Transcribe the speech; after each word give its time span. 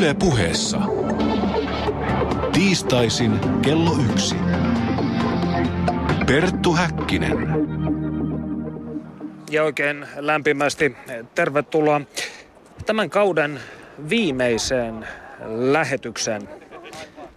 Yle 0.00 0.14
puheessa. 0.14 0.78
Tiistaisin 2.52 3.40
kello 3.62 3.90
yksi. 4.12 4.34
Perttu 6.26 6.72
Häkkinen. 6.72 7.36
Ja 9.50 9.64
oikein 9.64 10.06
lämpimästi 10.16 10.96
tervetuloa 11.34 12.00
tämän 12.86 13.10
kauden 13.10 13.60
viimeiseen 14.10 15.06
lähetykseen. 15.46 16.48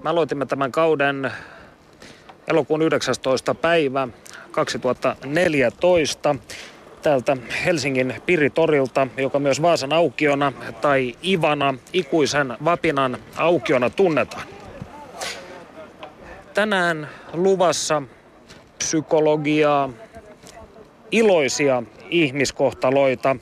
Me 0.04 0.10
aloitimme 0.10 0.46
tämän 0.46 0.72
kauden 0.72 1.32
elokuun 2.48 2.82
19. 2.82 3.56
päivä 3.56 4.08
2014 4.52 6.36
täältä 7.04 7.38
Helsingin 7.66 8.16
Piritorilta, 8.26 9.08
joka 9.18 9.40
myös 9.40 9.62
Vaasan 9.62 9.94
aukiona 9.94 10.54
tai 10.82 11.16
Ivana 11.26 11.74
ikuisen 11.94 12.58
Vapinan 12.66 13.18
aukiona 13.36 13.90
tunnetaan. 13.90 14.48
Tänään 16.54 17.10
luvassa 17.34 18.02
psykologiaa, 18.78 19.90
iloisia 21.12 21.84
ihmiskohtaloita, 22.10 23.36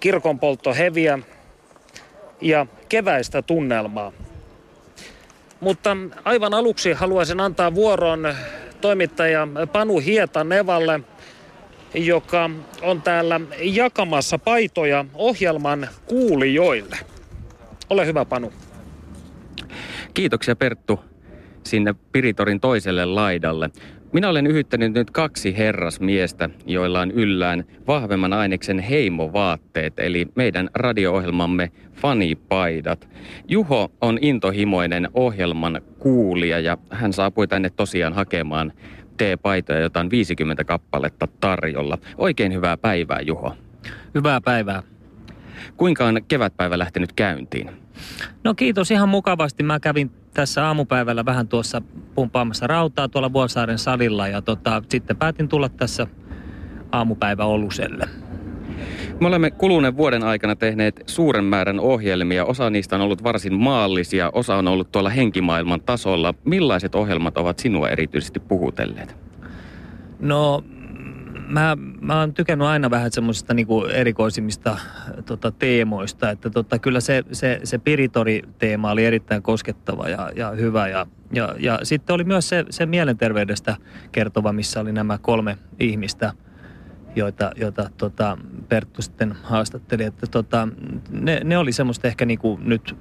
kirkonpolttoheviä 0.00 1.18
ja 2.40 2.66
keväistä 2.88 3.42
tunnelmaa. 3.42 4.12
Mutta 5.60 5.96
aivan 6.24 6.54
aluksi 6.54 6.92
haluaisin 6.92 7.40
antaa 7.40 7.74
vuoron 7.74 8.34
toimittaja 8.80 9.48
Panu 9.72 9.98
Hietanevalle, 9.98 11.00
joka 11.94 12.50
on 12.82 13.02
täällä 13.02 13.40
jakamassa 13.62 14.38
paitoja 14.38 15.04
ohjelman 15.14 15.88
kuulijoille. 16.06 16.96
Ole 17.90 18.06
hyvä 18.06 18.24
Panu. 18.24 18.52
Kiitoksia 20.14 20.56
Perttu 20.56 21.00
sinne 21.64 21.94
Piritorin 22.12 22.60
toiselle 22.60 23.04
laidalle. 23.04 23.70
Minä 24.12 24.28
olen 24.28 24.46
yhyttänyt 24.46 24.92
nyt 24.92 25.10
kaksi 25.10 25.56
herrasmiestä, 25.58 26.50
joilla 26.66 27.00
on 27.00 27.10
yllään 27.10 27.64
vahvemman 27.86 28.32
aineksen 28.32 28.78
heimovaatteet, 28.78 29.98
eli 29.98 30.28
meidän 30.34 30.70
radio-ohjelmamme 30.74 31.70
fanipaidat. 31.92 33.08
Juho 33.48 33.92
on 34.00 34.18
intohimoinen 34.20 35.08
ohjelman 35.14 35.80
kuulija 35.98 36.60
ja 36.60 36.78
hän 36.90 37.12
saapui 37.12 37.48
tänne 37.48 37.70
tosiaan 37.70 38.12
hakemaan 38.12 38.72
T-paitoja, 39.16 39.80
jota 39.80 40.00
on 40.00 40.10
50 40.10 40.64
kappaletta 40.64 41.28
tarjolla. 41.40 41.98
Oikein 42.18 42.52
hyvää 42.52 42.76
päivää, 42.76 43.20
Juho. 43.20 43.56
Hyvää 44.14 44.40
päivää. 44.40 44.82
Kuinka 45.76 46.06
on 46.06 46.20
kevätpäivä 46.28 46.78
lähtenyt 46.78 47.12
käyntiin? 47.12 47.70
No 48.44 48.54
kiitos 48.54 48.90
ihan 48.90 49.08
mukavasti. 49.08 49.62
Mä 49.62 49.80
kävin 49.80 50.10
tässä 50.34 50.66
aamupäivällä 50.66 51.24
vähän 51.24 51.48
tuossa 51.48 51.82
pumpaamassa 52.14 52.66
rautaa 52.66 53.08
tuolla 53.08 53.32
Vuosaaren 53.32 53.78
salilla 53.78 54.28
ja 54.28 54.42
tota, 54.42 54.82
sitten 54.88 55.16
päätin 55.16 55.48
tulla 55.48 55.68
tässä 55.68 56.06
aamupäivä 56.92 57.44
Oluselle. 57.44 58.08
Me 59.22 59.28
olemme 59.28 59.50
kuluneen 59.50 59.96
vuoden 59.96 60.22
aikana 60.22 60.56
tehneet 60.56 61.02
suuren 61.06 61.44
määrän 61.44 61.80
ohjelmia. 61.80 62.44
Osa 62.44 62.70
niistä 62.70 62.96
on 62.96 63.02
ollut 63.02 63.22
varsin 63.22 63.54
maallisia, 63.54 64.30
osa 64.34 64.56
on 64.56 64.68
ollut 64.68 64.92
tuolla 64.92 65.10
henkimaailman 65.10 65.80
tasolla. 65.80 66.34
Millaiset 66.44 66.94
ohjelmat 66.94 67.38
ovat 67.38 67.58
sinua 67.58 67.88
erityisesti 67.88 68.40
puhutelleet? 68.40 69.16
No 70.20 70.64
mä, 71.48 71.76
mä 72.00 72.20
oon 72.20 72.34
tykännyt 72.34 72.68
aina 72.68 72.90
vähän 72.90 73.12
semmoisista 73.12 73.54
niinku 73.54 73.84
erikoisimmista 73.84 74.78
tota, 75.26 75.50
teemoista, 75.50 76.30
että 76.30 76.50
tota, 76.50 76.78
kyllä 76.78 77.00
se, 77.00 77.22
se, 77.32 77.60
se 77.64 77.78
Piritori-teema 77.78 78.90
oli 78.90 79.04
erittäin 79.04 79.42
koskettava 79.42 80.08
ja, 80.08 80.30
ja 80.36 80.50
hyvä 80.50 80.88
ja, 80.88 81.06
ja, 81.32 81.54
ja 81.58 81.78
sitten 81.82 82.14
oli 82.14 82.24
myös 82.24 82.48
se, 82.48 82.64
se 82.70 82.86
mielenterveydestä 82.86 83.76
kertova, 84.12 84.52
missä 84.52 84.80
oli 84.80 84.92
nämä 84.92 85.18
kolme 85.18 85.58
ihmistä, 85.80 86.32
joita, 87.16 87.50
joita 87.56 87.90
tota, 87.96 88.38
Perttu 88.68 89.02
sitten 89.02 89.32
haastatteli, 89.42 90.04
että 90.04 90.26
tota, 90.26 90.68
ne, 91.10 91.40
ne 91.44 91.58
oli 91.58 91.72
semmoista 91.72 92.08
ehkä 92.08 92.24
niinku 92.24 92.60
nyt, 92.62 92.96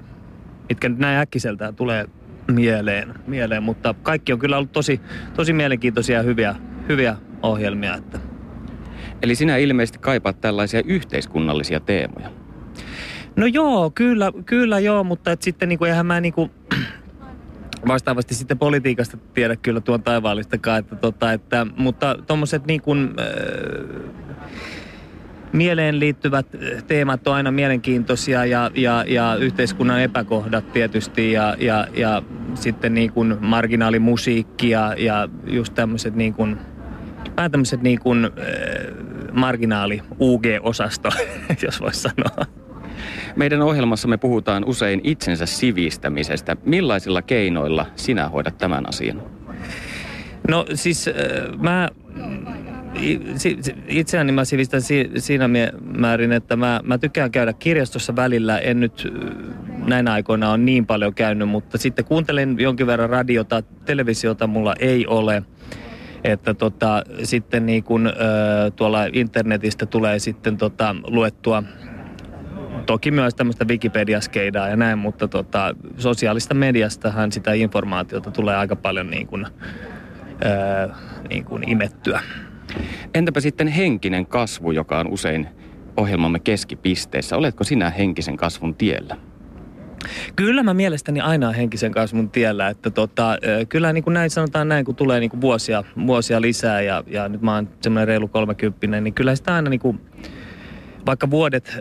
mitkä 0.69 0.89
nyt 0.89 0.99
näin 0.99 1.19
äkkiseltään 1.19 1.75
tulee 1.75 2.05
mieleen, 2.51 3.13
mieleen, 3.27 3.63
mutta 3.63 3.95
kaikki 4.03 4.33
on 4.33 4.39
kyllä 4.39 4.57
ollut 4.57 4.71
tosi, 4.71 5.01
tosi 5.33 5.53
mielenkiintoisia 5.53 6.17
ja 6.17 6.23
hyviä, 6.23 6.55
hyviä 6.89 7.15
ohjelmia, 7.41 7.95
että 7.95 8.19
Eli 9.21 9.35
sinä 9.35 9.57
ilmeisesti 9.57 9.99
kaipaat 9.99 10.41
tällaisia 10.41 10.81
yhteiskunnallisia 10.85 11.79
teemoja. 11.79 12.29
No 13.35 13.45
joo, 13.45 13.91
kyllä, 13.95 14.31
kyllä 14.45 14.79
joo, 14.79 15.03
mutta 15.03 15.31
et 15.31 15.41
sitten 15.41 15.69
niinku, 15.69 15.85
eihän 15.85 16.05
mä 16.05 16.21
niinku, 16.21 16.51
vastaavasti 17.87 18.35
sitten 18.35 18.59
politiikasta 18.59 19.17
tiedä 19.33 19.55
kyllä 19.55 19.81
tuon 19.81 20.03
taivaallistakaan, 20.03 20.79
että 20.79 20.95
tota, 20.95 21.31
että, 21.31 21.67
mutta 21.77 22.15
tuommoiset 22.27 22.65
niin 22.65 22.81
kuin, 22.81 23.13
äh, 23.19 24.31
mieleen 25.53 25.99
liittyvät 25.99 26.45
teemat 26.87 27.27
on 27.27 27.35
aina 27.35 27.51
mielenkiintoisia 27.51 28.45
ja, 28.45 28.71
ja, 28.75 29.03
ja 29.07 29.37
yhteiskunnan 29.39 30.01
epäkohdat 30.01 30.71
tietysti 30.71 31.31
ja, 31.31 31.55
ja, 31.59 31.87
ja 31.93 32.21
sitten 32.55 32.93
niin 32.93 33.11
kuin 33.11 33.37
marginaalimusiikki 33.39 34.69
ja, 34.69 34.95
ja 34.97 35.29
just 35.47 35.73
tämmöiset 35.73 36.15
niin 36.15 36.33
kuin, 36.33 36.57
vähän 37.37 37.51
tämmöiset 37.51 37.81
niin 37.81 37.99
kuin, 37.99 38.25
äh, 38.25 38.31
marginaali 39.31 40.01
UG-osasto, 40.19 41.09
jos 41.65 41.81
voisi 41.81 41.99
sanoa. 41.99 42.45
Meidän 43.35 43.61
ohjelmassamme 43.61 44.17
puhutaan 44.17 44.65
usein 44.65 45.01
itsensä 45.03 45.45
sivistämisestä. 45.45 46.57
Millaisilla 46.65 47.21
keinoilla 47.21 47.85
sinä 47.95 48.29
hoidat 48.29 48.57
tämän 48.57 48.89
asian? 48.89 49.21
No 50.47 50.65
siis 50.73 51.09
mä 51.57 51.89
itseäni 53.87 54.31
mä 54.31 54.45
sivistän 54.45 54.81
siinä 55.17 55.49
määrin, 55.97 56.31
että 56.31 56.55
mä, 56.55 56.81
mä 56.83 56.97
tykkään 56.97 57.31
käydä 57.31 57.53
kirjastossa 57.53 58.15
välillä. 58.15 58.59
En 58.59 58.79
nyt 58.79 59.13
näinä 59.85 60.13
aikoina 60.13 60.49
on 60.49 60.65
niin 60.65 60.85
paljon 60.85 61.13
käynyt, 61.13 61.49
mutta 61.49 61.77
sitten 61.77 62.05
kuuntelen 62.05 62.55
jonkin 62.59 62.87
verran 62.87 63.09
radiota, 63.09 63.63
televisiota 63.85 64.47
mulla 64.47 64.75
ei 64.79 65.07
ole– 65.07 65.43
että 66.23 66.53
tota, 66.53 67.03
sitten 67.23 67.65
niin 67.65 67.83
kun, 67.83 68.07
ö, 68.07 68.11
tuolla 68.75 69.05
internetistä 69.13 69.85
tulee 69.85 70.19
sitten 70.19 70.57
tota, 70.57 70.95
luettua 71.03 71.63
toki 72.85 73.11
myös 73.11 73.35
tämmöistä 73.35 73.65
Wikipedia-skeidaa 73.65 74.69
ja 74.69 74.75
näin, 74.75 74.97
mutta 74.97 75.27
tota, 75.27 75.75
sosiaalista 75.97 76.53
mediastahan 76.53 77.31
sitä 77.31 77.53
informaatiota 77.53 78.31
tulee 78.31 78.55
aika 78.55 78.75
paljon 78.75 79.09
niin 79.09 79.27
kuin, 79.27 79.45
ö, 79.45 80.89
niin 81.29 81.45
kuin 81.45 81.69
imettyä. 81.69 82.21
Entäpä 83.13 83.39
sitten 83.39 83.67
henkinen 83.67 84.25
kasvu, 84.25 84.71
joka 84.71 84.99
on 84.99 85.07
usein 85.07 85.47
ohjelmamme 85.97 86.39
keskipisteessä. 86.39 87.37
Oletko 87.37 87.63
sinä 87.63 87.89
henkisen 87.89 88.37
kasvun 88.37 88.75
tiellä? 88.75 89.17
Kyllä 90.35 90.63
mä 90.63 90.73
mielestäni 90.73 91.19
aina 91.19 91.51
henkisen 91.51 91.91
kasvun 91.91 92.29
tiellä, 92.29 92.67
että 92.67 92.89
tota, 92.89 93.37
kyllä 93.69 93.93
niin 93.93 94.03
kuin 94.03 94.13
näin 94.13 94.29
sanotaan 94.29 94.67
näin, 94.67 94.85
kun 94.85 94.95
tulee 94.95 95.19
niin 95.19 95.29
kuin 95.29 95.41
vuosia, 95.41 95.83
vuosia 96.07 96.41
lisää 96.41 96.81
ja, 96.81 97.03
ja 97.07 97.29
nyt 97.29 97.41
mä 97.41 97.55
oon 97.55 97.69
semmoinen 97.81 98.07
reilu 98.07 98.27
kolmekymppinen, 98.27 99.03
niin 99.03 99.13
kyllä 99.13 99.35
sitä 99.35 99.55
aina 99.55 99.69
niin 99.69 99.79
kuin, 99.79 100.01
vaikka 101.05 101.29
vuodet, 101.29 101.77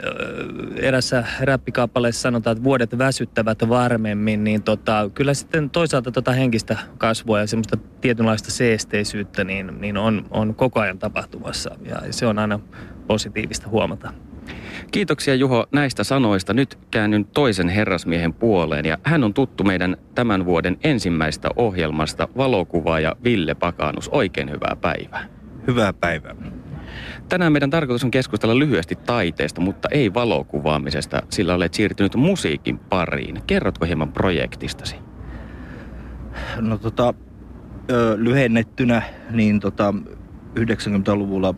erässä 0.76 1.24
räppikappaleessa 1.40 2.20
sanotaan, 2.20 2.56
että 2.56 2.64
vuodet 2.64 2.98
väsyttävät 2.98 3.68
varmemmin, 3.68 4.44
niin 4.44 4.62
tota, 4.62 5.10
kyllä 5.14 5.34
sitten 5.34 5.70
toisaalta 5.70 6.12
tota 6.12 6.32
henkistä 6.32 6.76
kasvua 6.98 7.40
ja 7.40 7.46
semmoista 7.46 7.76
tietynlaista 8.00 8.50
seesteisyyttä 8.50 9.44
niin, 9.44 9.80
niin 9.80 9.96
on, 9.96 10.26
on 10.30 10.54
koko 10.54 10.80
ajan 10.80 10.98
tapahtumassa 10.98 11.70
ja 11.84 11.96
se 12.10 12.26
on 12.26 12.38
aina 12.38 12.60
positiivista 13.06 13.68
huomata. 13.68 14.12
Kiitoksia 14.90 15.34
Juho 15.34 15.66
näistä 15.72 16.04
sanoista. 16.04 16.54
Nyt 16.54 16.78
käännyn 16.90 17.24
toisen 17.24 17.68
herrasmiehen 17.68 18.34
puoleen 18.34 18.84
ja 18.84 18.98
hän 19.02 19.24
on 19.24 19.34
tuttu 19.34 19.64
meidän 19.64 19.96
tämän 20.14 20.44
vuoden 20.44 20.76
ensimmäistä 20.84 21.48
ohjelmasta 21.56 22.28
valokuvaaja 22.36 23.16
Ville 23.24 23.54
Pakanus. 23.54 24.08
Oikein 24.08 24.50
hyvää 24.50 24.76
päivää. 24.80 25.26
Hyvää 25.66 25.92
päivää. 25.92 26.34
Tänään 27.30 27.52
meidän 27.52 27.70
tarkoitus 27.70 28.04
on 28.04 28.10
keskustella 28.10 28.58
lyhyesti 28.58 28.96
taiteesta, 28.96 29.60
mutta 29.60 29.88
ei 29.92 30.14
valokuvaamisesta, 30.14 31.22
sillä 31.28 31.54
olet 31.54 31.74
siirtynyt 31.74 32.16
musiikin 32.16 32.78
pariin. 32.78 33.42
Kerrotko 33.46 33.86
hieman 33.86 34.12
projektistasi? 34.12 34.96
No 36.60 36.78
tota, 36.78 37.14
lyhennettynä, 38.16 39.02
niin 39.30 39.60
tota, 39.60 39.94
90-luvulla 40.58 41.54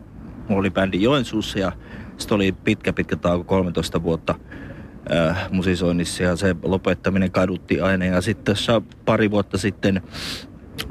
mulla 0.49 0.59
oli 0.59 0.71
bändi 0.71 1.01
Joensuussa 1.01 1.59
ja 1.59 1.71
sitten 2.17 2.35
oli 2.35 2.51
pitkä 2.51 2.93
pitkä 2.93 3.15
tauko, 3.15 3.43
13 3.43 4.03
vuotta 4.03 4.35
äh, 5.11 5.51
musisoinnissa 5.51 6.23
ja 6.23 6.35
se 6.35 6.55
lopettaminen 6.63 7.31
kadutti 7.31 7.81
aina. 7.81 8.05
Ja 8.05 8.21
sitten 8.21 8.55
pari 9.05 9.31
vuotta 9.31 9.57
sitten 9.57 10.01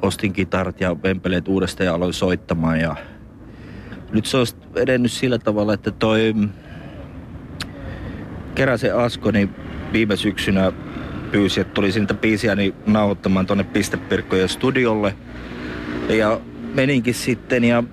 ostin 0.03 0.33
kitarat 0.33 0.81
ja 0.81 1.03
vempeleet 1.03 1.49
uudestaan 1.49 1.87
ja 1.87 1.95
aloin 1.95 2.13
soittamaan. 2.13 2.81
Ja 2.81 2.97
nyt 4.13 4.27
se 4.27 4.37
on 4.37 4.47
edennyt 4.77 5.13
sillä 5.13 5.39
tavalla, 5.39 5.75
että 5.75 5.91
toi 5.91 6.35
Keräsen 8.55 8.97
Asko 8.97 9.31
niin 9.31 9.51
viime 9.93 10.17
syksynä 10.17 10.73
pyysi, 11.33 11.61
että 11.61 11.75
tuli 11.75 11.93
siitä 11.93 12.15
biisiä 12.15 12.55
niin 12.55 12.75
nauhoittamaan 12.87 13.47
tuonne 13.47 13.65
Pistepirkkojen 13.65 14.49
studiolle. 14.49 15.15
Ja 16.09 16.41
meninkin 16.75 17.15
sitten 17.15 17.65
ja 17.65 17.85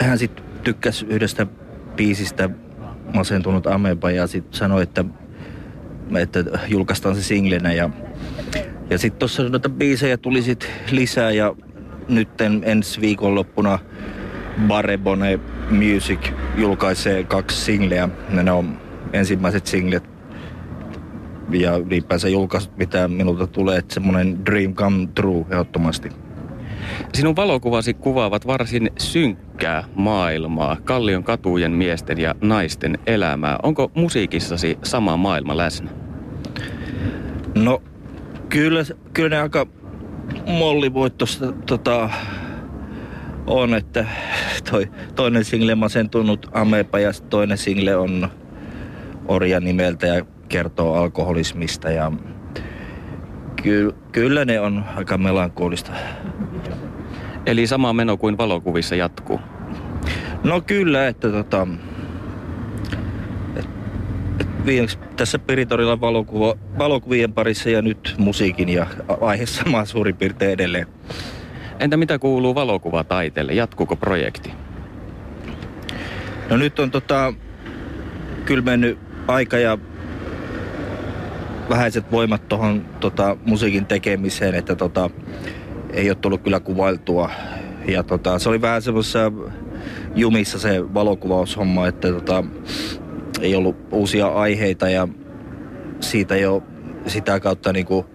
hän 0.00 0.18
sitten 0.18 0.44
tykkäsi 0.64 1.06
yhdestä 1.06 1.46
biisistä 1.96 2.50
masentunut 3.14 3.66
Ameba 3.66 4.10
ja 4.10 4.26
sitten 4.26 4.58
sanoi, 4.58 4.82
että, 4.82 5.04
että 6.18 6.44
julkaistaan 6.68 7.14
se 7.14 7.22
singlenä 7.22 7.72
ja, 7.72 7.90
ja 8.90 8.98
sitten 8.98 9.18
tuossa 9.18 9.42
noita 9.42 9.68
biisejä 9.68 10.16
tuli 10.16 10.42
sitten 10.42 10.70
lisää 10.90 11.30
ja 11.30 11.54
nyt 12.08 12.28
ensi 12.64 13.00
viikonloppuna 13.00 13.78
Barebone 14.60 15.40
Music 15.70 16.32
julkaisee 16.56 17.24
kaksi 17.24 17.64
singleä. 17.64 18.08
Ne 18.28 18.52
on 18.52 18.78
ensimmäiset 19.12 19.66
singlet 19.66 20.04
ja 21.50 21.76
ylipäänsä 21.76 22.28
julkaisut, 22.28 22.76
mitä 22.76 23.08
minulta 23.08 23.46
tulee, 23.46 23.78
että 23.78 23.94
semmoinen 23.94 24.46
dream 24.46 24.74
come 24.74 25.08
true 25.14 25.44
ehdottomasti. 25.50 26.08
Sinun 27.14 27.36
valokuvasi 27.36 27.94
kuvaavat 27.94 28.46
varsin 28.46 28.90
synkkää 28.98 29.84
maailmaa, 29.94 30.76
Kallion 30.84 31.24
katujen 31.24 31.72
miesten 31.72 32.18
ja 32.18 32.34
naisten 32.40 32.98
elämää. 33.06 33.58
Onko 33.62 33.90
musiikissasi 33.94 34.78
sama 34.82 35.16
maailma 35.16 35.56
läsnä? 35.56 35.90
No, 37.54 37.82
kyllä, 38.48 38.84
kyllä 39.12 39.28
ne 39.28 39.42
aika 39.42 39.66
mollivoittosta 40.46 41.52
tota, 41.52 42.10
on, 43.46 43.74
että 43.74 44.06
toi, 44.70 44.90
toinen 45.14 45.44
single 45.44 45.74
masentunut 45.74 46.50
Amepa 46.52 46.98
ja 46.98 47.10
toinen 47.30 47.58
single 47.58 47.96
on 47.96 48.28
Orja 49.28 49.60
nimeltä 49.60 50.06
ja 50.06 50.24
kertoo 50.48 50.94
alkoholismista 50.94 51.90
ja 51.90 52.12
ky, 53.62 53.94
kyllä 54.12 54.44
ne 54.44 54.60
on 54.60 54.84
aika 54.96 55.18
melankolista. 55.18 55.92
Eli 57.46 57.66
sama 57.66 57.92
meno 57.92 58.16
kuin 58.16 58.38
valokuvissa 58.38 58.94
jatkuu? 58.94 59.40
No 60.44 60.60
kyllä, 60.60 61.08
että 61.08 61.28
tota, 61.28 61.66
et, 63.56 63.68
et 64.40 64.66
viimeksi 64.66 64.98
tässä 65.16 65.38
Piritorilla 65.38 66.00
valokuva, 66.00 66.54
valokuvien 66.78 67.32
parissa 67.32 67.70
ja 67.70 67.82
nyt 67.82 68.14
musiikin 68.18 68.68
ja 68.68 68.86
aihe 69.20 69.46
sama 69.46 69.84
suurin 69.84 70.16
piirtein 70.16 70.52
edelleen. 70.52 70.86
Entä 71.82 71.96
mitä 71.96 72.18
kuuluu 72.18 72.54
valokuvataiteelle? 72.54 73.52
Jatkuuko 73.52 73.96
projekti? 73.96 74.52
No 76.50 76.56
nyt 76.56 76.78
on 76.78 76.90
tota, 76.90 77.34
kyllä 78.44 78.62
mennyt 78.62 78.98
aika 79.28 79.58
ja 79.58 79.78
vähäiset 81.68 82.12
voimat 82.12 82.48
tuohon 82.48 82.84
tota, 83.00 83.36
musiikin 83.46 83.86
tekemiseen, 83.86 84.54
että 84.54 84.74
tota, 84.74 85.10
ei 85.90 86.10
ole 86.10 86.14
tullut 86.14 86.42
kyllä 86.42 86.60
kuvailtua. 86.60 87.30
Ja 87.88 88.02
tota, 88.02 88.38
se 88.38 88.48
oli 88.48 88.60
vähän 88.60 88.82
semmoisessa 88.82 89.32
jumissa 90.14 90.58
se 90.58 90.94
valokuvaushomma, 90.94 91.88
että 91.88 92.12
tota, 92.12 92.44
ei 93.40 93.54
ollut 93.54 93.76
uusia 93.90 94.26
aiheita 94.26 94.88
ja 94.88 95.08
siitä 96.00 96.36
jo 96.36 96.62
sitä 97.06 97.40
kautta 97.40 97.72
niin 97.72 97.86
kuin 97.86 98.06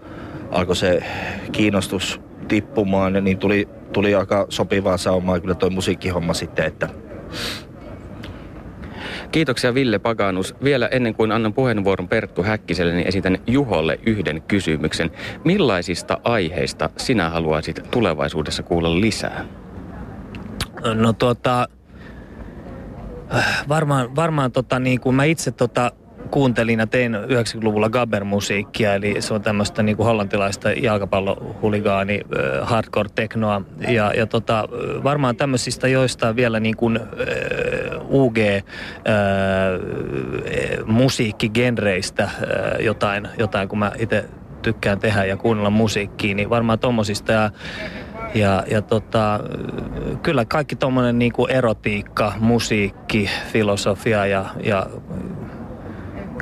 alkoi 0.52 0.76
se 0.76 1.04
kiinnostus 1.52 2.27
tippumaan, 2.48 3.14
niin 3.24 3.38
tuli, 3.38 3.68
tuli 3.94 4.16
aika 4.16 4.46
sopivaa 4.50 4.98
saumaa 4.98 5.40
kyllä 5.40 5.56
toi 5.56 5.70
musiikkihomma 5.70 6.34
sitten, 6.34 6.66
että 6.66 6.90
Kiitoksia 9.32 9.74
Ville 9.74 10.00
Paganus. 10.00 10.56
Vielä 10.64 10.88
ennen 10.88 11.16
kuin 11.16 11.32
annan 11.32 11.54
puheenvuoron 11.54 12.08
Perttu 12.08 12.44
Häkkiselle, 12.44 12.94
niin 12.94 13.08
esitän 13.08 13.38
Juholle 13.48 14.00
yhden 14.06 14.42
kysymyksen. 14.42 15.12
Millaisista 15.44 16.18
aiheista 16.24 16.90
sinä 16.98 17.30
haluaisit 17.30 17.82
tulevaisuudessa 17.92 18.64
kuulla 18.64 19.00
lisää? 19.02 19.46
No 20.94 21.14
tuota, 21.14 21.68
varmaan, 23.70 24.16
varmaan 24.16 24.52
tota, 24.52 24.80
niin 24.80 25.00
kuin 25.00 25.16
mä 25.16 25.24
itse 25.24 25.52
tota, 25.52 25.92
kuuntelin 26.28 26.80
ja 26.80 26.88
tein 26.88 27.16
90-luvulla 27.16 27.90
Gabber-musiikkia, 27.90 28.94
eli 28.94 29.22
se 29.22 29.34
on 29.34 29.42
tämmöistä 29.42 29.84
niin 29.84 29.98
kuin 29.98 30.08
hollantilaista 30.08 30.72
jalkapallohuligaani, 30.72 32.22
äh, 32.22 32.68
hardcore 32.70 33.10
teknoa. 33.16 33.62
Ja, 33.88 34.14
ja 34.18 34.28
tota, 34.28 34.68
varmaan 35.04 35.36
tämmöisistä 35.36 35.88
joista 35.88 36.36
vielä 36.36 36.60
niin 36.60 36.78
kuin, 36.78 36.98
äh, 36.98 37.04
UG 38.10 38.38
äh, 38.38 38.56
jotain, 42.80 43.28
jotain, 43.38 43.70
kun 43.70 43.80
mä 43.80 43.92
itse 44.00 44.26
tykkään 44.62 45.00
tehdä 45.00 45.26
ja 45.26 45.38
kuunnella 45.38 45.70
musiikkia, 45.70 46.36
niin 46.36 46.50
varmaan 46.50 46.80
tommosista 46.80 47.32
ja 47.32 47.52
ja, 48.36 48.64
ja 48.72 48.82
tota, 48.82 49.40
kyllä 50.24 50.46
kaikki 50.46 50.76
tuommoinen 50.76 51.20
niinku 51.20 51.46
erotiikka, 51.46 52.34
musiikki, 52.40 53.30
filosofia 53.52 54.26
ja, 54.26 54.46
ja 54.64 54.88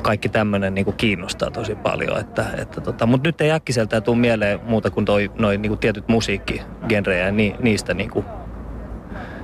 kaikki 0.05 0.29
tämmöinen 0.29 0.73
niinku 0.73 0.91
kiinnostaa 0.91 1.51
tosi 1.51 1.75
paljon. 1.75 2.19
Että, 2.19 2.45
että 2.57 2.81
tota, 2.81 3.05
Mutta 3.05 3.27
nyt 3.27 3.41
ei 3.41 3.51
äkkiseltään 3.51 4.03
tule 4.03 4.17
mieleen 4.17 4.59
muuta 4.63 4.89
kuin 4.89 5.05
toi, 5.05 5.31
noi 5.39 5.57
niinku 5.57 5.75
tietyt 5.75 6.07
musiikkigenrejä 6.07 7.25
ja 7.25 7.31
ni, 7.31 7.55
niistä 7.59 7.93
niinku 7.93 8.25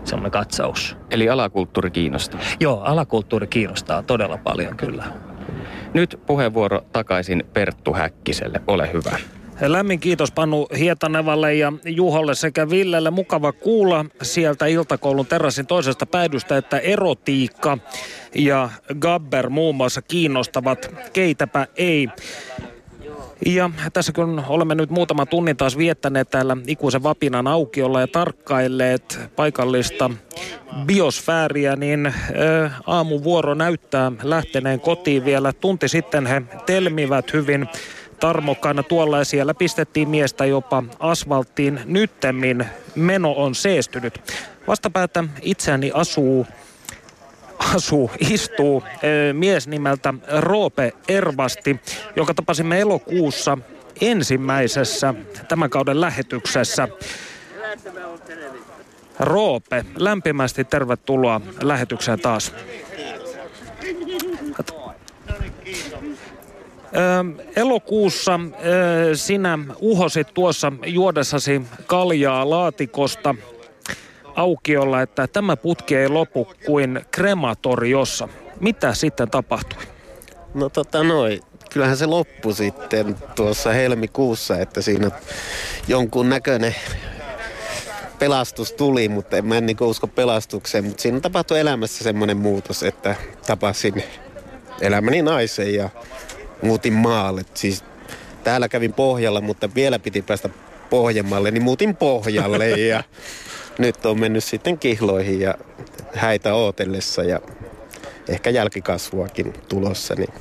semmoinen 0.04 0.32
katsaus. 0.32 0.98
Eli 1.12 1.30
alakulttuuri 1.30 1.92
kiinnostaa? 1.92 2.40
Joo, 2.60 2.82
alakulttuuri 2.82 3.48
kiinnostaa 3.48 4.04
todella 4.04 4.38
paljon 4.38 4.78
kyllä. 4.78 5.04
Nyt 5.94 6.20
puheenvuoro 6.26 6.82
takaisin 6.92 7.44
Perttu 7.54 7.94
Häkkiselle. 7.94 8.62
Ole 8.68 8.94
hyvä. 8.94 9.18
Lämmin 9.62 10.00
kiitos 10.00 10.32
Panu 10.32 10.68
Hietanevalle 10.78 11.56
ja 11.56 11.74
Juholle 11.86 12.36
sekä 12.36 12.70
Villelle. 12.70 13.12
Mukava 13.12 13.52
kuulla 13.52 14.06
sieltä 14.22 14.66
iltakoulun 14.66 15.26
terassin 15.26 15.68
toisesta 15.68 16.06
päädystä, 16.06 16.58
että 16.58 16.80
erotiikka 16.80 17.78
ja 18.36 18.70
Gabber 19.00 19.50
muun 19.50 19.76
muassa 19.76 20.02
kiinnostavat, 20.02 20.92
keitäpä 21.14 21.68
ei. 21.76 22.08
Ja 23.46 23.70
tässä 23.94 24.12
kun 24.12 24.44
olemme 24.48 24.76
nyt 24.76 24.90
muutama 24.90 25.26
tunnin 25.26 25.58
taas 25.58 25.78
viettäneet 25.78 26.30
täällä 26.30 26.58
ikuisen 26.68 27.04
vapinan 27.04 27.48
aukiolla 27.48 28.02
ja 28.02 28.08
tarkkailleet 28.08 29.20
paikallista 29.36 30.10
biosfääriä, 30.86 31.76
niin 31.76 32.14
aamuvuoro 32.86 33.54
näyttää 33.54 34.12
lähteneen 34.24 34.80
kotiin 34.80 35.26
vielä. 35.26 35.54
Tunti 35.54 35.88
sitten 35.88 36.26
he 36.26 36.42
telmivät 36.66 37.34
hyvin 37.34 37.68
tarmokkaana 38.22 38.84
tuolla 38.84 39.18
ja 39.18 39.26
siellä 39.26 39.54
pistettiin 39.54 40.10
miestä 40.10 40.46
jopa 40.46 40.84
asfalttiin. 41.00 41.80
Nyttemmin 41.86 42.66
meno 42.96 43.32
on 43.32 43.56
seestynyt. 43.56 44.22
Vastapäätä 44.68 45.24
itseäni 45.42 45.92
asuu 45.94 46.48
asuu, 47.76 48.12
istuu 48.20 48.84
e, 49.02 49.34
mies 49.34 49.68
nimeltä 49.68 50.14
Roope 50.40 50.94
Ervasti, 51.08 51.80
joka 52.16 52.34
tapasimme 52.34 52.80
elokuussa 52.80 53.58
ensimmäisessä 54.02 55.14
tämän 55.48 55.70
kauden 55.70 56.02
lähetyksessä. 56.02 56.88
Roope, 59.20 59.86
lämpimästi 59.96 60.64
tervetuloa 60.64 61.42
lähetykseen 61.62 62.20
taas. 62.20 62.54
Elokuussa 67.56 68.40
sinä 69.14 69.60
uhosit 69.80 70.34
tuossa 70.34 70.74
juodessasi 70.86 71.62
kaljaa 71.86 72.50
laatikosta 72.50 73.36
aukiolla, 74.36 75.02
että 75.02 75.28
tämä 75.28 75.58
putki 75.58 75.96
ei 75.96 76.10
lopu 76.10 76.48
kuin 76.66 77.06
krematoriossa. 77.12 78.28
Mitä 78.60 78.94
sitten 78.94 79.30
tapahtui? 79.30 79.84
No 80.54 80.70
tota 80.70 81.04
noin, 81.04 81.42
kyllähän 81.74 81.98
se 81.98 82.06
loppui 82.06 82.54
sitten 82.54 83.16
tuossa 83.36 83.72
helmikuussa, 83.72 84.58
että 84.58 84.82
siinä 84.82 85.12
jonkun 85.88 86.30
näköinen 86.30 86.76
pelastus 88.20 88.72
tuli, 88.72 89.10
mutta 89.10 89.38
en 89.38 89.46
mä 89.46 89.58
en 89.58 89.66
niin 89.66 89.78
usko 89.82 90.08
pelastukseen, 90.08 90.86
mutta 90.86 91.02
siinä 91.02 91.20
tapahtui 91.20 91.60
elämässä 91.60 92.04
semmoinen 92.04 92.38
muutos, 92.38 92.84
että 92.84 93.16
tapasin 93.48 94.04
elämäni 94.82 95.22
naisen 95.22 95.74
ja 95.74 95.90
muutin 96.62 96.94
maalle. 96.94 97.42
Siis 97.54 97.84
täällä 98.44 98.70
kävin 98.70 98.94
pohjalla, 98.94 99.42
mutta 99.42 99.70
vielä 99.76 100.00
piti 100.00 100.22
päästä 100.22 100.50
pohjemmalle, 100.90 101.52
niin 101.52 101.64
muutin 101.64 101.96
pohjalle 101.96 102.70
ja 102.94 103.04
nyt 103.78 104.06
on 104.06 104.20
mennyt 104.20 104.44
sitten 104.44 104.78
kihloihin 104.78 105.42
ja 105.42 105.56
häitä 106.16 106.54
ootellessa 106.54 107.24
ja 107.24 107.40
ehkä 108.30 108.50
jälkikasvuakin 108.50 109.54
tulossa. 109.70 110.16
Niin 110.16 110.34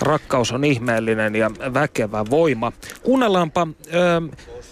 Rakkaus 0.00 0.52
on 0.52 0.64
ihmeellinen 0.64 1.34
ja 1.34 1.50
väkevä 1.74 2.24
voima. 2.30 2.72
Kuunnellaanpa 3.02 3.68
ö, 3.94 4.22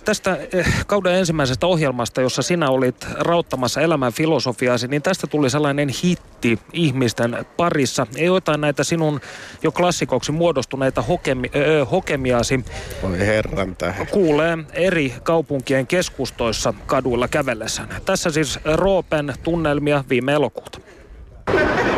tästä 0.08 0.38
eh, 0.52 0.84
kauden 0.86 1.14
ensimmäisestä 1.14 1.66
ohjelmasta, 1.66 2.20
jossa 2.20 2.42
sinä 2.42 2.70
olit 2.70 3.06
rauttamassa 3.18 3.80
elämän 3.80 4.12
filosofiaasi, 4.12 4.88
niin 4.88 5.02
tästä 5.02 5.26
tuli 5.26 5.50
sellainen 5.50 5.88
hitti 6.04 6.58
ihmisten 6.72 7.46
parissa. 7.56 8.06
Ei 8.16 8.26
jotain 8.26 8.60
näitä 8.60 8.84
sinun 8.84 9.20
jo 9.62 9.72
klassikoksi 9.72 10.32
muodostuneita 10.32 11.02
hokemi, 11.02 11.50
ö, 11.56 11.84
hokemiasi 11.84 12.64
Voi 13.02 13.18
herran 13.18 13.76
tähden. 13.76 14.06
kuulee 14.06 14.58
eri 14.72 15.14
kaupunkien 15.22 15.86
keskustoissa 15.86 16.74
kaduilla 16.86 17.28
kävellessään. 17.28 17.88
Tässä 18.04 18.30
siis 18.30 18.58
Roopen 18.64 19.34
tunnelmia 19.42 20.04
viime 20.08 20.32
elokuuta. 20.32 20.80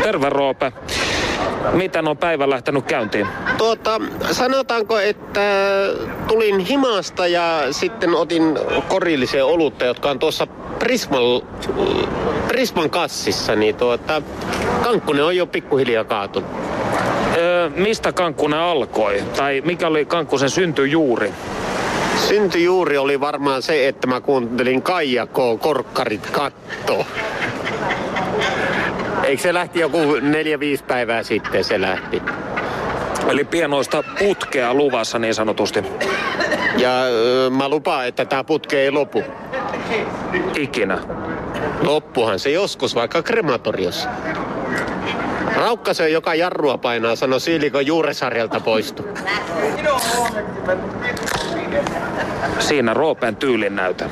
Terve 0.02 0.28
Roope. 0.28 0.72
Miten 1.72 2.08
on 2.08 2.16
päivä 2.16 2.50
lähtenyt 2.50 2.84
käyntiin? 2.84 3.26
Tuota, 3.58 4.00
sanotaanko, 4.30 4.98
että 4.98 5.40
tulin 6.28 6.58
himasta 6.58 7.26
ja 7.26 7.62
sitten 7.70 8.14
otin 8.14 8.58
korillisen 8.88 9.44
olutta, 9.44 9.84
jotka 9.84 10.10
on 10.10 10.18
tuossa 10.18 10.46
Prisman, 10.78 11.22
Prisman 12.48 12.90
kassissa, 12.90 13.56
niin 13.56 13.74
tuota, 13.74 14.22
kankkunen 14.82 15.24
on 15.24 15.36
jo 15.36 15.46
pikkuhiljaa 15.46 16.04
kaatunut. 16.04 16.50
Öö, 17.36 17.70
mistä 17.76 18.12
Kankkunen 18.12 18.58
alkoi? 18.58 19.22
Tai 19.36 19.62
mikä 19.64 19.86
oli 19.86 20.04
Kankkusen 20.04 20.50
syntyjuuri? 20.50 21.32
Syntyjuuri 22.28 22.98
oli 22.98 23.20
varmaan 23.20 23.62
se, 23.62 23.88
että 23.88 24.06
mä 24.06 24.20
kuuntelin 24.20 24.82
Kaija 24.82 25.26
K. 25.26 25.36
Korkkarit 25.60 26.30
katto. 26.30 27.06
Eikö 29.24 29.42
se 29.42 29.54
lähti 29.54 29.80
joku 29.80 30.14
neljä, 30.20 30.60
viisi 30.60 30.84
päivää 30.84 31.22
sitten 31.22 31.64
se 31.64 31.80
lähti? 31.80 32.22
Eli 33.28 33.44
pienoista 33.44 34.04
putkea 34.18 34.74
luvassa 34.74 35.18
niin 35.18 35.34
sanotusti. 35.34 35.84
Ja 36.76 36.90
mä 37.56 37.68
lupaan, 37.68 38.06
että 38.06 38.24
tämä 38.24 38.44
putke 38.44 38.80
ei 38.80 38.90
lopu. 38.90 39.24
Ikinä. 40.56 40.98
Loppuhan 41.82 42.38
se 42.38 42.50
joskus 42.50 42.94
vaikka 42.94 43.22
krematoriossa. 43.22 44.08
Raukkasö, 45.56 46.08
joka 46.08 46.34
jarrua 46.34 46.78
painaa, 46.78 47.16
sanoi 47.16 47.40
Siilikon 47.40 47.86
juuresarjalta 47.86 48.60
poistu. 48.60 49.08
Siinä 52.58 52.94
Roopen 52.94 53.36
tyylin 53.36 53.76
näytä. 53.76 54.10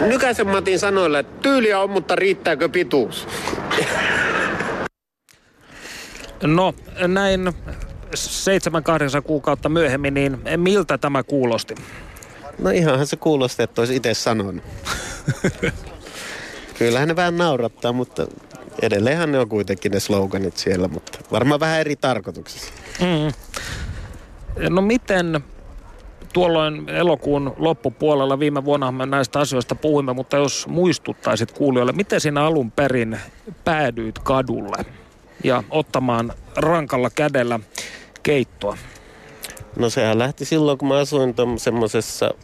Nykäisen 0.00 0.46
Matin 0.46 0.78
sanoilla, 0.78 1.18
että 1.18 1.42
tyyliä 1.42 1.80
on, 1.80 1.90
mutta 1.90 2.16
riittääkö 2.16 2.68
pituus? 2.68 3.28
No 6.42 6.74
näin 7.08 7.52
seitsemän 8.14 8.84
kahdeksan 8.84 9.22
kuukautta 9.22 9.68
myöhemmin, 9.68 10.14
niin 10.14 10.40
miltä 10.56 10.98
tämä 10.98 11.22
kuulosti? 11.22 11.74
No 12.58 12.70
ihanhan 12.70 13.06
se 13.06 13.16
kuulosti, 13.16 13.62
että 13.62 13.80
olisi 13.80 13.96
itse 13.96 14.14
sanonut. 14.14 14.64
Kyllähän 16.78 17.08
ne 17.08 17.16
vähän 17.16 17.36
naurattaa, 17.36 17.92
mutta 17.92 18.26
edelleenhän 18.82 19.32
ne 19.32 19.38
on 19.38 19.48
kuitenkin 19.48 19.92
ne 19.92 20.00
sloganit 20.00 20.56
siellä, 20.56 20.88
mutta 20.88 21.18
varmaan 21.32 21.60
vähän 21.60 21.80
eri 21.80 21.96
tarkoituksessa. 21.96 22.72
Mm. 23.00 23.32
No 24.68 24.82
miten 24.82 25.40
tuolloin 26.32 26.88
elokuun 26.88 27.54
loppupuolella 27.56 28.38
viime 28.38 28.64
vuonna 28.64 28.92
me 28.92 29.06
näistä 29.06 29.40
asioista 29.40 29.74
puhuimme, 29.74 30.12
mutta 30.12 30.36
jos 30.36 30.66
muistuttaisit 30.66 31.52
kuulijoille, 31.52 31.92
miten 31.92 32.20
sinä 32.20 32.44
alun 32.44 32.70
perin 32.70 33.20
päädyit 33.64 34.18
kadulle 34.18 34.84
ja 35.44 35.62
ottamaan 35.70 36.32
rankalla 36.56 37.10
kädellä 37.10 37.60
keittoa? 38.22 38.78
No 39.76 39.90
sehän 39.90 40.18
lähti 40.18 40.44
silloin, 40.44 40.78
kun 40.78 40.88
mä 40.88 40.98
asuin 40.98 41.34
semmoisessa 41.56 42.34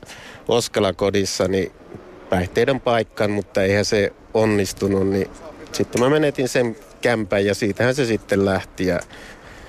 Oskalakodissa, 0.48 1.48
niin 1.48 1.72
päihteiden 2.30 2.80
paikkaan, 2.80 3.30
mutta 3.30 3.62
eihän 3.62 3.84
se 3.84 4.12
onnistunut, 4.34 5.08
niin 5.08 5.30
sitten 5.72 6.02
mä 6.02 6.10
menetin 6.10 6.48
sen 6.48 6.76
kämpän 7.00 7.46
ja 7.46 7.54
siitähän 7.54 7.94
se 7.94 8.04
sitten 8.04 8.44
lähti 8.44 8.86
ja 8.86 9.00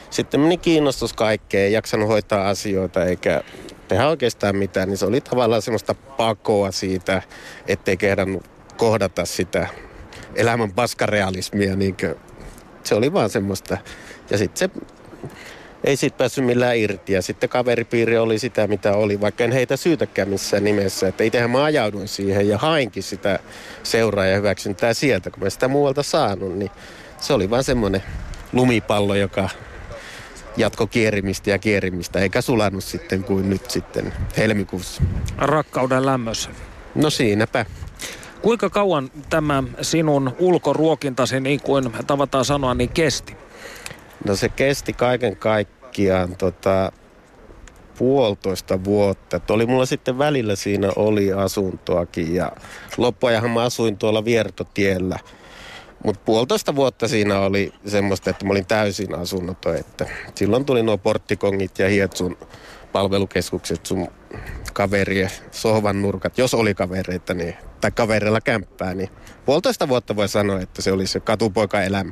sitten 0.10 0.40
meni 0.40 0.58
kiinnostus 0.58 1.14
kaikkeen, 1.14 1.64
ei 1.64 1.74
jaksanut 1.74 2.08
hoitaa 2.08 2.50
asioita 2.50 3.06
eikä 3.06 3.42
tehdä 3.88 4.08
oikeastaan 4.08 4.56
mitään, 4.56 4.90
niin 4.90 4.98
se 4.98 5.06
oli 5.06 5.22
tavallaan 5.22 5.62
semmoista 5.62 5.94
pakoa 5.94 6.72
siitä, 6.72 7.22
ettei 7.68 7.98
kehdannut 7.98 8.44
kohdata 8.78 9.26
sitä 9.26 9.68
elämän 10.36 10.72
paskarealismia, 10.72 11.76
niin 11.76 11.96
se 12.88 12.96
oli 12.96 13.14
vaan 13.14 13.30
semmoista. 13.30 13.78
Ja 14.30 14.38
sitten 14.38 14.58
se 14.58 14.82
ei 15.84 15.96
siitä 15.96 16.18
päässyt 16.18 16.46
millään 16.46 16.78
irti. 16.78 17.14
Ja 17.14 17.22
sitten 17.22 17.50
kaveripiiri 17.50 18.18
oli 18.18 18.40
sitä, 18.40 18.68
mitä 18.68 18.94
oli, 18.94 19.22
vaikka 19.22 19.44
en 19.44 19.52
heitä 19.52 19.78
syytäkään 19.78 20.30
missään 20.30 20.64
nimessä. 20.64 21.08
Että 21.08 21.24
itsehän 21.24 21.50
mä 21.50 21.64
ajauduin 21.64 22.08
siihen 22.08 22.48
ja 22.50 22.58
hainkin 22.58 23.04
sitä 23.04 23.40
seuraa 23.84 24.26
ja 24.26 24.36
hyväksyntää 24.36 24.94
sieltä, 24.94 25.30
kun 25.30 25.44
mä 25.44 25.50
sitä 25.50 25.68
muualta 25.68 26.04
saanut. 26.04 26.58
Niin 26.58 26.72
se 27.20 27.34
oli 27.34 27.50
vaan 27.50 27.64
semmoinen 27.64 28.04
lumipallo, 28.54 29.16
joka 29.16 29.50
jatko 30.58 30.88
kierimistä 30.88 31.50
ja 31.50 31.58
kierimistä, 31.58 32.20
eikä 32.20 32.42
sulannut 32.42 32.84
sitten 32.84 33.24
kuin 33.24 33.50
nyt 33.50 33.72
sitten 33.72 34.14
helmikuussa. 34.38 35.04
Rakkauden 35.38 36.06
lämmössä. 36.06 36.50
No 36.96 37.10
siinäpä. 37.10 37.66
Kuinka 38.48 38.70
kauan 38.70 39.12
tämä 39.30 39.64
sinun 39.82 40.36
ulkoruokintasi, 40.40 41.40
niin 41.40 41.62
kuin 41.62 41.92
tavataan 42.08 42.46
sanoa, 42.46 42.74
niin 42.74 42.90
kesti? 42.90 43.36
No 44.26 44.36
se 44.36 44.50
kesti 44.50 44.94
kaiken 44.94 45.36
kaikkiaan 45.36 46.36
tota, 46.36 46.92
puolitoista 47.98 48.84
vuotta. 48.84 49.38
Et 49.38 49.52
oli 49.52 49.66
mulla 49.66 49.86
sitten 49.86 50.18
välillä 50.18 50.56
siinä 50.56 50.92
oli 50.96 51.34
asuntoakin 51.34 52.36
ja 52.36 52.52
loppuajahan 52.98 53.52
mä 53.52 53.62
asuin 53.62 53.98
tuolla 53.98 54.26
Viertotiellä. 54.26 55.20
Mutta 56.04 56.22
puolitoista 56.26 56.76
vuotta 56.76 57.08
siinä 57.08 57.40
oli 57.40 57.74
semmoista, 57.86 58.30
että 58.30 58.46
mä 58.46 58.52
olin 58.52 58.68
täysin 58.68 59.16
asunnoton. 59.16 59.76
Että 59.76 60.06
silloin 60.36 60.66
tuli 60.66 60.84
nuo 60.84 60.98
porttikongit 60.98 61.80
ja 61.80 61.90
hietsun 61.90 62.38
palvelukeskukset 62.98 63.86
sun 63.86 64.08
kaverien 64.74 65.30
sohvan 65.52 66.02
nurkat, 66.02 66.38
jos 66.38 66.54
oli 66.54 66.74
kavereita, 66.74 67.34
niin, 67.34 67.56
tai 67.82 67.92
kavereilla 67.92 68.42
kämppää, 68.42 68.94
niin 68.94 69.10
puolitoista 69.46 69.88
vuotta 69.88 70.16
voi 70.16 70.28
sanoa, 70.28 70.60
että 70.60 70.82
se 70.82 70.92
oli 70.92 71.08
se 71.08 71.20
katupoika-elämä. 71.20 72.12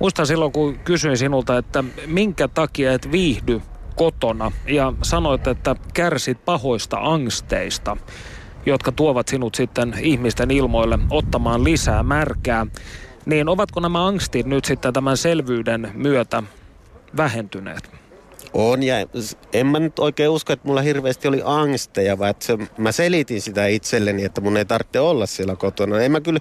Muistan 0.00 0.26
silloin, 0.26 0.52
kun 0.52 0.78
kysyin 0.78 1.16
sinulta, 1.16 1.58
että 1.58 1.84
minkä 2.06 2.48
takia 2.48 2.92
et 2.92 3.12
viihdy 3.12 3.60
kotona 3.96 4.52
ja 4.66 4.92
sanoit, 5.02 5.46
että 5.46 5.76
kärsit 5.94 6.44
pahoista 6.44 6.98
angsteista, 7.00 7.96
jotka 8.66 8.92
tuovat 8.92 9.28
sinut 9.28 9.54
sitten 9.54 9.94
ihmisten 10.00 10.50
ilmoille 10.50 10.98
ottamaan 11.10 11.64
lisää 11.64 12.02
märkää. 12.02 12.66
Niin 13.26 13.48
ovatko 13.48 13.80
nämä 13.80 14.06
angstit 14.06 14.46
nyt 14.46 14.64
sitten 14.64 14.92
tämän 14.92 15.16
selvyyden 15.16 15.90
myötä 15.94 16.42
vähentyneet? 17.16 18.09
On 18.54 18.82
ja 18.82 18.96
en 19.52 19.66
mä 19.66 19.78
nyt 19.80 19.98
oikein 19.98 20.30
usko, 20.30 20.52
että 20.52 20.68
mulla 20.68 20.80
hirveästi 20.80 21.28
oli 21.28 21.42
angsteja, 21.44 22.18
vaan 22.18 22.30
että 22.30 22.46
se, 22.46 22.58
mä 22.78 22.92
selitin 22.92 23.40
sitä 23.40 23.66
itselleni, 23.66 24.24
että 24.24 24.40
mun 24.40 24.56
ei 24.56 24.64
tarvitse 24.64 25.00
olla 25.00 25.26
siellä 25.26 25.56
kotona. 25.56 26.00
En 26.00 26.12
mä 26.12 26.20
kyllä 26.20 26.40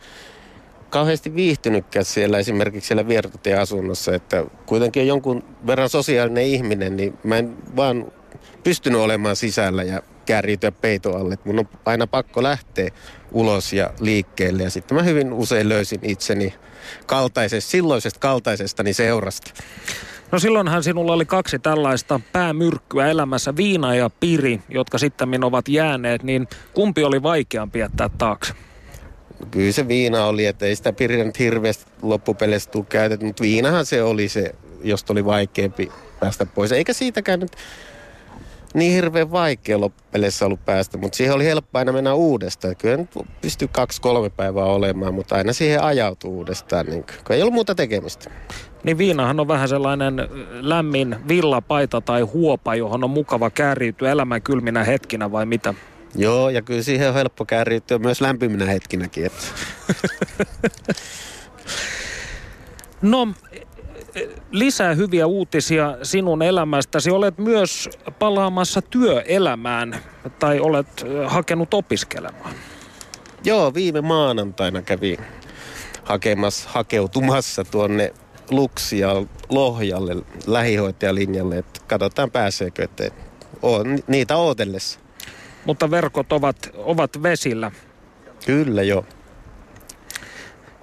kauheasti 0.89 1.35
viihtynytkään 1.35 2.05
siellä 2.05 2.39
esimerkiksi 2.39 2.87
siellä 2.87 3.07
viertotieasunnossa, 3.07 4.15
että 4.15 4.45
kuitenkin 4.65 5.01
on 5.01 5.07
jonkun 5.07 5.43
verran 5.67 5.89
sosiaalinen 5.89 6.43
ihminen, 6.43 6.97
niin 6.97 7.17
mä 7.23 7.37
en 7.37 7.57
vaan 7.75 8.11
pystynyt 8.63 9.01
olemaan 9.01 9.35
sisällä 9.35 9.83
ja 9.83 10.01
kärjytyä 10.25 10.71
peito 10.71 11.17
alle. 11.17 11.33
Että 11.33 11.49
mun 11.49 11.59
on 11.59 11.69
aina 11.85 12.07
pakko 12.07 12.43
lähteä 12.43 12.89
ulos 13.31 13.73
ja 13.73 13.93
liikkeelle 13.99 14.63
ja 14.63 14.69
sitten 14.69 14.97
mä 14.97 15.03
hyvin 15.03 15.33
usein 15.33 15.69
löysin 15.69 15.99
itseni 16.03 16.53
kaltaisesta, 17.05 17.71
silloisesta 17.71 18.19
kaltaisestani 18.19 18.93
seurasta. 18.93 19.51
No 20.31 20.39
silloinhan 20.39 20.83
sinulla 20.83 21.13
oli 21.13 21.25
kaksi 21.25 21.59
tällaista 21.59 22.19
päämyrkkyä 22.33 23.07
elämässä, 23.07 23.55
Viina 23.55 23.95
ja 23.95 24.09
Piri, 24.19 24.61
jotka 24.69 24.97
sitten 24.97 25.43
ovat 25.43 25.67
jääneet, 25.67 26.23
niin 26.23 26.47
kumpi 26.73 27.03
oli 27.03 27.23
vaikeampi 27.23 27.79
jättää 27.79 28.09
taakse? 28.17 28.53
Kyllä 29.51 29.71
se 29.71 29.87
viina 29.87 30.25
oli, 30.25 30.45
että 30.45 30.65
ei 30.65 30.75
sitä 30.75 30.93
Piriä 30.93 31.23
nyt 31.23 31.39
hirveästi 31.39 31.91
loppupeleissä 32.01 32.71
tule 32.71 32.85
käytetty, 32.89 33.25
mutta 33.25 33.43
viinahan 33.43 33.85
se 33.85 34.03
oli 34.03 34.29
se, 34.29 34.55
josta 34.83 35.13
oli 35.13 35.25
vaikeampi 35.25 35.91
päästä 36.19 36.45
pois. 36.45 36.71
Eikä 36.71 36.93
siitäkään 36.93 37.39
nyt 37.39 37.51
niin 38.73 38.93
hirveän 38.93 39.31
vaikea 39.31 39.79
loppupeleissä 39.79 40.45
ollut 40.45 40.65
päästä, 40.65 40.97
mutta 40.97 41.15
siihen 41.15 41.35
oli 41.35 41.45
helppo 41.45 41.79
aina 41.79 41.91
mennä 41.91 42.13
uudestaan. 42.13 42.75
Kyllä 42.75 42.97
nyt 42.97 43.09
pystyy 43.41 43.67
kaksi-kolme 43.71 44.29
päivää 44.29 44.65
olemaan, 44.65 45.13
mutta 45.13 45.35
aina 45.35 45.53
siihen 45.53 45.83
ajautuu 45.83 46.37
uudestaan, 46.37 46.85
niin 46.85 47.03
kun 47.03 47.35
ei 47.35 47.41
ollut 47.41 47.53
muuta 47.53 47.75
tekemistä. 47.75 48.29
Niin 48.83 48.97
viinahan 48.97 49.39
on 49.39 49.47
vähän 49.47 49.69
sellainen 49.69 50.15
lämmin 50.61 51.15
villapaita 51.27 52.01
tai 52.01 52.21
huopa, 52.21 52.75
johon 52.75 53.03
on 53.03 53.09
mukava 53.09 53.49
kääriytyä 53.49 54.11
elämän 54.11 54.41
kylminä 54.41 54.83
hetkinä 54.83 55.31
vai 55.31 55.45
mitä? 55.45 55.73
Joo, 56.15 56.49
ja 56.49 56.61
kyllä 56.61 56.81
siihen 56.81 57.09
on 57.09 57.13
helppo 57.13 57.45
kääriytyä 57.45 57.97
myös 57.97 58.21
lämpiminä 58.21 58.65
hetkinäkin. 58.65 59.25
Että. 59.25 59.45
no, 63.01 63.27
lisää 64.51 64.93
hyviä 64.93 65.27
uutisia 65.27 65.97
sinun 66.03 66.41
elämästäsi. 66.41 67.11
Olet 67.11 67.37
myös 67.37 67.89
palaamassa 68.19 68.81
työelämään 68.81 69.95
tai 70.39 70.59
olet 70.59 71.05
hakenut 71.27 71.73
opiskelemaan. 71.73 72.55
Joo, 73.43 73.73
viime 73.73 74.01
maanantaina 74.01 74.81
kävin 74.81 75.17
hakemassa, 76.03 76.69
hakeutumassa 76.69 77.63
tuonne 77.63 78.13
Luksia 78.51 79.09
Lohjalle 79.49 80.15
lähihoitajalinjalle, 80.47 81.57
että 81.57 81.79
katsotaan 81.87 82.31
pääseekö, 82.31 82.83
että 82.83 83.03
on 83.61 83.99
niitä 84.07 84.37
ootellessa. 84.37 84.99
Mutta 85.65 85.91
verkot 85.91 86.33
ovat, 86.33 86.69
ovat 86.73 87.23
vesillä. 87.23 87.71
Kyllä 88.45 88.83
joo. 88.83 89.05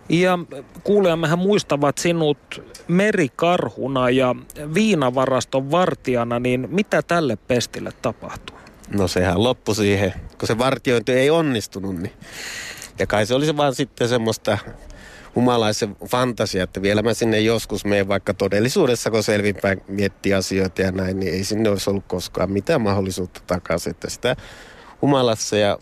Ja 0.09 0.39
kuulijammehän 0.85 1.39
muistavat 1.39 1.99
sinut 1.99 2.63
merikarhuna 2.89 4.11
ja 4.11 4.35
viinavaraston 4.75 5.71
vartijana, 5.71 6.39
niin 6.39 6.69
mitä 6.71 7.03
tälle 7.03 7.37
pestille 7.37 7.93
tapahtuu? 8.03 8.57
No 8.95 9.09
sehän 9.09 9.43
loppui 9.43 9.75
siihen, 9.75 10.15
kun 10.39 10.47
se 10.47 10.59
vartiointi 10.59 11.13
ei 11.13 11.31
onnistunut. 11.31 11.97
Niin. 11.97 12.13
Ja 12.99 13.07
kai 13.07 13.27
se 13.27 13.35
olisi 13.35 13.57
vaan 13.57 13.75
sitten 13.75 14.09
semmoista 14.09 14.59
humalaisen 15.35 15.97
fantasia, 16.07 16.65
että 16.65 16.83
vielä 16.83 17.03
mä 17.03 17.15
sinne 17.15 17.41
joskus 17.41 17.85
menen, 17.85 18.09
vaikka 18.09 18.35
todellisuudessa, 18.35 19.11
kun 19.11 19.23
selvinpäin 19.23 19.83
miettii 19.89 20.35
asioita 20.35 20.83
ja 20.83 20.93
näin, 20.93 21.21
niin 21.21 21.35
ei 21.35 21.45
sinne 21.45 21.71
olisi 21.71 21.91
ollut 21.91 22.05
koskaan 22.07 22.51
mitään 22.51 22.81
mahdollisuutta 22.81 23.41
takaisin. 23.47 23.91
Että 23.91 24.11
sitä 24.11 24.37
humalassa 25.03 25.57
ja 25.57 25.79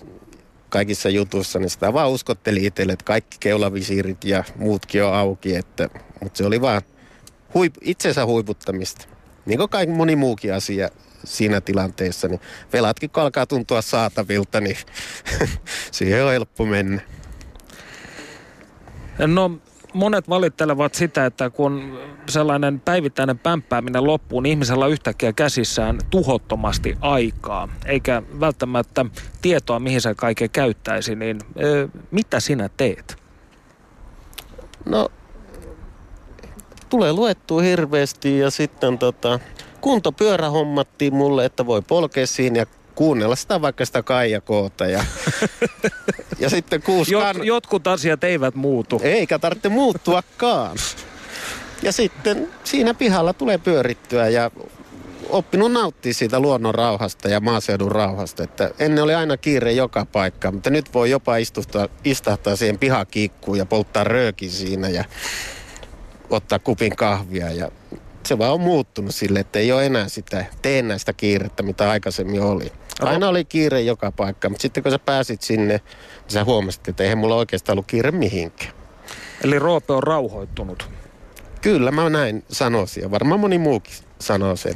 kaikissa 0.69 1.09
jutuissa, 1.09 1.59
niin 1.59 1.71
sitä 1.71 1.93
vaan 1.93 2.11
uskotteli 2.11 2.67
itselle, 2.67 2.93
että 2.93 3.05
kaikki 3.05 3.37
keulavisiirit 3.41 4.25
ja 4.25 4.45
muutkin 4.57 5.05
on 5.05 5.15
auki, 5.15 5.57
että, 5.57 5.89
mutta 6.23 6.39
se 6.39 6.47
oli 6.47 6.61
vaan 6.61 6.83
huip, 7.55 7.75
itsensä 7.81 8.27
huiputtamista. 8.27 9.07
Niin 9.47 9.59
kuin 9.59 9.71
kaikki 9.71 9.95
moni 9.95 10.17
muukin 10.17 10.55
asia 10.55 10.89
siinä 11.25 11.61
tilanteessa, 11.61 12.29
niin 12.29 12.41
velatkin 12.73 13.11
kun 13.11 13.23
alkaa 13.23 13.47
tuntua 13.47 13.83
saatavilta, 13.83 14.61
niin 14.61 14.77
siihen 15.93 16.25
on 16.25 16.33
helppo 16.33 16.67
mennä. 16.67 17.01
No 19.19 19.51
monet 19.95 20.29
valittelevat 20.29 20.95
sitä, 20.95 21.27
että 21.27 21.51
kun 21.51 21.99
sellainen 22.29 22.81
päivittäinen 22.81 23.39
pämppääminen 23.39 24.07
loppuu, 24.07 24.41
niin 24.41 24.51
ihmisellä 24.51 24.87
yhtäkkiä 24.87 25.33
käsissään 25.33 25.99
tuhottomasti 26.11 26.97
aikaa, 27.01 27.69
eikä 27.87 28.23
välttämättä 28.41 29.05
tietoa, 29.43 29.81
mihin 29.81 30.01
se 30.01 30.15
kaiken 30.15 30.51
käyttäisi, 30.51 31.15
niin 31.15 31.39
ö, 31.63 31.89
mitä 32.11 32.41
sinä 32.41 32.69
teet? 32.77 33.17
No, 34.85 35.09
tulee 36.89 37.13
luettua 37.13 37.63
hirveästi 37.63 38.39
ja 38.39 38.51
sitten 38.51 38.99
tota, 38.99 39.41
kuntopyörä 39.81 40.51
hommattiin 40.51 41.15
mulle, 41.15 41.45
että 41.45 41.67
voi 41.67 41.83
polkea 41.83 42.27
siinä 42.27 42.59
ja 42.59 42.67
kuunnella 42.95 43.37
sitä 43.37 43.63
vaikka 43.63 43.85
sitä 43.85 44.03
kaijakoota. 44.03 44.87
Ja, 44.87 45.05
ja 46.41 46.51
sitten 46.51 46.83
kuusi 46.83 47.13
Jot, 47.13 47.23
kan... 47.23 47.47
Jotkut 47.47 47.87
asiat 47.87 48.25
eivät 48.25 48.55
muutu. 48.55 49.01
Eikä 49.05 49.39
tarvitse 49.39 49.69
muuttuakaan. 49.69 50.77
Ja 51.85 51.93
sitten 51.93 52.49
siinä 52.65 52.95
pihalla 52.95 53.33
tulee 53.33 53.59
pyörittyä 53.59 54.29
ja 54.29 54.51
oppinut 55.29 55.73
nauttia 55.73 56.15
siitä 56.15 56.41
luonnon 56.41 56.75
rauhasta 56.75 57.29
ja 57.29 57.41
maaseudun 57.41 57.93
rauhasta. 57.93 58.43
Että 58.43 58.71
ennen 58.79 59.05
oli 59.05 59.15
aina 59.15 59.37
kiire 59.37 59.73
joka 59.73 60.07
paikka, 60.07 60.51
mutta 60.51 60.71
nyt 60.71 60.95
voi 60.95 61.11
jopa 61.11 61.37
istuttaa, 61.37 61.89
istahtaa 62.05 62.57
siihen 62.57 62.79
pihakiikkuun 62.79 63.59
ja 63.59 63.67
polttaa 63.67 64.05
röökin 64.05 64.51
siinä 64.51 64.89
ja 64.89 65.05
ottaa 66.31 66.59
kupin 66.59 66.97
kahvia. 66.97 67.53
Ja 67.53 67.71
se 68.27 68.39
vaan 68.39 68.53
on 68.53 68.61
muuttunut 68.61 69.15
sille, 69.15 69.41
että 69.41 69.59
ei 69.59 69.73
ole 69.73 69.87
enää 69.87 70.09
sitä 70.09 70.45
teennäistä 70.63 71.13
kiirettä, 71.13 71.63
mitä 71.63 71.91
aikaisemmin 71.91 72.43
oli. 72.43 72.73
Aina 73.01 73.29
oli 73.29 73.45
kiire 73.45 73.81
joka 73.81 74.13
paikka, 74.13 74.49
mutta 74.49 74.63
sitten 74.63 74.83
kun 74.83 74.93
sä 74.93 74.99
pääsit 74.99 75.43
sinne, 75.43 75.75
niin 75.75 76.31
sä 76.33 76.45
huomasit, 76.45 76.89
että 76.89 77.03
eihän 77.03 77.19
mulla 77.19 77.35
oikeastaan 77.35 77.75
ollut 77.75 77.87
kiire 77.87 78.11
mihinkään. 78.11 78.73
Eli 79.45 79.59
Roope 79.59 79.93
on 79.93 80.03
rauhoittunut. 80.03 80.89
Kyllä 81.65 81.91
mä 81.91 82.11
näin 82.11 82.45
sanoisin 82.49 83.03
ja 83.03 83.11
varmaan 83.11 83.41
moni 83.41 83.59
muukin 83.59 83.95
sanoo 84.19 84.57
sen. 84.57 84.75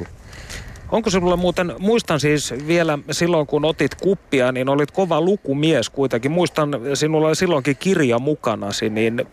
Onko 0.91 1.09
sinulla 1.09 1.37
muuten, 1.37 1.73
muistan 1.79 2.19
siis 2.19 2.53
vielä 2.67 2.99
silloin 3.11 3.47
kun 3.47 3.65
otit 3.65 3.95
kuppia, 3.95 4.51
niin 4.51 4.69
olit 4.69 4.91
kova 4.91 5.21
lukumies 5.21 5.89
kuitenkin. 5.89 6.31
Muistan, 6.31 6.69
sinulla 6.93 7.27
oli 7.27 7.35
silloinkin 7.35 7.77
kirja 7.77 8.19
mukanasi, 8.19 8.89
niin 8.89 9.25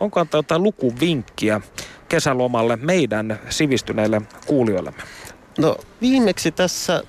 onko 0.00 0.20
antaa 0.20 0.38
jotain 0.38 0.62
lukuvinkkiä 0.62 1.60
kesälomalle 2.08 2.76
meidän 2.76 3.40
sivistyneille 3.48 4.22
kuulijoillemme? 4.46 5.02
No 5.58 5.76
viimeksi 6.00 6.52
tässä, 6.52 7.02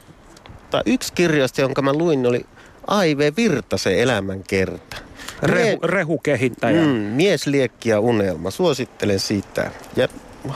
tai 0.70 0.82
yksi 0.86 1.14
kirjasta, 1.14 1.62
jonka 1.62 1.82
mä 1.82 1.94
luin, 1.94 2.28
oli 2.28 2.46
Aive 2.88 3.34
Virtasen 3.38 4.00
elämänkerta. 4.00 4.98
Rehu, 5.44 5.80
rehukehittäjä. 5.84 6.82
Mm, 6.82 6.88
mies, 6.88 7.48
liekki 7.48 7.90
ja 7.90 8.00
unelma. 8.00 8.52
Suosittelen 8.52 9.20
sitä. 9.20 9.72
Ja 9.96 10.08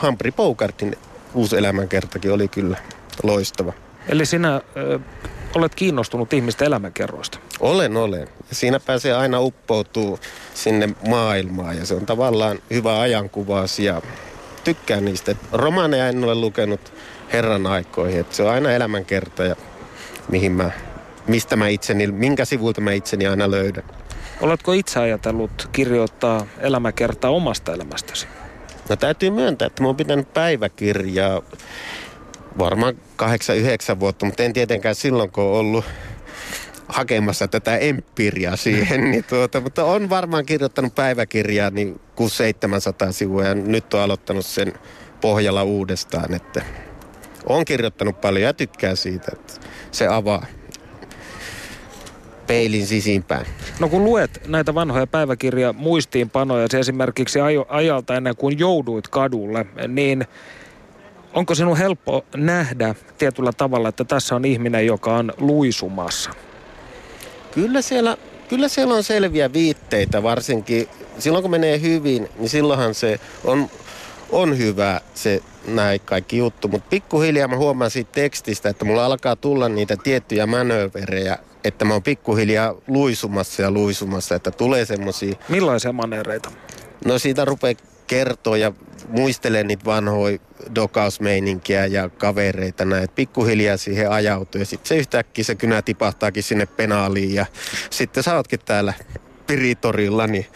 Humphrey 0.02 0.32
Bogartin 0.32 0.96
uusi 1.34 1.56
elämänkertakin 1.56 2.32
oli 2.32 2.48
kyllä 2.48 2.76
loistava. 3.22 3.72
Eli 4.08 4.26
sinä 4.26 4.60
ö, 4.76 4.98
olet 5.54 5.74
kiinnostunut 5.74 6.32
ihmisten 6.32 6.66
elämänkerroista? 6.66 7.38
Olen, 7.60 7.96
olen. 7.96 8.28
Siinä 8.52 8.80
pääsee 8.80 9.14
aina 9.14 9.40
uppoutuu 9.40 10.18
sinne 10.54 10.88
maailmaan 11.08 11.76
ja 11.76 11.86
se 11.86 11.94
on 11.94 12.06
tavallaan 12.06 12.58
hyvä 12.70 13.00
ajankuvaus 13.00 13.78
ja 13.78 14.02
tykkään 14.64 15.04
niistä. 15.04 15.34
Romaaneja 15.52 16.08
en 16.08 16.24
ole 16.24 16.34
lukenut 16.34 16.92
herran 17.32 17.66
aikoihin, 17.66 18.20
että 18.20 18.36
se 18.36 18.42
on 18.42 18.50
aina 18.50 18.72
elämänkerta 18.72 19.44
ja 19.44 19.56
mihin 20.28 20.52
mä, 20.52 20.70
mistä 21.26 21.56
mä 21.56 21.68
itseni, 21.68 22.06
minkä 22.06 22.44
sivuilta 22.44 22.80
mä 22.80 22.92
itseni 22.92 23.26
aina 23.26 23.50
löydän. 23.50 23.84
Oletko 24.40 24.72
itse 24.72 25.00
ajatellut 25.00 25.68
kirjoittaa 25.72 26.46
elämäkertaa 26.60 27.30
omasta 27.30 27.72
elämästäsi? 27.72 28.26
No 28.88 28.96
täytyy 28.96 29.30
myöntää, 29.30 29.66
että 29.66 29.82
mä 29.82 29.88
oon 29.88 29.96
pitänyt 29.96 30.34
päiväkirjaa 30.34 31.42
varmaan 32.58 32.94
8-9 33.94 34.00
vuotta, 34.00 34.26
mutta 34.26 34.42
en 34.42 34.52
tietenkään 34.52 34.94
silloin, 34.94 35.30
kun 35.30 35.44
ollut 35.44 35.84
hakemassa 36.88 37.48
tätä 37.48 37.76
empiiriaa 37.76 38.56
siihen, 38.56 39.10
niin 39.10 39.24
tuota, 39.24 39.60
mutta 39.60 39.84
on 39.84 40.10
varmaan 40.10 40.46
kirjoittanut 40.46 40.94
päiväkirjaa 40.94 41.70
niin 41.70 42.00
600-700 43.08 43.12
sivua 43.12 43.44
ja 43.44 43.54
nyt 43.54 43.94
on 43.94 44.00
aloittanut 44.00 44.46
sen 44.46 44.72
pohjalla 45.20 45.62
uudestaan, 45.62 46.34
että 46.34 46.64
on 47.46 47.64
kirjoittanut 47.64 48.20
paljon 48.20 48.42
ja 48.44 48.54
tykkää 48.54 48.94
siitä, 48.94 49.32
että 49.32 49.52
se 49.92 50.06
avaa 50.06 50.46
peilin 52.46 52.86
sisimpään. 52.86 53.46
No 53.80 53.88
kun 53.88 54.04
luet 54.04 54.42
näitä 54.46 54.74
vanhoja 54.74 55.06
päiväkirja 55.06 55.72
muistiinpanoja, 55.72 56.66
se 56.70 56.78
esimerkiksi 56.78 57.38
ajalta 57.68 58.14
ennen 58.14 58.36
kuin 58.36 58.58
jouduit 58.58 59.08
kadulle, 59.08 59.66
niin 59.88 60.26
onko 61.34 61.54
sinun 61.54 61.76
helppo 61.76 62.24
nähdä 62.36 62.94
tietyllä 63.18 63.52
tavalla, 63.52 63.88
että 63.88 64.04
tässä 64.04 64.36
on 64.36 64.44
ihminen, 64.44 64.86
joka 64.86 65.16
on 65.16 65.32
luisumassa? 65.38 66.30
Kyllä 67.54 67.82
siellä, 67.82 68.16
kyllä 68.48 68.68
siellä 68.68 68.94
on 68.94 69.04
selviä 69.04 69.52
viitteitä, 69.52 70.22
varsinkin 70.22 70.88
silloin 71.18 71.42
kun 71.42 71.50
menee 71.50 71.80
hyvin, 71.80 72.28
niin 72.38 72.48
silloinhan 72.48 72.94
se 72.94 73.20
on, 73.44 73.70
on 74.30 74.58
hyvä 74.58 75.00
se 75.14 75.42
näin 75.66 76.00
kaikki 76.04 76.36
juttu. 76.38 76.68
Mutta 76.68 76.86
pikkuhiljaa 76.90 77.48
mä 77.48 77.56
huomaan 77.56 77.90
siitä 77.90 78.10
tekstistä, 78.12 78.68
että 78.68 78.84
mulla 78.84 79.06
alkaa 79.06 79.36
tulla 79.36 79.68
niitä 79.68 79.96
tiettyjä 80.02 80.46
manööverejä, 80.46 81.38
että 81.66 81.84
mä 81.84 81.92
oon 81.92 82.02
pikkuhiljaa 82.02 82.74
luisumassa 82.86 83.62
ja 83.62 83.70
luisumassa, 83.70 84.34
että 84.34 84.50
tulee 84.50 84.84
semmosia... 84.84 85.34
Millaisia 85.48 85.92
manereita? 85.92 86.50
No 87.04 87.18
siitä 87.18 87.44
rupeaa 87.44 87.74
kertoa 88.06 88.56
ja 88.56 88.72
muistelee 89.08 89.64
niitä 89.64 89.84
vanhoja 89.84 90.38
dokausmeininkiä 90.74 91.86
ja 91.86 92.08
kavereita 92.08 92.84
näin, 92.84 93.08
pikkuhiljaa 93.14 93.76
siihen 93.76 94.10
ajautuu 94.10 94.58
ja 94.58 94.66
sitten 94.66 94.88
se 94.88 94.96
yhtäkkiä 94.96 95.44
se 95.44 95.54
kynä 95.54 95.82
tipahtaakin 95.82 96.42
sinne 96.42 96.66
penaaliin 96.66 97.34
ja 97.34 97.46
sitten 97.90 98.22
sä 98.22 98.36
ootkin 98.36 98.60
täällä 98.64 98.92
Piritorilla, 99.46 100.26
niin 100.26 100.46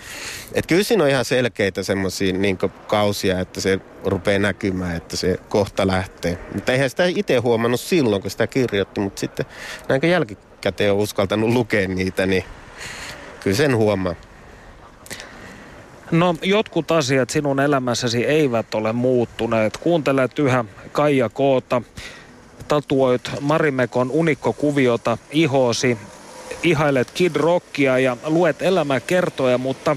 et 0.53 0.67
kyllä 0.67 0.83
siinä 0.83 1.05
on 1.05 1.11
ihan 1.11 1.25
selkeitä 1.25 1.83
semmoisia 1.83 2.33
niin 2.33 2.59
kausia, 2.87 3.41
että 3.41 3.61
se 3.61 3.81
rupeaa 4.05 4.39
näkymään, 4.39 4.97
että 4.97 5.17
se 5.17 5.39
kohta 5.49 5.87
lähtee. 5.87 6.39
Mutta 6.55 6.73
eihän 6.73 6.91
sitä 6.91 7.05
itse 7.05 7.37
huomannut 7.37 7.81
silloin, 7.81 8.23
kun 8.23 8.31
sitä 8.31 8.47
kirjoitti, 8.47 9.01
mutta 9.01 9.21
sitten 9.21 9.47
näinkö 9.89 10.07
jälkikäteen 10.07 10.50
on 10.91 10.97
uskaltanut 10.97 11.51
lukea 11.51 11.89
niitä, 11.89 12.27
niin 12.27 12.45
kyllä 13.41 13.57
sen 13.57 13.77
huomaa. 13.77 14.15
No 16.11 16.35
jotkut 16.43 16.91
asiat 16.91 17.31
sinun 17.31 17.61
elämässäsi 17.61 18.25
eivät 18.27 18.75
ole 18.75 18.93
muuttuneet. 18.93 19.77
Kuuntelet 19.77 20.39
yhä 20.39 20.65
Kaija 20.93 21.29
Koota, 21.29 21.83
tatuoit 22.69 23.31
Marimekon 23.41 24.11
unikkokuviota 24.11 25.19
ihoosi, 25.31 25.99
ihailet 26.63 27.11
Kid 27.11 27.37
Rockia 27.37 27.99
ja 27.99 28.17
luet 28.27 28.63
elämäkertoja, 28.63 29.59
mutta 29.59 29.97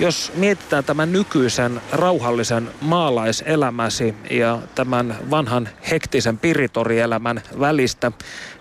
Jos 0.00 0.32
mietitään 0.34 0.84
tämän 0.84 1.12
nykyisen 1.12 1.80
rauhallisen 1.92 2.70
maalaiselämäsi 2.80 4.14
ja 4.30 4.58
tämän 4.74 5.16
vanhan 5.30 5.68
hektisen 5.90 6.38
piritorielämän 6.38 7.42
välistä 7.60 8.12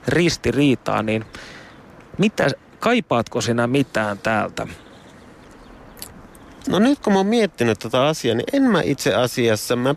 ristiriitaa, 0.07 1.03
niin 1.03 1.25
mitä, 2.17 2.47
kaipaatko 2.79 3.41
sinä 3.41 3.67
mitään 3.67 4.17
täältä? 4.17 4.67
No 6.69 6.79
nyt 6.79 6.99
kun 6.99 7.13
mä 7.13 7.19
oon 7.19 7.27
miettinyt 7.27 7.79
tätä 7.79 8.07
asiaa, 8.07 8.35
niin 8.35 8.45
en 8.53 8.63
mä 8.63 8.81
itse 8.81 9.15
asiassa, 9.15 9.75
mä 9.75 9.95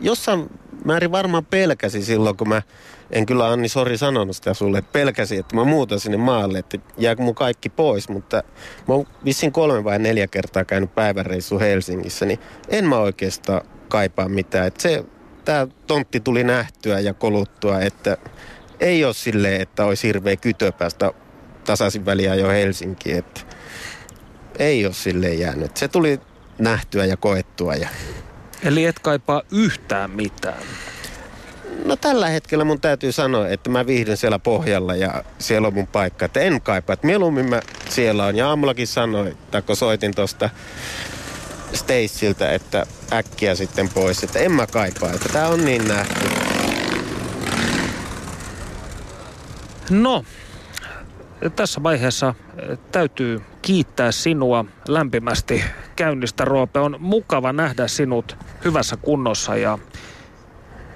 jossain 0.00 0.50
määrin 0.84 1.12
varmaan 1.12 1.44
pelkäsi 1.44 2.02
silloin, 2.02 2.36
kun 2.36 2.48
mä, 2.48 2.62
en 3.10 3.26
kyllä 3.26 3.48
Anni 3.48 3.68
sori 3.68 3.98
sanonut 3.98 4.36
sitä 4.36 4.54
sulle, 4.54 4.78
että 4.78 4.92
pelkäsi, 4.92 5.36
että 5.36 5.56
mä 5.56 5.64
muutan 5.64 6.00
sinne 6.00 6.16
maalle, 6.16 6.58
että 6.58 6.78
jääkö 6.98 7.22
mun 7.22 7.34
kaikki 7.34 7.68
pois, 7.68 8.08
mutta 8.08 8.42
mä 8.88 8.94
oon 8.94 9.06
vissiin 9.24 9.52
kolme 9.52 9.84
vai 9.84 9.98
neljä 9.98 10.26
kertaa 10.26 10.64
käynyt 10.64 10.94
päiväreissu 10.94 11.58
Helsingissä, 11.58 12.26
niin 12.26 12.38
en 12.68 12.84
mä 12.84 12.98
oikeastaan 12.98 13.60
kaipaa 13.88 14.28
mitään. 14.28 14.66
Että 14.66 14.82
se, 14.82 15.04
tää 15.44 15.66
tontti 15.86 16.20
tuli 16.20 16.44
nähtyä 16.44 17.00
ja 17.00 17.14
koluttua, 17.14 17.80
että 17.80 18.16
ei 18.80 19.04
ole 19.04 19.14
silleen, 19.14 19.60
että 19.60 19.84
olisi 19.84 20.06
hirveä 20.06 20.36
kytö 20.36 20.72
päästä 20.72 21.12
tasaisin 21.64 22.06
väliä 22.06 22.34
jo 22.34 22.48
Helsinkiin, 22.48 23.18
että 23.18 23.40
ei 24.58 24.86
ole 24.86 24.94
silleen 24.94 25.38
jäänyt. 25.38 25.76
Se 25.76 25.88
tuli 25.88 26.20
nähtyä 26.58 27.04
ja 27.04 27.16
koettua 27.16 27.74
ja 27.74 27.88
Eli 28.64 28.84
et 28.84 28.98
kaipaa 28.98 29.42
yhtään 29.52 30.10
mitään. 30.10 30.62
No 31.84 31.96
tällä 31.96 32.28
hetkellä 32.28 32.64
mun 32.64 32.80
täytyy 32.80 33.12
sanoa, 33.12 33.48
että 33.48 33.70
mä 33.70 33.86
viihdyn 33.86 34.16
siellä 34.16 34.38
pohjalla 34.38 34.94
ja 34.94 35.24
siellä 35.38 35.68
on 35.68 35.74
mun 35.74 35.86
paikka. 35.86 36.24
Että 36.24 36.40
en 36.40 36.60
kaipaa, 36.60 36.94
että 36.94 37.06
mieluummin 37.06 37.48
mä 37.50 37.62
siellä 37.88 38.24
on. 38.24 38.36
Ja 38.36 38.48
aamullakin 38.48 38.86
sanoin, 38.86 39.36
tai 39.50 39.62
kun 39.62 39.76
soitin 39.76 40.14
tuosta 40.14 40.50
Staceiltä, 41.72 42.52
että 42.52 42.86
äkkiä 43.12 43.54
sitten 43.54 43.88
pois, 43.88 44.24
että 44.24 44.38
en 44.38 44.52
mä 44.52 44.66
kaipaa, 44.66 45.12
että 45.12 45.28
tää 45.28 45.48
on 45.48 45.64
niin 45.64 45.88
nähty. 45.88 46.55
No, 49.90 50.24
tässä 51.56 51.82
vaiheessa 51.82 52.34
eh, 52.58 52.78
täytyy 52.92 53.42
kiittää 53.62 54.12
sinua 54.12 54.64
lämpimästi 54.88 55.64
käynnistä, 55.96 56.44
Roope. 56.44 56.80
On 56.80 56.96
mukava 56.98 57.52
nähdä 57.52 57.88
sinut 57.88 58.36
hyvässä 58.64 58.96
kunnossa 58.96 59.56
ja 59.56 59.78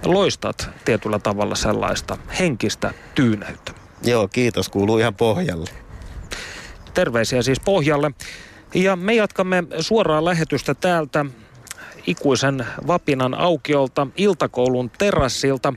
loistat 0.04 0.70
tietyllä 0.84 1.18
tavalla 1.18 1.54
sellaista 1.54 2.16
henkistä 2.38 2.94
tyyneyttä. 3.14 3.72
Joo, 4.04 4.28
kiitos, 4.28 4.68
kuuluu 4.68 4.98
ihan 4.98 5.14
pohjalle. 5.14 5.70
Terveisiä 6.94 7.42
siis 7.42 7.60
pohjalle. 7.60 8.10
Ja 8.74 8.96
me 8.96 9.14
jatkamme 9.14 9.64
suoraa 9.80 10.24
lähetystä 10.24 10.74
täältä 10.74 11.26
ikuisen 12.06 12.66
Vapinan 12.86 13.34
aukiolta 13.34 14.06
iltakoulun 14.16 14.90
terassilta. 14.98 15.74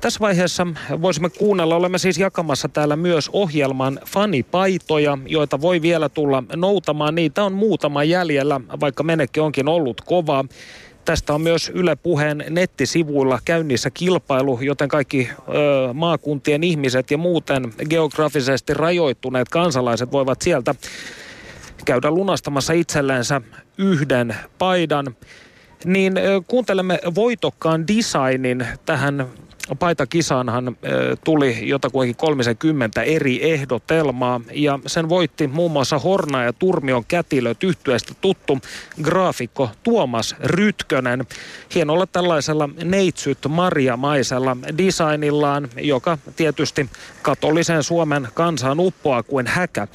Tässä 0.00 0.20
vaiheessa 0.20 0.66
voisimme 1.02 1.30
kuunnella, 1.30 1.76
olemme 1.76 1.98
siis 1.98 2.18
jakamassa 2.18 2.68
täällä 2.68 2.96
myös 2.96 3.30
ohjelman 3.32 4.00
fanipaitoja, 4.06 5.18
joita 5.26 5.60
voi 5.60 5.82
vielä 5.82 6.08
tulla 6.08 6.42
noutamaan. 6.56 7.14
Niitä 7.14 7.44
on 7.44 7.52
muutama 7.52 8.04
jäljellä, 8.04 8.60
vaikka 8.80 9.02
menekki 9.02 9.40
onkin 9.40 9.68
ollut 9.68 10.00
kovaa. 10.00 10.44
Tästä 11.04 11.34
on 11.34 11.40
myös 11.40 11.70
Yle 11.74 11.96
Puheen 11.96 12.44
nettisivuilla 12.50 13.38
käynnissä 13.44 13.90
kilpailu, 13.90 14.58
joten 14.62 14.88
kaikki 14.88 15.28
ö, 15.30 15.92
maakuntien 15.94 16.64
ihmiset 16.64 17.10
ja 17.10 17.18
muuten 17.18 17.72
geografisesti 17.88 18.74
rajoittuneet 18.74 19.48
kansalaiset 19.48 20.12
voivat 20.12 20.42
sieltä 20.42 20.74
käydä 21.84 22.10
lunastamassa 22.10 22.72
itsellensä 22.72 23.40
yhden 23.78 24.36
paidan. 24.58 25.16
Niin 25.84 26.18
ö, 26.18 26.42
kuuntelemme 26.46 26.98
voitokkaan 27.14 27.88
designin 27.88 28.66
tähän 28.86 29.26
paitakisaanhan 29.78 30.76
tuli 31.24 31.68
jotakuinkin 31.68 32.16
30 32.16 33.02
eri 33.02 33.52
ehdotelmaa 33.52 34.40
ja 34.52 34.78
sen 34.86 35.08
voitti 35.08 35.46
muun 35.46 35.70
muassa 35.70 35.98
Horna 35.98 36.44
ja 36.44 36.52
Turmion 36.52 37.04
kätilöt 37.08 37.64
yhtyeestä 37.64 38.12
tuttu 38.20 38.58
graafikko 39.02 39.70
Tuomas 39.82 40.36
Rytkönen 40.40 41.26
hienolla 41.74 42.06
tällaisella 42.06 42.68
neitsyt 42.84 43.38
marjamaisella 43.48 44.56
designillaan, 44.78 45.68
joka 45.76 46.18
tietysti 46.36 46.90
katolisen 47.22 47.82
Suomen 47.82 48.28
kansaan 48.34 48.80
uppoaa 48.80 49.22
kuin 49.22 49.46
häkä. 49.46 49.88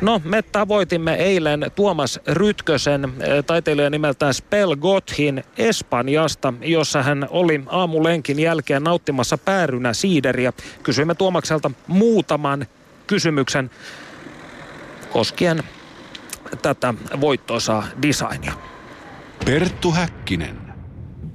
No, 0.00 0.20
me 0.24 0.42
tavoitimme 0.42 1.14
eilen 1.14 1.66
Tuomas 1.74 2.20
Rytkösen 2.26 3.12
taiteilijan 3.46 3.92
nimeltään 3.92 4.34
Spell 4.34 4.76
Gothin 4.76 5.44
Espanjasta, 5.58 6.54
jossa 6.60 7.02
hän 7.02 7.26
oli 7.30 7.60
aamulenkin 7.66 8.38
jälkeen 8.38 8.82
nauttimassa 8.82 9.17
juomassa 9.18 9.38
päärynä 9.38 9.92
siideriä. 9.92 10.52
Kysyimme 10.82 11.14
Tuomakselta 11.14 11.70
muutaman 11.86 12.66
kysymyksen 13.06 13.70
koskien 15.10 15.58
tätä 16.62 16.94
voittoisaa 17.20 17.84
designia. 18.02 18.52
Perttu 19.44 19.90
Häkkinen. 19.90 20.56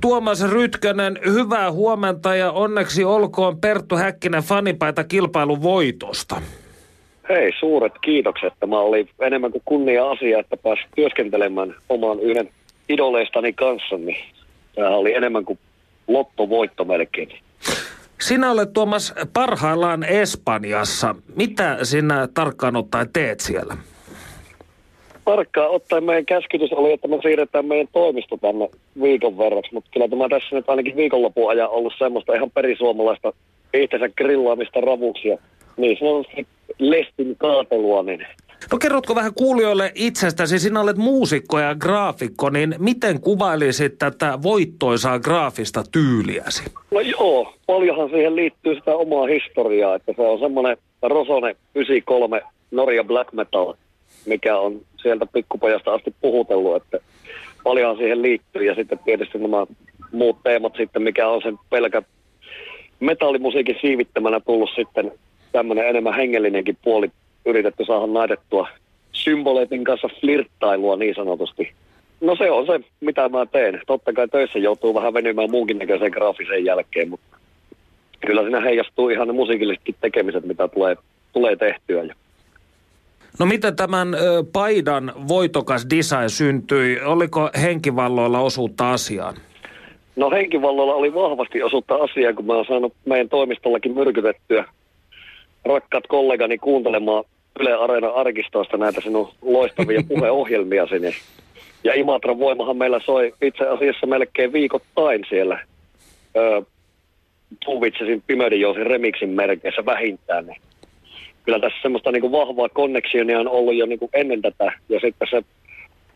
Tuomas 0.02 0.50
Rytkönen, 0.50 1.20
hyvää 1.26 1.72
huomenta 1.72 2.36
ja 2.36 2.52
onneksi 2.52 3.04
olkoon 3.04 3.58
Perttu 3.62 3.96
Häkkinen 3.96 4.44
fanipaita 4.44 5.04
kilpailun 5.04 5.64
voitosta. 5.64 6.42
Hei, 7.30 7.52
suuret 7.60 7.94
kiitokset. 8.02 8.54
Tämä 8.60 8.80
oli 8.80 9.08
enemmän 9.20 9.52
kuin 9.52 9.62
kunnia 9.66 10.10
asia, 10.10 10.40
että 10.40 10.58
pääsi 10.58 10.82
työskentelemään 10.96 11.76
oman 11.90 12.20
yhden 12.20 12.50
idoleistani 12.90 13.54
kanssa. 13.54 13.98
Niin 13.98 14.24
tämä 14.76 14.90
oli 14.90 15.14
enemmän 15.14 15.46
kuin 15.46 15.60
lottovoitto 16.08 16.86
melkein. 16.86 17.30
Sinä 18.22 18.52
olet 18.52 18.74
Tuomas 18.74 19.14
parhaillaan 19.34 20.04
Espanjassa. 20.04 21.16
Mitä 21.36 21.78
sinä 21.84 22.28
tarkkaan 22.34 22.76
ottaen 22.76 23.10
teet 23.14 23.40
siellä? 23.40 23.78
Tarkkaan 25.26 25.70
ottaen 25.70 26.04
meidän 26.04 26.26
käskitys 26.26 26.72
oli, 26.72 26.94
että 26.94 27.08
me 27.08 27.20
siirretään 27.22 27.66
meidän 27.66 27.88
toimisto 27.92 28.38
tänne 28.38 28.70
viikon 29.02 29.38
verraksi, 29.38 29.74
mutta 29.74 29.90
kyllä 29.94 30.08
tämä 30.08 30.30
tässä 30.30 30.56
nyt 30.56 30.70
ainakin 30.70 30.96
viikonlopun 30.96 31.50
ajan 31.50 31.70
ollut 31.70 31.94
semmoista 31.98 32.34
ihan 32.34 32.52
perisuomalaista 32.52 33.34
itsensä 33.74 34.10
grillaamista 34.18 34.82
ravuksia. 34.82 35.38
Niin 35.78 35.98
sanotusti 36.00 36.48
lestin 36.80 37.36
kaatelua, 37.38 38.04
niin 38.04 38.28
No 38.72 38.78
kerrotko 38.78 39.16
vähän 39.16 39.34
kuulijoille 39.34 39.92
itsestäsi, 39.96 40.60
sinä 40.60 40.82
olet 40.82 40.98
muusikko 40.98 41.60
ja 41.60 41.76
graafikko, 41.76 42.50
niin 42.50 42.76
miten 42.80 43.22
kuvailisit 43.22 43.98
tätä 43.98 44.40
voittoisaa 44.44 45.20
graafista 45.20 45.84
tyyliäsi? 45.92 46.64
No 46.92 47.00
joo, 47.00 47.54
paljonhan 47.68 48.10
siihen 48.10 48.36
liittyy 48.36 48.76
sitä 48.76 48.96
omaa 48.96 49.28
historiaa, 49.28 49.96
että 49.96 50.14
se 50.16 50.22
on 50.22 50.40
semmoinen 50.40 50.78
Rosone 51.02 51.56
93 51.76 52.42
Norja 52.72 53.04
Black 53.04 53.34
Metal, 53.34 53.74
mikä 54.26 54.58
on 54.58 54.82
sieltä 55.02 55.26
pikkupojasta 55.26 55.94
asti 55.94 56.16
puhutellut, 56.22 56.76
että 56.76 57.00
paljonhan 57.64 57.98
siihen 57.98 58.22
liittyy 58.22 58.64
ja 58.64 58.76
sitten 58.76 59.00
tietysti 59.06 59.38
nämä 59.38 59.66
muut 60.12 60.38
teemat 60.44 60.74
sitten, 60.78 61.02
mikä 61.02 61.28
on 61.28 61.42
sen 61.42 61.58
pelkä 61.70 62.02
metallimusiikin 63.00 63.78
siivittämänä 63.82 64.40
tullut 64.40 64.70
sitten 64.76 65.12
tämmöinen 65.52 65.88
enemmän 65.88 66.16
hengellinenkin 66.16 66.78
puoli 66.84 67.12
yritetty 67.46 67.86
saada 67.86 68.08
naitettua 68.08 68.68
symboleitin 69.12 69.84
kanssa 69.84 70.08
flirttailua 70.20 70.96
niin 70.96 71.16
sanotusti. 71.16 71.72
No 72.22 72.36
se 72.36 72.52
on 72.52 72.66
se, 72.66 72.80
mitä 73.00 73.30
mä 73.30 73.46
teen. 73.46 73.82
Totta 73.88 74.14
kai 74.14 74.28
töissä 74.28 74.60
joutuu 74.60 74.94
vähän 74.94 75.14
venymään 75.14 75.52
muunkin 75.52 75.78
näköiseen 75.78 76.12
graafisen 76.12 76.66
jälkeen, 76.66 77.10
mutta 77.10 77.38
kyllä 78.28 78.42
siinä 78.42 78.62
heijastuu 78.62 79.10
ihan 79.10 79.28
ne 79.28 79.34
musiikillisetkin 79.34 79.96
tekemiset, 80.02 80.46
mitä 80.46 80.68
tulee, 80.68 80.96
tulee 81.34 81.56
tehtyä. 81.56 82.04
No 83.40 83.46
miten 83.46 83.76
tämän 83.76 84.14
ö, 84.14 84.44
paidan 84.54 85.14
voitokas 85.28 85.88
design 85.90 86.30
syntyi? 86.30 87.02
Oliko 87.02 87.50
henkivalloilla 87.62 88.40
osuutta 88.40 88.92
asiaan? 88.92 89.36
No 90.16 90.32
henkivalloilla 90.32 90.94
oli 90.94 91.14
vahvasti 91.14 91.64
osuutta 91.64 91.96
asiaa, 91.96 92.34
kun 92.34 92.46
mä 92.46 92.54
oon 92.54 92.66
saanut 92.66 92.94
meidän 93.06 93.30
toimistollakin 93.30 93.94
myrkytettyä 93.94 94.66
rakkaat 95.66 96.08
kollegani 96.08 96.58
kuuntelemaan 96.58 97.24
Yle 97.60 97.74
Areena 97.74 98.10
arkistoista 98.10 98.78
näitä 98.78 99.02
sinun 99.02 99.30
loistavia 99.42 100.02
puheohjelmia 100.10 100.88
sinne. 100.88 101.12
Ja 101.84 101.94
Imatran 101.94 102.40
voimahan 102.40 102.78
meillä 102.78 103.00
soi 103.00 103.34
itse 103.42 103.68
asiassa 103.68 104.08
melkein 104.08 104.54
viikoittain 104.54 105.26
siellä 105.30 105.60
öö, 106.36 106.62
Tuvitsesin 107.66 108.24
Pimödinjousin 108.28 108.86
remixin 108.86 109.30
merkeissä 109.30 109.86
vähintään. 109.86 110.46
Niin 110.46 110.62
kyllä 111.44 111.60
tässä 111.60 111.82
semmoista 111.82 112.12
niin 112.12 112.22
kuin 112.22 112.32
vahvaa 112.32 112.70
konneksionia 112.70 113.40
on 113.40 113.48
ollut 113.48 113.76
jo 113.76 113.86
niin 113.86 114.00
kuin 114.00 114.10
ennen 114.14 114.42
tätä. 114.42 114.72
Ja 114.90 115.00
sitten 115.00 115.28
se 115.32 115.44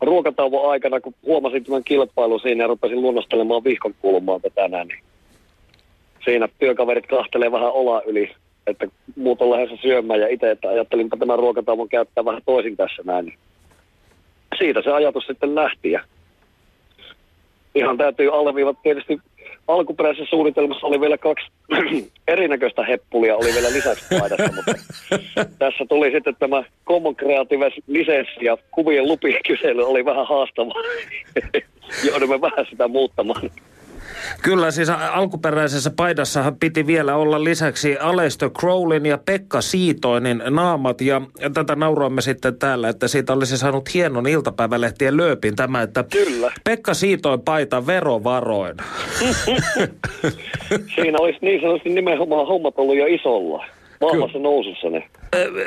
ruokatauon 0.00 0.70
aikana, 0.70 1.00
kun 1.00 1.14
huomasin 1.26 1.64
tämän 1.64 1.84
kilpailun 1.84 2.40
siinä 2.40 2.64
ja 2.64 2.68
rupesin 2.68 3.02
luonnostelemaan 3.02 3.64
vihkon 3.64 3.94
kulmaa 4.00 4.40
tätä 4.40 4.68
näin, 4.68 4.88
niin 4.88 5.00
siinä 6.24 6.48
työkaverit 6.58 7.06
kahtelee 7.06 7.52
vähän 7.52 7.72
ola 7.72 8.02
yli 8.02 8.30
että 8.68 8.86
muut 9.16 9.42
on 9.42 9.50
lähdössä 9.50 9.76
syömään 9.82 10.20
ja 10.20 10.28
itse, 10.28 10.50
että 10.50 10.68
ajattelin 10.68 11.10
tämän 11.10 11.38
ruokatavon 11.38 11.88
käyttää 11.88 12.24
vähän 12.24 12.42
toisin 12.46 12.76
tässä 12.76 13.02
näin. 13.04 13.34
Siitä 14.58 14.82
se 14.82 14.90
ajatus 14.90 15.26
sitten 15.26 15.54
lähti. 15.54 15.90
Ja 15.90 16.00
ihan 17.74 17.98
täytyy 17.98 18.38
alleviivata 18.38 18.80
tietysti 18.82 19.18
alkuperäisessä 19.68 20.30
suunnitelmassa 20.30 20.86
oli 20.86 21.00
vielä 21.00 21.18
kaksi 21.18 21.46
erinäköistä 22.28 22.84
heppulia, 22.84 23.36
oli 23.36 23.54
vielä 23.54 23.72
lisäksi 23.72 24.18
paidassa, 24.18 24.52
mutta 24.56 24.72
tässä 25.64 25.84
tuli 25.88 26.10
sitten 26.10 26.36
tämä 26.38 26.62
Common 26.86 27.16
Creative 27.16 27.70
lisenssi 27.86 28.44
ja 28.44 28.58
kuvien 28.70 29.08
lupien 29.08 29.40
kysely 29.46 29.82
oli 29.82 30.04
vähän 30.04 30.26
haastava. 30.26 30.74
Joudumme 32.10 32.40
vähän 32.40 32.66
sitä 32.70 32.88
muuttamaan. 32.88 33.50
Kyllä, 34.42 34.70
siis 34.70 34.88
alkuperäisessä 34.88 35.90
paidassahan 35.96 36.56
piti 36.56 36.86
vielä 36.86 37.16
olla 37.16 37.44
lisäksi 37.44 37.96
Aleister 37.96 38.50
Crowlin 38.50 39.06
ja 39.06 39.18
Pekka 39.18 39.60
Siitoinin 39.60 40.42
naamat. 40.50 41.00
Ja 41.00 41.22
tätä 41.54 41.76
nauroimme 41.76 42.20
sitten 42.20 42.58
täällä, 42.58 42.88
että 42.88 43.08
siitä 43.08 43.32
olisi 43.32 43.58
saanut 43.58 43.94
hienon 43.94 44.26
iltapäivälehtien 44.26 45.16
lööpin 45.16 45.56
tämä, 45.56 45.82
että 45.82 46.02
Kyllä. 46.02 46.52
Pekka 46.64 46.94
Siitoin 46.94 47.40
paita 47.40 47.86
verovaroin. 47.86 48.76
Siinä 50.94 51.18
olisi 51.18 51.38
niin 51.42 51.60
sanotusti 51.60 51.88
nimenomaan 51.88 52.46
hommat 52.46 52.74
ollut 52.76 52.96
jo 52.96 53.06
isolla. 53.06 53.77
Vahvassa 54.00 54.38
nousussa 54.38 54.90
ne. 54.90 55.08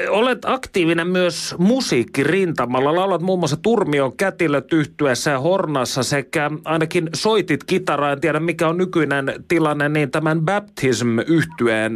Olet 0.10 0.40
aktiivinen 0.46 1.08
myös 1.08 1.56
musiikkirintamalla. 1.58 2.96
Laulat 2.96 3.22
muun 3.22 3.40
muassa 3.40 3.58
Turmion 3.62 4.18
kätilöt 4.18 4.74
yhtyessä 4.74 5.32
ja 5.32 5.40
Hornassa 5.40 6.04
sekä 6.04 6.52
ainakin 6.66 7.10
soitit 7.14 7.64
kitaraa. 7.64 8.12
En 8.12 8.22
tiedä 8.22 8.40
mikä 8.40 8.68
on 8.68 8.78
nykyinen 8.78 9.34
tilanne, 9.48 9.90
niin 9.90 10.12
tämän 10.12 10.42
Baptism 10.42 11.20
yhtyeen, 11.20 11.94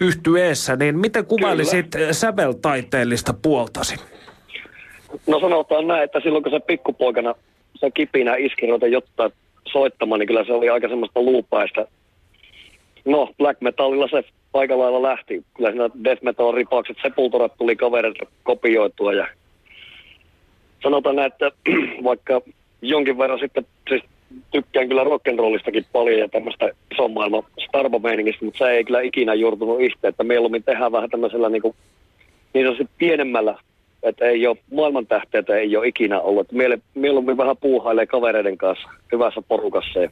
yhtyeessä, 0.00 0.76
niin 0.76 0.98
miten 0.98 1.26
kuvailisit 1.26 1.86
säveltaiteellista 2.10 3.34
puoltasi? 3.42 3.96
No 5.26 5.40
sanotaan 5.40 5.86
näin, 5.86 6.04
että 6.04 6.20
silloin 6.20 6.42
kun 6.42 6.52
se 6.52 6.60
pikkupoikana 6.60 7.34
se 7.74 7.90
kipinä 7.90 8.36
iski 8.36 8.66
jotta 8.90 9.30
soittamaan, 9.72 10.18
niin 10.18 10.26
kyllä 10.26 10.44
se 10.44 10.52
oli 10.52 10.68
aika 10.68 10.88
semmoista 10.88 11.20
luupaista. 11.20 11.86
No, 13.04 13.28
black 13.38 13.60
metalilla 13.60 14.08
se 14.08 14.24
aika 14.54 14.78
lailla 14.78 15.02
lähti. 15.02 15.44
Kyllä 15.56 15.70
siinä 15.70 15.90
death 16.04 16.22
metal 16.22 16.52
ripaukset, 16.52 16.96
sepulturat 17.02 17.52
tuli 17.58 17.76
kavereilta 17.76 18.26
kopioitua 18.42 19.12
ja 19.12 19.26
sanotaan 20.82 21.16
näin, 21.16 21.32
että 21.32 21.52
vaikka 22.04 22.40
jonkin 22.82 23.18
verran 23.18 23.38
sitten 23.38 23.66
siis 23.88 24.02
tykkään 24.50 24.88
kyllä 24.88 25.04
rock'n'rollistakin 25.04 25.84
paljon 25.92 26.18
ja 26.18 26.28
tämmöistä 26.28 26.70
ison 26.92 27.12
maailman 27.12 27.42
starbo-meiningistä, 27.68 28.44
mutta 28.44 28.58
se 28.58 28.70
ei 28.70 28.84
kyllä 28.84 29.00
ikinä 29.00 29.34
juurtunut 29.34 29.80
itse, 29.80 30.08
että 30.08 30.24
mieluummin 30.24 30.62
tehdään 30.62 30.92
vähän 30.92 31.10
tämmöisellä 31.10 31.48
niin, 31.48 31.62
kuin, 31.62 31.74
niin 32.54 32.66
sanotusti 32.66 32.92
pienemmällä 32.98 33.54
että 34.02 34.24
ei 34.24 34.46
ole 34.46 34.56
maailman 34.74 35.06
tähteitä 35.06 35.56
ei 35.56 35.76
ole 35.76 35.86
ikinä 35.86 36.20
ollut. 36.20 36.52
Miele- 36.52 36.80
mieluummin 36.94 37.36
vähän 37.36 37.56
puuhailee 37.56 38.06
kavereiden 38.06 38.58
kanssa 38.58 38.88
hyvässä 39.12 39.42
porukassa. 39.48 40.00
Ja 40.00 40.10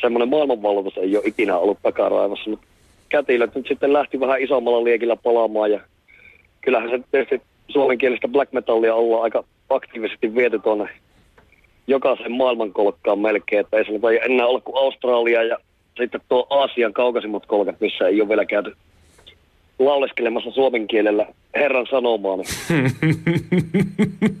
semmoinen 0.00 0.28
maailmanvalloitus 0.28 0.98
ei 0.98 1.16
ole 1.16 1.26
ikinä 1.26 1.58
ollut 1.58 1.78
takaraivossa. 1.82 2.50
Mutta 2.50 2.66
kätilöt 3.10 3.54
nyt 3.54 3.66
sitten 3.68 3.92
lähti 3.92 4.20
vähän 4.20 4.40
isommalla 4.40 4.84
liekillä 4.84 5.16
palaamaan. 5.16 5.70
Ja 5.70 5.80
kyllähän 6.60 6.90
se 6.90 7.00
tietysti 7.10 7.42
suomenkielistä 7.68 8.28
black 8.28 8.52
metallia 8.52 8.94
ollaan 8.94 9.22
aika 9.22 9.44
aktiivisesti 9.70 10.34
viety 10.34 10.58
tuonne 10.58 10.88
jokaisen 11.86 12.32
maailmankolkkaan 12.32 13.18
melkein. 13.18 13.60
Että 13.60 13.76
ei 13.76 13.84
se 13.84 13.92
ole 14.02 14.16
enää 14.16 14.46
olla 14.46 14.60
kuin 14.60 14.76
Australia 14.76 15.42
ja 15.42 15.56
sitten 15.96 16.20
tuo 16.28 16.46
Aasian 16.50 16.92
kaukaisimmat 16.92 17.46
kolkat, 17.46 17.80
missä 17.80 18.08
ei 18.08 18.20
ole 18.20 18.28
vielä 18.28 18.44
käyty 18.44 18.76
lauleskelemassa 19.78 20.50
suomen 20.50 20.86
kielellä 20.86 21.26
Herran 21.54 21.86
sanomaa. 21.90 22.36
Niin 22.36 22.46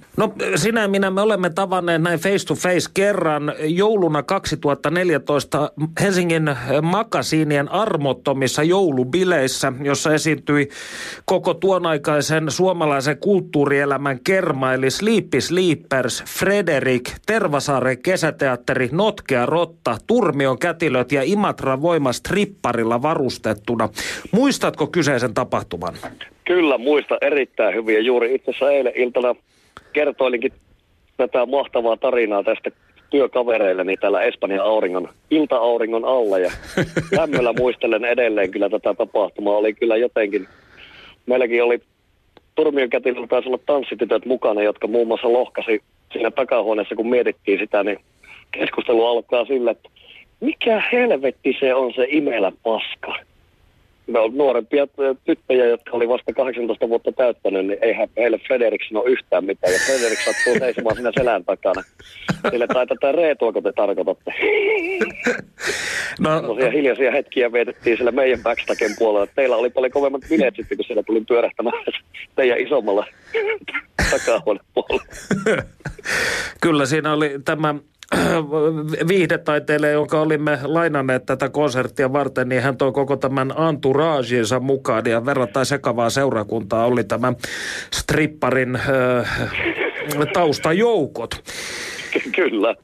No 0.16 0.32
sinä 0.56 0.80
ja 0.80 0.88
minä 0.88 1.10
me 1.10 1.20
olemme 1.20 1.50
tavanneet 1.50 2.02
näin 2.02 2.18
face 2.18 2.46
to 2.46 2.54
face 2.54 2.90
kerran 2.94 3.52
jouluna 3.58 4.22
2014 4.22 5.72
Helsingin 6.00 6.56
makasiinien 6.82 7.72
armottomissa 7.72 8.62
joulubileissä, 8.62 9.72
jossa 9.82 10.14
esiintyi 10.14 10.68
koko 11.24 11.54
tuon 11.54 11.86
aikaisen 11.86 12.50
suomalaisen 12.50 13.18
kulttuurielämän 13.18 14.20
kerma, 14.24 14.72
eli 14.72 14.90
Sleepy 14.90 15.40
Sleepers, 15.40 16.24
Frederik, 16.26 17.10
Tervasaaren 17.26 18.02
kesäteatteri, 18.02 18.88
Notkea 18.92 19.46
Rotta, 19.46 19.98
Turmion 20.06 20.58
kätilöt 20.58 21.12
ja 21.12 21.22
Imatra 21.24 21.82
voima 21.82 22.12
stripparilla 22.12 23.02
varustettuna. 23.02 23.88
Muistatko 24.32 24.86
kyseisen 24.86 25.34
tapahtuman? 25.34 25.94
Kyllä 26.50 26.78
muista 26.78 27.18
erittäin 27.20 27.74
hyvin. 27.74 27.94
Ja 27.94 28.00
juuri 28.00 28.34
itse 28.34 28.50
asiassa 28.50 28.70
eilen 28.70 28.92
iltana 28.96 29.34
kertoilinkin 29.92 30.52
tätä 31.16 31.46
mahtavaa 31.46 31.96
tarinaa 31.96 32.42
tästä 32.42 32.70
työkavereilleni 33.10 33.96
täällä 33.96 34.22
Espanjan 34.22 34.64
auringon, 34.64 35.08
ilta-auringon 35.30 36.04
alla. 36.04 36.38
Ja 36.38 36.50
lämmöllä 37.18 37.52
muistelen 37.52 38.04
edelleen 38.04 38.50
kyllä 38.50 38.68
tätä 38.68 38.94
tapahtumaa. 38.94 39.56
Oli 39.56 39.74
kyllä 39.74 39.96
jotenkin, 39.96 40.48
meilläkin 41.26 41.64
oli 41.64 41.80
Turmion 42.54 42.90
kätilöllä 42.90 43.26
taisi 43.26 43.48
olla 43.48 43.60
tanssitytöt 43.66 44.26
mukana, 44.26 44.62
jotka 44.62 44.86
muun 44.86 45.08
muassa 45.08 45.32
lohkasi 45.32 45.82
siinä 46.12 46.30
takahuoneessa, 46.30 46.96
kun 46.96 47.10
mietittiin 47.10 47.58
sitä, 47.58 47.84
niin 47.84 47.98
keskustelu 48.50 49.06
alkaa 49.06 49.44
sillä, 49.44 49.70
että 49.70 49.88
mikä 50.40 50.82
helvetti 50.92 51.56
se 51.60 51.74
on 51.74 51.92
se 51.94 52.06
imelä 52.08 52.52
paska 52.62 53.29
me 54.12 54.18
on 54.18 54.36
nuorempia 54.36 54.86
tyttöjä, 55.24 55.66
jotka 55.66 55.90
oli 55.92 56.08
vasta 56.08 56.32
18 56.32 56.88
vuotta 56.88 57.12
täyttänyt, 57.12 57.66
niin 57.66 57.78
eihän 57.82 58.08
heille 58.16 58.38
Frederik 58.38 58.82
sano 58.88 59.04
yhtään 59.04 59.44
mitään. 59.44 59.72
Ja 59.72 59.78
Frederik 59.86 60.18
sattuu 60.20 60.58
seisomaan 60.58 60.96
siinä 60.96 61.12
selän 61.18 61.44
takana. 61.44 61.82
Sille 62.50 62.66
tätä 62.66 63.12
reetuako 63.12 63.60
te 63.60 63.72
tarkoitatte? 63.72 64.34
No, 66.18 66.40
Sellaisia 66.40 66.70
hiljaisia 66.70 67.10
hetkiä 67.10 67.52
vietettiin 67.52 67.96
siellä 67.96 68.12
meidän 68.12 68.42
backstagen 68.42 68.90
puolella. 68.98 69.26
Teillä 69.26 69.56
oli 69.56 69.70
paljon 69.70 69.92
kovemmat 69.92 70.22
bileet 70.28 70.56
sitten, 70.56 70.76
kun 70.78 70.84
siellä 70.84 71.02
tuli 71.02 71.20
pyörähtämään 71.28 71.84
teidän 72.36 72.58
isommalla 72.58 73.06
takahuone 74.10 74.60
puolella. 74.74 75.04
Kyllä 76.60 76.86
siinä 76.86 77.12
oli 77.12 77.38
tämä 77.44 77.74
viihdetaiteilija, 79.08 79.92
jonka 79.92 80.20
olimme 80.20 80.58
lainanneet 80.62 81.26
tätä 81.26 81.48
konserttia 81.48 82.12
varten, 82.12 82.48
niin 82.48 82.62
hän 82.62 82.76
toi 82.76 82.92
koko 82.92 83.16
tämän 83.16 83.54
entourageensa 83.68 84.60
mukaan 84.60 85.04
ja 85.06 85.26
verrattain 85.26 85.66
sekavaa 85.66 86.10
seurakuntaa 86.10 86.86
oli 86.86 87.04
tämä 87.04 87.32
stripparin 87.92 88.76
äh, 88.76 89.50
taustajoukot. 90.32 91.30
Kyllä. 92.36 92.74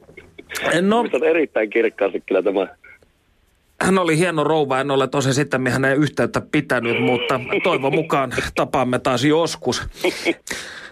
No, 0.83 0.99
Muistan 1.03 1.25
erittäin 1.25 1.71
kirkkaasti 1.71 2.23
kyllä 2.27 2.43
tämä 2.43 2.67
hän 3.81 3.99
oli 3.99 4.19
hieno 4.19 4.45
rouva, 4.45 4.81
en 4.81 4.91
ole 4.91 5.09
tosi 5.09 5.35
sitten 5.35 5.67
hänen 5.67 5.97
yhteyttä 5.97 6.43
pitänyt, 6.53 7.03
mutta 7.03 7.41
toivon 7.63 7.95
mukaan 7.95 8.33
tapaamme 8.55 8.99
taas 8.99 9.25
joskus. 9.25 9.83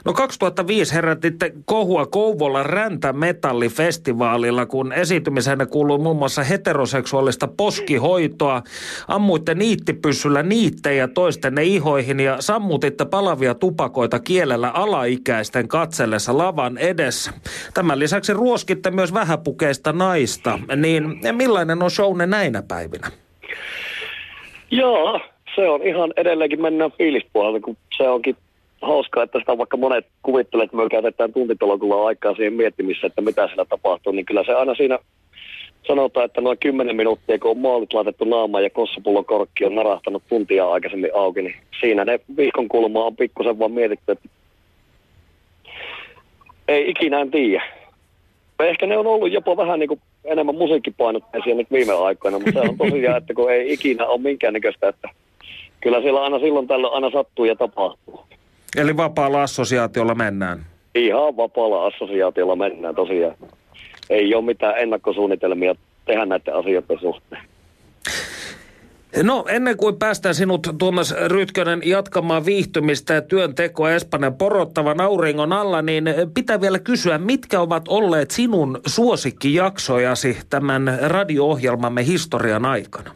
No 0.05 0.13
2005 0.13 0.95
herätitte 0.95 1.53
kohua 1.65 2.07
Kouvolan 2.07 2.67
räntämetallifestivaalilla, 2.67 4.67
kun 4.67 4.93
esiintymisenne 4.93 5.67
kuului 5.67 5.99
muun 5.99 6.17
muassa 6.17 6.43
heteroseksuaalista 6.43 7.49
poskihoitoa. 7.57 8.63
Ammuitte 9.09 9.55
niittipyssyllä 9.55 10.43
niittejä 10.43 11.09
toistenne 11.09 11.65
ihoihin 11.65 12.21
ja 12.21 12.37
sammutitte 12.41 13.05
palavia 13.05 13.55
tupakoita 13.55 14.21
kielellä 14.21 14.71
alaikäisten 14.71 15.69
katsellessa 15.69 16.39
lavan 16.39 16.79
edessä. 16.79 17.31
Tämän 17.75 17.99
lisäksi 17.99 18.33
ruoskitte 18.33 18.91
myös 18.91 19.15
vähäpukeista 19.15 19.93
naista. 19.93 20.59
Niin 20.77 21.21
millainen 21.33 21.83
on 21.83 21.91
showne 21.91 22.27
näinä 22.27 22.63
päivinä? 22.69 23.09
Joo, 24.71 25.21
se 25.55 25.69
on 25.69 25.83
ihan 25.83 26.13
edelleenkin 26.17 26.63
mennään 26.63 26.93
fiilispuolella, 26.93 27.61
kun 27.61 27.77
se 27.97 28.09
onkin 28.09 28.37
hauskaa, 28.87 29.23
että 29.23 29.39
sitä 29.39 29.59
vaikka 29.59 29.77
monet 29.77 30.07
kuvittelee, 30.23 30.65
että 30.65 30.77
me 30.77 30.89
käytetään 30.89 31.33
tuntitolokulla 31.33 32.07
aikaa 32.07 32.35
siihen 32.35 32.53
miettimiseen, 32.53 33.07
että 33.07 33.21
mitä 33.21 33.47
siellä 33.47 33.65
tapahtuu, 33.65 34.13
niin 34.13 34.27
kyllä 34.27 34.45
se 34.45 34.53
aina 34.53 34.75
siinä 34.75 34.99
sanotaan, 35.87 36.27
että 36.27 36.41
noin 36.41 36.59
10 36.59 36.97
minuuttia, 36.97 37.39
kun 37.39 37.51
on 37.51 37.59
maalit 37.59 37.93
laitettu 37.93 38.25
naamaan 38.25 38.65
ja 38.65 38.71
kossapullon 38.71 39.25
korkki 39.25 39.65
on 39.65 39.75
narahtanut 39.75 40.23
tuntia 40.29 40.71
aikaisemmin 40.71 41.11
auki, 41.15 41.43
niin 41.43 41.55
siinä 41.81 42.05
ne 42.05 42.21
viikon 42.37 42.69
kulmaa 42.69 43.05
on 43.05 43.17
pikkusen 43.17 43.59
vaan 43.59 43.73
mietitty, 43.73 44.13
että 44.13 44.29
ei 46.69 46.91
ikinä 46.91 47.21
en 47.21 47.31
tiedä. 47.31 47.65
Ehkä 48.61 48.87
ne 48.87 48.99
on 48.99 49.07
ollut 49.07 49.33
jopa 49.33 49.57
vähän 49.57 49.79
niin 49.79 49.89
kuin 49.89 50.01
enemmän 50.25 50.55
musiikkipainotteisia 50.55 51.55
nyt 51.55 51.71
viime 51.73 51.93
aikoina, 51.93 52.39
mutta 52.39 52.53
se 52.63 52.69
on 52.71 52.79
tosiaan, 52.79 53.17
että 53.17 53.35
kun 53.35 53.53
ei 53.53 53.73
ikinä 53.73 54.07
ole 54.07 54.21
minkäännäköistä, 54.21 54.89
että 54.89 55.09
kyllä 55.81 56.01
siellä 56.01 56.23
aina 56.23 56.39
silloin 56.39 56.67
tällöin 56.67 56.95
aina 56.95 57.11
sattuu 57.11 57.45
ja 57.45 57.57
tapahtuu. 57.57 58.21
Eli 58.77 58.97
vapaalla 58.97 59.43
assosiaatiolla 59.43 60.15
mennään. 60.15 60.67
Ihan 60.95 61.37
vapaalla 61.37 61.87
assosiaatiolla 61.87 62.57
mennään 62.57 62.95
tosiaan. 62.95 63.37
Ei 64.11 64.35
ole 64.35 64.45
mitään 64.45 64.79
ennakkosuunnitelmia 64.79 65.75
tehdä 66.05 66.27
näiden 66.27 66.55
asioiden 66.55 66.99
suhteen. 67.01 67.43
No 69.23 69.45
ennen 69.49 69.77
kuin 69.77 69.97
päästään 69.99 70.35
sinut 70.35 70.67
Tuomas 70.79 71.15
Rytkönen 71.27 71.81
jatkamaan 71.85 72.47
viihtymistä 72.47 73.15
ja 73.15 73.23
työntekoa 73.23 73.91
Espanjan 73.91 74.35
porottavan 74.35 75.01
auringon 75.01 75.53
alla, 75.53 75.83
niin 75.83 76.05
pitää 76.35 76.61
vielä 76.61 76.79
kysyä, 76.79 77.19
mitkä 77.19 77.61
ovat 77.61 77.89
olleet 77.89 78.31
sinun 78.31 78.81
suosikkijaksojasi 78.87 80.39
tämän 80.51 80.99
radio-ohjelmamme 81.03 82.07
historian 82.07 82.65
aikana? 82.65 83.15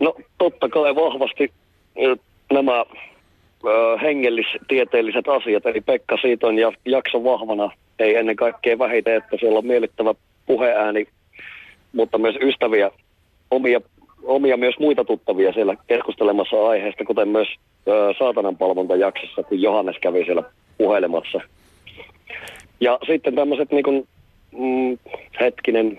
No 0.00 0.14
totta 0.38 0.68
kai 0.68 0.94
vahvasti 0.94 1.52
ö, 2.04 2.16
nämä 2.52 2.84
hengellistieteelliset 4.02 5.28
asiat, 5.28 5.66
eli 5.66 5.80
Pekka 5.80 6.16
Siiton 6.22 6.58
ja 6.58 6.72
jakso 6.84 7.24
vahvana, 7.24 7.70
ei 7.98 8.16
ennen 8.16 8.36
kaikkea 8.36 8.78
vähitä, 8.78 9.16
että 9.16 9.36
siellä 9.40 9.58
on 9.58 9.66
miellyttävä 9.66 10.14
puheääni, 10.46 11.06
mutta 11.92 12.18
myös 12.18 12.36
ystäviä, 12.40 12.90
omia, 13.50 13.80
omia 14.22 14.56
myös 14.56 14.74
muita 14.78 15.04
tuttavia 15.04 15.52
siellä 15.52 15.76
keskustelemassa 15.86 16.68
aiheesta, 16.68 17.04
kuten 17.04 17.28
myös 17.28 17.48
ö, 17.88 18.14
saatanan 18.18 18.56
palvontajaksossa, 18.56 19.42
kun 19.42 19.62
Johannes 19.62 19.96
kävi 20.00 20.24
siellä 20.24 20.42
puhelemassa. 20.78 21.40
Ja 22.80 22.98
sitten 23.06 23.34
tämmöiset 23.34 23.72
niin 23.72 23.84
kuin, 23.84 24.08
mm, 24.52 24.98
hetkinen, 25.40 25.98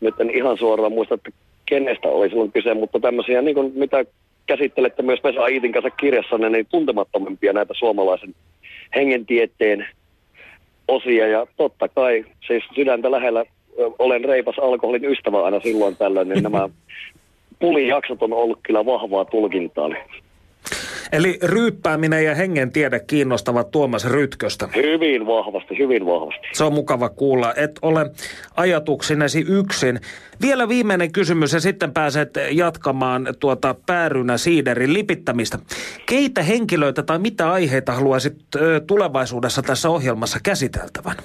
nyt 0.00 0.20
en 0.20 0.30
ihan 0.30 0.58
suoraan 0.58 0.92
muista, 0.92 1.14
että 1.14 1.30
kenestä 1.66 2.08
oli 2.08 2.28
silloin 2.28 2.52
kyse, 2.52 2.74
mutta 2.74 3.00
tämmöisiä, 3.00 3.42
niin 3.42 3.54
kuin, 3.54 3.72
mitä 3.74 4.04
käsittelette 4.50 5.02
myös 5.02 5.20
Vesa 5.24 5.46
Iitin 5.46 5.72
kanssa 5.72 5.90
kirjassanne, 5.90 6.50
niin 6.50 6.66
tuntemattomimpia 6.66 7.52
näitä 7.52 7.74
suomalaisen 7.76 8.34
hengentieteen 8.94 9.86
osia. 10.88 11.26
Ja 11.26 11.46
totta 11.56 11.88
kai, 11.88 12.24
siis 12.46 12.64
sydäntä 12.74 13.10
lähellä 13.10 13.44
olen 13.98 14.24
reipas 14.24 14.58
alkoholin 14.58 15.04
ystävä 15.04 15.44
aina 15.44 15.60
silloin 15.60 15.96
tällöin, 15.96 16.28
niin 16.28 16.42
nämä 16.42 16.68
pulijaksot 17.60 18.22
on 18.22 18.32
ollut 18.32 18.58
kyllä 18.62 18.86
vahvaa 18.86 19.24
tulkintaa. 19.24 19.90
Eli 21.12 21.38
ryyppääminen 21.42 22.24
ja 22.24 22.34
hengen 22.34 22.72
tiede 22.72 23.00
kiinnostavat 23.00 23.70
Tuomas 23.70 24.04
Rytköstä. 24.04 24.68
Hyvin 24.76 25.26
vahvasti, 25.26 25.78
hyvin 25.78 26.06
vahvasti. 26.06 26.46
Se 26.52 26.64
on 26.64 26.72
mukava 26.72 27.08
kuulla, 27.08 27.54
et 27.54 27.78
ole 27.82 28.10
ajatuksinesi 28.56 29.44
yksin. 29.48 30.00
Vielä 30.40 30.68
viimeinen 30.68 31.12
kysymys 31.12 31.52
ja 31.52 31.60
sitten 31.60 31.92
pääset 31.92 32.30
jatkamaan 32.50 33.28
tuota 33.40 33.74
päärynä 33.86 34.36
siiderin 34.36 34.92
lipittämistä. 34.92 35.58
Keitä 36.06 36.42
henkilöitä 36.42 37.02
tai 37.02 37.18
mitä 37.18 37.52
aiheita 37.52 37.92
haluaisit 37.92 38.36
tulevaisuudessa 38.86 39.62
tässä 39.62 39.90
ohjelmassa 39.90 40.38
käsiteltävän? 40.42 41.16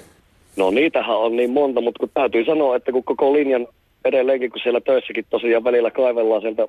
No 0.56 0.70
niitähän 0.70 1.16
on 1.16 1.36
niin 1.36 1.50
monta, 1.50 1.80
mutta 1.80 1.98
kun 1.98 2.10
täytyy 2.14 2.44
sanoa, 2.44 2.76
että 2.76 2.92
kun 2.92 3.04
koko 3.04 3.32
linjan 3.32 3.66
edelleenkin, 4.04 4.50
kun 4.50 4.60
siellä 4.62 4.80
töissäkin 4.80 5.24
tosiaan 5.30 5.64
välillä 5.64 5.90
kaivellaan 5.90 6.40
sieltä, 6.40 6.68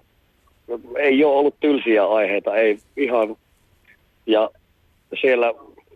ei 0.99 1.23
ole 1.23 1.35
ollut 1.35 1.59
tylsiä 1.59 2.05
aiheita, 2.05 2.55
ei 2.55 2.79
ihan. 2.97 3.35
Ja 4.25 4.49
siellä, 5.21 5.53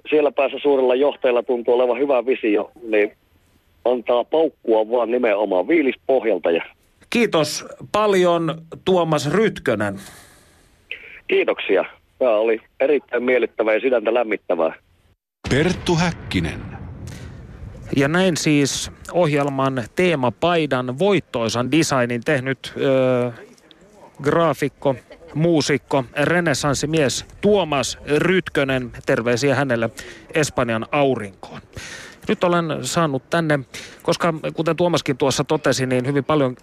siellä 0.09 0.31
päässä 0.31 0.57
suurella 0.61 0.95
johtajalla 0.95 1.43
tuntuu 1.43 1.73
olevan 1.73 1.99
hyvä 1.99 2.25
visio, 2.25 2.71
niin 2.87 3.11
antaa 3.85 4.23
paukkua 4.23 4.89
vaan 4.91 5.11
nimenomaan 5.11 5.67
viilispohjalta. 5.67 6.51
Ja 6.51 6.63
Kiitos 7.09 7.65
paljon 7.91 8.61
Tuomas 8.85 9.29
Rytkönen. 9.31 9.99
kiitoksia. 11.27 11.85
Tämä 12.19 12.31
oli 12.31 12.59
erittäin 12.79 13.23
miellyttävää 13.23 13.73
ja 13.73 13.79
sydäntä 13.79 14.13
lämmittävää. 14.13 14.73
Perttu 15.49 15.95
Häkkinen. 15.95 16.61
Ja 17.95 18.07
näin 18.07 18.37
siis 18.37 18.91
ohjelman 19.13 19.83
teemapaidan 19.95 20.99
voittoisan 20.99 21.71
designin 21.71 22.21
tehnyt 22.25 22.73
ö, 22.77 23.31
graafikko, 24.21 24.95
muusikko, 25.33 26.05
renessanssimies 26.23 27.25
Tuomas 27.41 27.97
Rytkönen. 28.17 28.91
Terveisiä 29.05 29.55
hänelle 29.55 29.89
Espanjan 30.33 30.85
aurinkoon. 30.91 31.61
Nyt 32.27 32.43
olen 32.43 32.65
saanut 32.81 33.29
tänne, 33.29 33.59
koska 34.03 34.33
kuten 34.53 34.75
Tuomaskin 34.75 35.17
tuossa 35.17 35.43
totesi, 35.43 35.85
niin 35.85 36.07
hyvin 36.07 36.23
paljon 36.23 36.55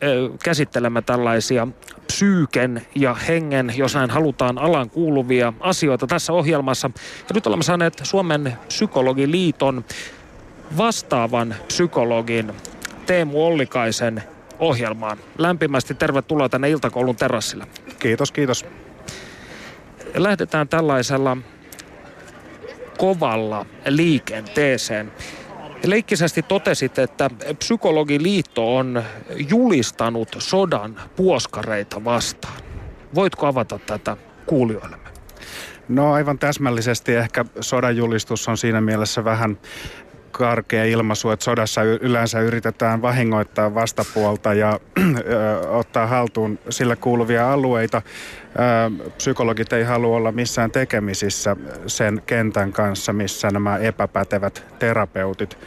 käsittelemme 0.45 1.03
tällaisia 1.03 1.69
psyyken 2.07 2.87
ja 2.95 3.15
hengen, 3.15 3.73
jos 3.77 3.95
näin 3.95 4.11
halutaan, 4.11 4.59
alan 4.59 4.91
kuuluvia 4.91 5.53
asioita 5.61 6.07
tässä 6.07 6.33
ohjelmassa. 6.33 6.91
Ja 7.29 7.35
nyt 7.35 7.47
olemme 7.47 7.63
saaneet 7.63 8.01
Suomen 8.03 8.59
psykologiliiton 8.69 9.85
vastaavan 10.77 11.55
psykologin 11.67 12.53
Teemu 13.07 13.47
Ollikaisen 13.47 14.23
ohjelmaan. 14.59 15.19
Lämpimästi 15.39 15.95
tervetuloa 15.95 16.49
tänne 16.49 16.71
iltakoulun 16.71 17.17
terassille. 17.17 17.67
Kiitos, 17.99 18.33
kiitos. 18.33 18.65
Lähdetään 20.15 20.69
tällaisella 20.69 21.37
kovalla 22.99 23.67
liikenteeseen. 23.87 25.13
Leikkisesti 25.85 26.43
totesit, 26.43 26.99
että 26.99 27.31
Psykologiliitto 27.59 28.77
on 28.77 29.03
julistanut 29.51 30.29
sodan 30.39 31.01
puoskareita 31.17 32.05
vastaan. 32.05 32.63
Voitko 33.15 33.47
avata 33.47 33.79
tätä 33.87 34.17
kuulijoillemme? 34.47 35.09
No 35.89 36.13
aivan 36.13 36.39
täsmällisesti 36.39 37.15
ehkä 37.15 37.45
sodan 37.61 37.97
julistus 37.97 38.49
on 38.49 38.59
siinä 38.59 38.81
mielessä 38.81 39.25
vähän 39.25 39.59
karkea 40.33 40.85
ilmaisu, 40.85 41.31
että 41.31 41.45
sodassa 41.45 41.83
yleensä 41.83 42.41
yritetään 42.41 43.03
vahingoittaa 43.03 43.75
vastapuolta 43.75 44.55
ja 44.55 44.81
ottaa 45.81 46.07
haltuun 46.07 46.59
sillä 46.71 46.97
kuuluvia 46.97 47.53
alueita. 47.53 48.03
Psykologit 49.17 49.73
ei 49.73 49.85
halua 49.85 50.17
olla 50.17 50.33
missään 50.33 50.71
tekemisissä 50.71 51.57
sen 51.87 52.23
kentän 52.27 52.73
kanssa, 52.73 53.13
missä 53.13 53.51
nämä 53.51 53.77
epäpätevät 53.77 54.65
terapeutit 54.79 55.59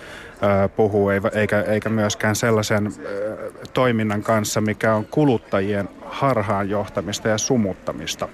puhuu, 0.76 1.10
eikä- 1.10 1.62
eikä, 1.62 1.90
myöskään 1.90 2.36
sellaisen 2.36 2.94
toiminnan 3.74 4.24
kanssa, 4.24 4.62
mikä 4.62 4.96
on 4.96 5.06
kuluttajien 5.06 5.90
harhaan 6.12 6.70
johtamista 6.70 7.28
ja 7.28 7.38
sumuttamista. 7.38 8.28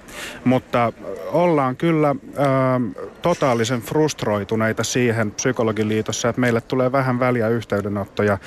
Mutta 0.43 0.93
ollaan 1.31 1.75
kyllä 1.75 2.09
ö, 2.09 3.03
totaalisen 3.21 3.81
frustroituneita 3.81 4.83
siihen 4.83 5.31
psykologiliitossa, 5.31 6.29
että 6.29 6.41
meille 6.41 6.61
tulee 6.61 6.91
vähän 6.91 7.19
väliä 7.19 7.47
yhteydenottoja 7.47 8.37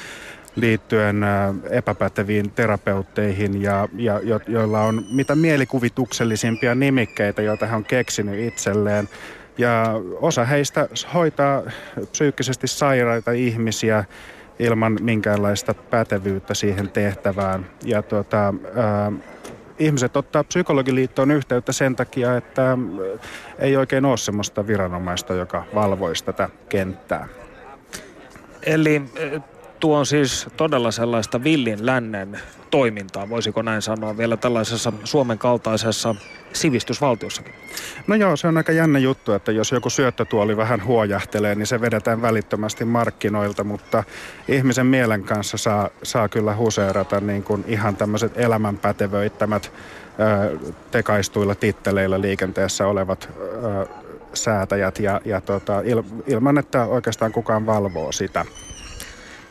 liittyen 0.57 1.25
epäpäteviin 1.71 2.51
terapeutteihin, 2.51 3.63
ja, 3.63 3.89
ja, 3.97 4.21
jo, 4.23 4.41
joilla 4.47 4.81
on 4.81 5.05
mitä 5.11 5.35
mielikuvituksellisimpia 5.35 6.75
nimikkeitä, 6.75 7.43
joita 7.43 7.67
he 7.67 7.77
on 7.77 7.85
keksinyt 7.85 8.41
itselleen. 8.41 9.09
Ja 9.59 9.85
osa 10.21 10.45
heistä 10.45 10.89
hoitaa 11.15 11.63
psyykkisesti 12.11 12.67
sairaita 12.67 13.33
ihmisiä 13.33 14.05
ilman 14.61 14.99
minkäänlaista 15.01 15.75
pätevyyttä 15.75 16.55
siihen 16.55 16.91
tehtävään. 16.91 17.67
Ja 17.85 18.03
tuota, 18.03 18.55
ää, 18.75 19.13
ihmiset 19.79 20.17
ottaa 20.17 20.45
psykologiliittoon 20.45 21.31
yhteyttä 21.31 21.73
sen 21.73 21.97
takia, 21.97 22.37
että 22.37 22.79
ei 23.59 23.77
oikein 23.77 24.05
ole 24.05 24.17
sellaista 24.17 24.67
viranomaista, 24.67 25.35
joka 25.35 25.65
valvoisi 25.75 26.25
tätä 26.25 26.49
kenttää. 26.69 27.29
Eli 28.63 29.03
tuo 29.81 29.99
on 29.99 30.07
siis 30.07 30.47
todella 30.57 30.91
sellaista 30.91 31.45
villin 31.45 31.87
lännen 31.87 32.41
toimintaa, 32.71 33.29
voisiko 33.29 33.63
näin 33.63 33.83
sanoa, 33.83 34.17
vielä 34.17 34.37
tällaisessa 34.37 34.93
Suomen 35.05 35.39
kaltaisessa 35.39 36.15
sivistysvaltiossakin. 36.53 37.55
No 38.07 38.15
joo, 38.15 38.37
se 38.37 38.49
on 38.49 38.57
aika 38.57 38.73
jännä 38.73 38.99
juttu, 38.99 39.33
että 39.33 39.53
jos 39.53 39.73
joku 39.73 39.91
syöttötuoli 39.91 40.57
vähän 40.57 40.85
huojahtelee, 40.85 41.55
niin 41.55 41.67
se 41.67 41.81
vedetään 41.81 42.23
välittömästi 42.23 42.85
markkinoilta, 42.85 43.65
mutta 43.65 44.05
ihmisen 44.49 44.87
mielen 44.87 45.25
kanssa 45.25 45.57
saa, 45.57 45.91
saa 46.03 46.29
kyllä 46.29 46.57
huseerata 46.57 47.21
niin 47.21 47.43
kuin 47.43 47.65
ihan 47.69 47.97
tämmöiset 47.97 48.33
elämänpätevöittämät 48.39 49.73
tekaistuilla 50.91 51.55
titteleillä 51.55 52.21
liikenteessä 52.21 52.87
olevat 52.87 53.29
ö, 53.37 53.87
säätäjät 54.35 54.99
ja, 54.99 55.21
ja 55.25 55.41
tota, 55.41 55.81
il, 55.85 56.03
ilman, 56.27 56.59
että 56.59 56.85
oikeastaan 56.85 57.33
kukaan 57.33 57.67
valvoo 57.67 58.13
sitä. 58.13 58.45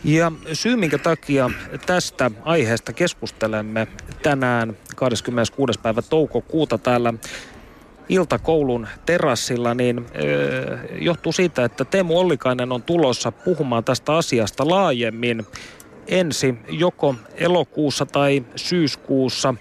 Ja 0.03 0.31
syy, 0.53 0.75
minkä 0.75 0.97
takia 0.97 1.49
tästä 1.85 2.31
aiheesta 2.43 2.93
keskustelemme 2.93 3.88
tänään 4.23 4.77
26. 4.95 5.79
päivä 5.79 6.01
toukokuuta 6.01 6.77
täällä 6.77 7.13
iltakoulun 8.09 8.88
terassilla, 9.05 9.73
niin 9.73 10.05
ö, 10.15 10.78
johtuu 11.01 11.32
siitä, 11.32 11.65
että 11.65 11.86
Teemu 11.86 12.19
Ollikainen 12.19 12.71
on 12.71 12.84
tulossa 12.84 13.32
puhumaan 13.32 13.84
tästä 13.84 14.13
asiasta 14.13 14.69
laajemmin 14.69 15.45
ensi 16.07 16.55
joko 16.69 17.15
elokuussa 17.36 18.05
tai 18.05 18.43
syyskuussa 18.55 19.55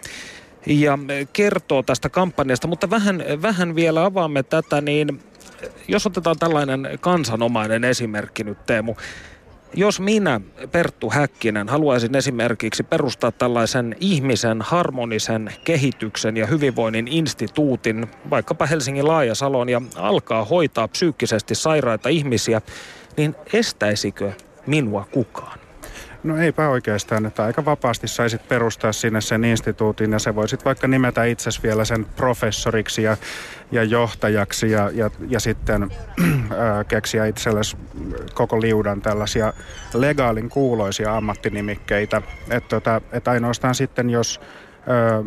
ja 0.67 0.99
kertoo 1.33 1.83
tästä 1.83 2.09
kampanjasta, 2.09 2.69
mutta 2.69 2.91
vähän, 2.91 3.25
vähän 3.43 3.75
vielä 3.75 4.05
avaamme 4.05 4.43
tätä, 4.43 4.81
niin 4.81 5.21
jos 5.89 6.07
otetaan 6.07 6.37
tällainen 6.39 6.89
kansanomainen 7.01 7.85
esimerkki 7.85 8.45
nyt 8.45 8.67
Teemu. 8.67 8.95
Jos 9.75 10.01
minä, 10.01 10.41
Perttu 10.73 11.11
Häkkinen, 11.11 11.69
haluaisin 11.69 12.17
esimerkiksi 12.17 12.83
perustaa 12.83 13.33
tällaisen 13.33 13.97
ihmisen 14.01 14.63
harmonisen 14.63 15.53
kehityksen 15.65 16.37
ja 16.37 16.47
hyvinvoinnin 16.47 17.09
instituutin, 17.09 18.07
vaikkapa 18.31 18.67
Helsingin 18.67 19.09
Laajasalon, 19.09 19.69
ja 19.69 19.83
alkaa 19.97 20.45
hoitaa 20.45 20.89
psyykkisesti 20.89 21.55
sairaita 21.55 22.09
ihmisiä, 22.09 22.61
niin 23.17 23.35
estäisikö 23.53 24.33
minua 24.67 25.07
kukaan? 25.13 25.59
No 26.23 26.37
eipä 26.37 26.69
oikeastaan, 26.69 27.27
että 27.27 27.45
aika 27.45 27.65
vapaasti 27.65 28.09
saisit 28.09 28.49
perustaa 28.49 28.93
sinne 28.93 29.21
sen 29.21 29.45
instituutin 29.45 30.13
ja 30.13 30.19
se 30.19 30.35
voisit 30.35 30.65
vaikka 30.65 30.89
nimetä 30.89 31.25
itsesi 31.25 31.63
vielä 31.63 31.85
sen 31.85 32.05
professoriksi 32.05 33.03
ja, 33.03 33.17
ja 33.73 33.85
johtajaksi 33.85 34.71
ja, 34.71 34.91
ja, 34.95 35.11
ja 35.29 35.41
sitten 35.41 35.83
äh, 36.23 36.87
keksiä 36.89 37.27
itsellesi 37.27 37.77
koko 38.35 38.61
liudan 38.61 39.03
tällaisia 39.03 39.53
legaalin 39.95 40.49
kuuloisia 40.49 41.17
ammattinimikkeitä. 41.17 42.23
Että 42.51 42.69
tota, 42.69 43.01
et 43.13 43.29
ainoastaan 43.29 43.75
sitten, 43.75 44.11
jos 44.11 44.41
ö, 44.41 45.25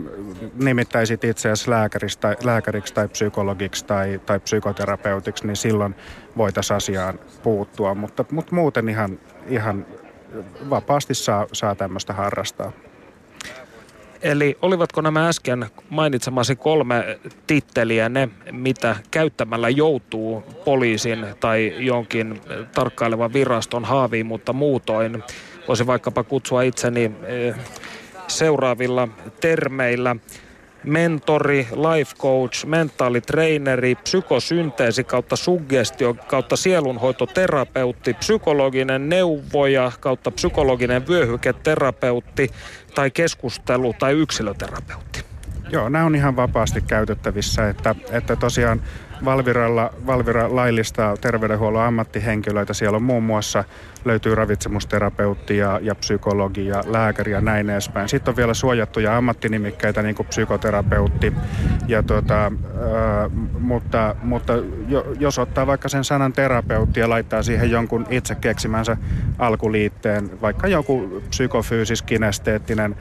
nimittäisit 0.55 1.23
itseäsi 1.23 1.69
lääkäriksi 1.69 2.19
tai, 2.19 2.35
lääkäriksi 2.43 2.93
tai 2.93 3.07
psykologiksi 3.07 3.85
tai, 3.85 4.21
tai 4.25 4.39
psykoterapeutiksi, 4.39 5.47
niin 5.47 5.55
silloin 5.55 5.95
voitaisiin 6.37 6.77
asiaan 6.77 7.19
puuttua. 7.43 7.95
Mutta, 7.95 8.25
mutta 8.31 8.55
muuten 8.55 8.89
ihan, 8.89 9.19
ihan 9.47 9.85
vapaasti 10.69 11.13
saa, 11.13 11.47
saa 11.53 11.75
tämmöistä 11.75 12.13
harrastaa. 12.13 12.71
Eli 14.21 14.57
olivatko 14.61 15.01
nämä 15.01 15.27
äsken 15.27 15.65
mainitsemasi 15.89 16.55
kolme 16.55 17.19
titteliä 17.47 18.09
ne, 18.09 18.29
mitä 18.51 18.95
käyttämällä 19.11 19.69
joutuu 19.69 20.43
poliisin 20.65 21.25
tai 21.39 21.73
jonkin 21.77 22.41
tarkkailevan 22.75 23.34
viraston 23.34 23.86
haaviin, 23.86 24.25
mutta 24.25 24.53
muutoin 24.53 25.23
voisi 25.67 25.88
vaikkapa 25.88 26.23
kutsua 26.23 26.61
itseni 26.61 27.11
eh, 27.23 27.55
seuraavilla 28.27 29.07
termeillä 29.39 30.15
mentori, 30.84 31.67
life 31.71 32.15
coach, 32.17 32.65
mentaalitreeneri, 32.65 33.95
psykosynteesi 33.95 35.03
kautta 35.03 35.36
suggestio 35.36 36.13
kautta 36.27 36.55
sielunhoitoterapeutti, 36.55 38.13
psykologinen 38.13 39.09
neuvoja 39.09 39.91
kautta 39.99 40.32
psykologinen 40.32 41.07
vyöhyketerapeutti 41.07 42.51
tai 42.95 43.11
keskustelu- 43.11 43.95
tai 43.99 44.13
yksilöterapeutti. 44.13 45.30
Joo, 45.72 45.89
nämä 45.89 46.05
on 46.05 46.15
ihan 46.15 46.36
vapaasti 46.36 46.82
käytettävissä, 46.82 47.69
että, 47.69 47.95
että 48.11 48.36
tosiaan 48.36 48.82
Valviralla, 49.26 49.93
Valvira 50.05 50.55
laillistaa 50.55 51.17
terveydenhuollon 51.17 51.84
ammattihenkilöitä. 51.84 52.74
Siellä 52.74 52.95
on 52.95 53.03
muun 53.03 53.24
muassa 53.24 53.63
löytyy 54.05 54.36
ravitsemusterapeutti 54.36 55.57
ja, 55.57 55.80
ja 55.84 55.95
psykologi 55.95 56.67
ja 56.67 56.84
lääkäri 56.86 57.32
ja 57.32 57.41
näin 57.41 57.69
edespäin. 57.69 58.09
Sitten 58.09 58.32
on 58.32 58.36
vielä 58.36 58.53
suojattuja 58.53 59.17
ammattinimikkeitä 59.17 60.01
niin 60.01 60.15
kuin 60.15 60.28
psykoterapeutti. 60.28 61.34
Ja 61.88 62.03
tota, 62.03 62.45
äh, 62.45 62.51
mutta 63.59 64.15
mutta 64.24 64.53
jo, 64.88 65.13
jos 65.19 65.39
ottaa 65.39 65.67
vaikka 65.67 65.89
sen 65.89 66.03
sanan 66.03 66.34
terapeutti 66.34 66.99
ja 66.99 67.09
laittaa 67.09 67.43
siihen 67.43 67.72
jonkun 67.72 68.05
itse 68.09 68.36
keksimänsä 68.36 68.97
alkuliitteen, 69.39 70.41
vaikka 70.41 70.67
joku 70.67 71.24
psykofyysis, 71.30 72.01
kinesteettinen 72.01 72.95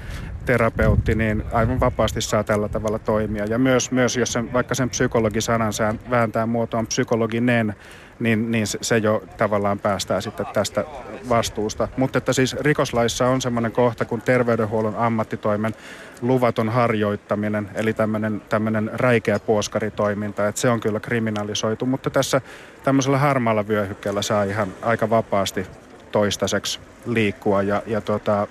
terapeutti, 0.50 1.14
niin 1.14 1.42
aivan 1.52 1.80
vapaasti 1.80 2.20
saa 2.20 2.44
tällä 2.44 2.68
tavalla 2.68 2.98
toimia. 2.98 3.44
Ja 3.44 3.58
myös, 3.58 3.90
myös 3.90 4.16
jos 4.16 4.32
sen, 4.32 4.52
vaikka 4.52 4.74
sen 4.74 4.90
psykologisanan 4.90 5.72
vääntää 6.10 6.46
muotoon 6.46 6.86
psykologinen, 6.86 7.74
niin, 8.20 8.50
niin 8.50 8.66
se 8.66 8.98
jo 8.98 9.22
tavallaan 9.36 9.78
päästää 9.78 10.20
sitten 10.20 10.46
tästä 10.52 10.84
vastuusta. 11.28 11.88
Mutta 11.96 12.18
että 12.18 12.32
siis 12.32 12.56
rikoslaissa 12.60 13.26
on 13.26 13.40
semmoinen 13.40 13.72
kohta 13.72 14.04
kuin 14.04 14.20
terveydenhuollon 14.20 14.96
ammattitoimen 14.96 15.74
luvaton 16.22 16.68
harjoittaminen, 16.68 17.68
eli 17.74 17.92
tämmöinen, 17.92 18.42
tämmöinen 18.48 18.90
räikeä 18.92 19.38
puoskaritoiminta, 19.38 20.48
että 20.48 20.60
se 20.60 20.70
on 20.70 20.80
kyllä 20.80 21.00
kriminalisoitu, 21.00 21.86
mutta 21.86 22.10
tässä 22.10 22.40
tämmöisellä 22.84 23.18
harmaalla 23.18 23.68
vyöhykkeellä 23.68 24.22
saa 24.22 24.44
ihan 24.44 24.68
aika 24.82 25.10
vapaasti 25.10 25.66
toistaiseksi 26.12 26.80
liikkua 27.06 27.62
ja, 27.62 27.82
ja 27.86 28.00
tota, 28.00 28.46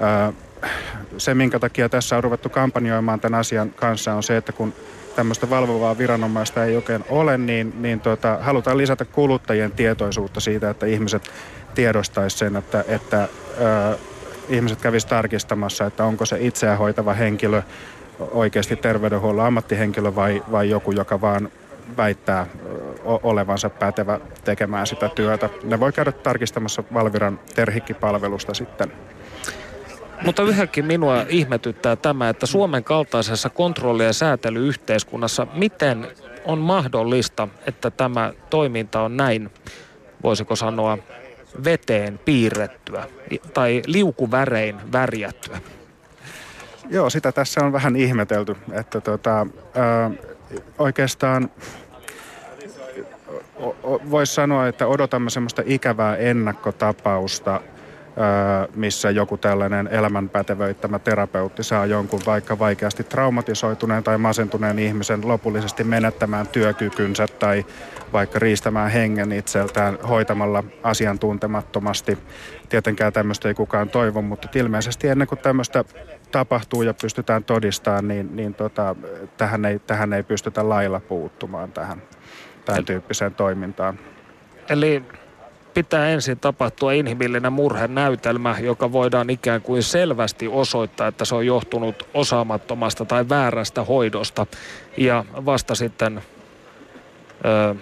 ää, 0.00 0.32
se, 1.18 1.34
minkä 1.34 1.58
takia 1.58 1.88
tässä 1.88 2.16
on 2.16 2.24
ruvettu 2.24 2.48
kampanjoimaan 2.48 3.20
tämän 3.20 3.40
asian 3.40 3.70
kanssa, 3.70 4.14
on 4.14 4.22
se, 4.22 4.36
että 4.36 4.52
kun 4.52 4.74
tämmöistä 5.16 5.50
valvovaa 5.50 5.98
viranomaista 5.98 6.64
ei 6.64 6.76
oikein 6.76 7.04
ole, 7.08 7.38
niin, 7.38 7.82
niin 7.82 8.00
tota, 8.00 8.38
halutaan 8.40 8.78
lisätä 8.78 9.04
kuluttajien 9.04 9.72
tietoisuutta 9.72 10.40
siitä, 10.40 10.70
että 10.70 10.86
ihmiset 10.86 11.30
tiedostaisi 11.74 12.38
sen, 12.38 12.56
että, 12.56 12.84
että 12.88 13.28
ö, 13.60 13.98
ihmiset 14.48 14.80
kävis 14.80 15.04
tarkistamassa, 15.04 15.86
että 15.86 16.04
onko 16.04 16.26
se 16.26 16.36
itseä 16.40 16.76
hoitava 16.76 17.14
henkilö 17.14 17.62
oikeasti 18.30 18.76
terveydenhuollon 18.76 19.46
ammattihenkilö 19.46 20.14
vai, 20.14 20.42
vai 20.52 20.70
joku, 20.70 20.92
joka 20.92 21.20
vaan 21.20 21.50
väittää 21.96 22.46
olevansa 23.04 23.70
pätevä 23.70 24.20
tekemään 24.44 24.86
sitä 24.86 25.08
työtä. 25.08 25.48
Ne 25.64 25.80
voi 25.80 25.92
käydä 25.92 26.12
tarkistamassa 26.12 26.84
Valviran 26.94 27.40
terhikkipalvelusta 27.54 28.54
sitten. 28.54 28.92
Mutta 30.24 30.42
yhäkin 30.42 30.84
minua 30.84 31.24
ihmetyttää 31.28 31.96
tämä, 31.96 32.28
että 32.28 32.46
Suomen 32.46 32.84
kaltaisessa 32.84 33.50
kontrolli- 33.50 34.04
ja 34.04 34.12
säätelyyhteiskunnassa, 34.12 35.46
miten 35.54 36.08
on 36.44 36.58
mahdollista, 36.58 37.48
että 37.66 37.90
tämä 37.90 38.32
toiminta 38.50 39.00
on 39.00 39.16
näin, 39.16 39.50
voisiko 40.22 40.56
sanoa, 40.56 40.98
veteen 41.64 42.20
piirrettyä 42.24 43.06
tai 43.54 43.82
liukuvärein 43.86 44.92
värjättyä? 44.92 45.60
Joo, 46.90 47.10
sitä 47.10 47.32
tässä 47.32 47.64
on 47.64 47.72
vähän 47.72 47.96
ihmetelty, 47.96 48.56
että 48.72 49.00
tota, 49.00 49.40
ö, 49.40 50.28
oikeastaan 50.78 51.50
voisi 54.10 54.34
sanoa, 54.34 54.68
että 54.68 54.86
odotamme 54.86 55.30
semmoista 55.30 55.62
ikävää 55.66 56.16
ennakkotapausta– 56.16 57.60
missä 58.74 59.10
joku 59.10 59.36
tällainen 59.36 59.88
elämänpätevöittämä 59.88 60.98
terapeutti 60.98 61.62
saa 61.62 61.86
jonkun 61.86 62.20
vaikka 62.26 62.58
vaikeasti 62.58 63.04
traumatisoituneen 63.04 64.04
tai 64.04 64.18
masentuneen 64.18 64.78
ihmisen 64.78 65.28
lopullisesti 65.28 65.84
menettämään 65.84 66.48
työkykynsä 66.48 67.26
tai 67.26 67.66
vaikka 68.12 68.38
riistämään 68.38 68.90
hengen 68.90 69.32
itseltään 69.32 69.98
hoitamalla 70.08 70.64
asiantuntemattomasti. 70.82 72.18
Tietenkään 72.68 73.12
tämmöistä 73.12 73.48
ei 73.48 73.54
kukaan 73.54 73.88
toivo, 73.88 74.22
mutta 74.22 74.48
ilmeisesti 74.54 75.08
ennen 75.08 75.28
kuin 75.28 75.38
tämmöistä 75.38 75.84
tapahtuu 76.32 76.82
ja 76.82 76.94
pystytään 76.94 77.44
todistamaan, 77.44 78.08
niin, 78.08 78.36
niin 78.36 78.54
tota, 78.54 78.96
tähän, 79.36 79.64
ei, 79.64 79.78
tähän 79.78 80.12
ei 80.12 80.22
pystytä 80.22 80.68
lailla 80.68 81.00
puuttumaan 81.00 81.72
tähän 81.72 82.02
tämän 82.64 82.84
tyyppiseen 82.84 83.34
toimintaan. 83.34 83.98
Eli 84.68 85.02
pitää 85.74 86.08
ensin 86.08 86.40
tapahtua 86.40 86.92
inhimillinen 86.92 87.52
murhenäytelmä, 87.52 88.56
joka 88.60 88.92
voidaan 88.92 89.30
ikään 89.30 89.62
kuin 89.62 89.82
selvästi 89.82 90.48
osoittaa, 90.48 91.08
että 91.08 91.24
se 91.24 91.34
on 91.34 91.46
johtunut 91.46 92.08
osaamattomasta 92.14 93.04
tai 93.04 93.28
väärästä 93.28 93.84
hoidosta. 93.84 94.46
Ja 94.96 95.24
vasta 95.46 95.74
sitten 95.74 96.22
ö, 97.44 97.74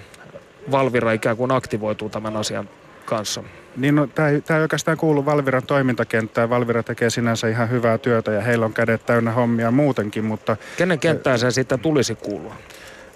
Valvira 0.70 1.12
ikään 1.12 1.36
kuin 1.36 1.52
aktivoituu 1.52 2.08
tämän 2.08 2.36
asian 2.36 2.68
kanssa. 3.04 3.42
Niin 3.76 3.94
no, 3.94 4.06
tämä 4.06 4.28
ei, 4.28 4.42
ei 4.50 4.60
oikeastaan 4.60 4.96
kuulu 4.96 5.26
Valviran 5.26 5.62
toimintakenttään. 5.66 6.50
Valvira 6.50 6.82
tekee 6.82 7.10
sinänsä 7.10 7.48
ihan 7.48 7.70
hyvää 7.70 7.98
työtä 7.98 8.32
ja 8.32 8.40
heillä 8.40 8.66
on 8.66 8.72
kädet 8.72 9.06
täynnä 9.06 9.32
hommia 9.32 9.70
muutenkin, 9.70 10.24
mutta... 10.24 10.56
Kenen 10.76 10.98
kenttään 10.98 11.38
se 11.38 11.50
sitten 11.50 11.80
tulisi 11.80 12.14
kuulua? 12.14 12.54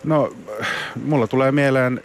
No, 0.04 0.32
mulla 1.04 1.26
tulee 1.26 1.52
mieleen 1.52 2.00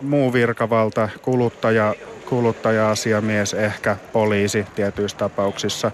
muu 0.00 0.32
virkavalta, 0.32 1.08
kuluttaja, 1.22 1.94
kuluttaja-asiamies, 2.28 3.54
ehkä 3.54 3.96
poliisi 4.12 4.66
tietyissä 4.74 5.18
tapauksissa. 5.18 5.90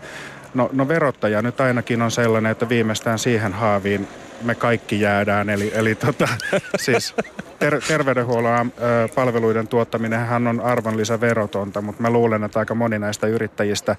No, 0.55 0.71
no 0.73 0.89
verottaja 0.89 1.43
nyt 1.43 1.61
ainakin 1.61 2.03
on 2.03 2.11
sellainen, 2.11 2.53
että 2.53 2.69
viimeistään 2.69 3.19
siihen 3.19 3.53
haaviin 3.53 4.09
me 4.43 4.55
kaikki 4.55 5.01
jäädään. 5.01 5.51
Eli, 5.51 5.73
eli 5.75 5.95
tota, 5.95 6.29
siis 6.85 7.15
ter- 7.59 7.81
terveydenhuollon 7.89 8.73
ö, 8.79 9.09
palveluiden 9.15 9.69
tuottaminenhan 9.69 10.47
on 10.47 10.61
arvonlisäverotonta, 10.61 11.81
mutta 11.81 12.03
mä 12.03 12.11
luulen, 12.11 12.45
että 12.45 12.59
aika 12.59 12.75
moni 12.75 12.99
näistä 12.99 13.27
yrittäjistä 13.27 13.97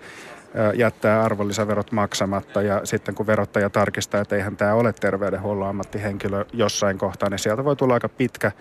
ö, 0.55 0.73
jättää 0.75 1.23
arvonlisäverot 1.23 1.91
maksamatta. 1.91 2.61
Ja 2.61 2.81
sitten 2.83 3.15
kun 3.15 3.27
verottaja 3.27 3.69
tarkistaa, 3.69 4.21
että 4.21 4.35
eihän 4.35 4.57
tämä 4.57 4.73
ole 4.73 4.93
terveydenhuollon 4.93 5.69
ammattihenkilö 5.69 6.45
jossain 6.53 6.97
kohtaa, 6.97 7.29
niin 7.29 7.39
sieltä 7.39 7.63
voi 7.63 7.75
tulla 7.75 7.93
aika 7.93 8.09
pitkä 8.09 8.51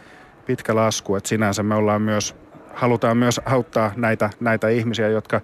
pitkä 0.46 0.74
lasku. 0.74 1.16
Että 1.16 1.28
sinänsä 1.28 1.62
me 1.62 1.74
ollaan 1.74 2.02
myös, 2.02 2.36
halutaan 2.74 3.16
myös 3.16 3.40
auttaa 3.44 3.92
näitä, 3.96 4.30
näitä 4.40 4.68
ihmisiä, 4.68 5.08
jotka 5.08 5.40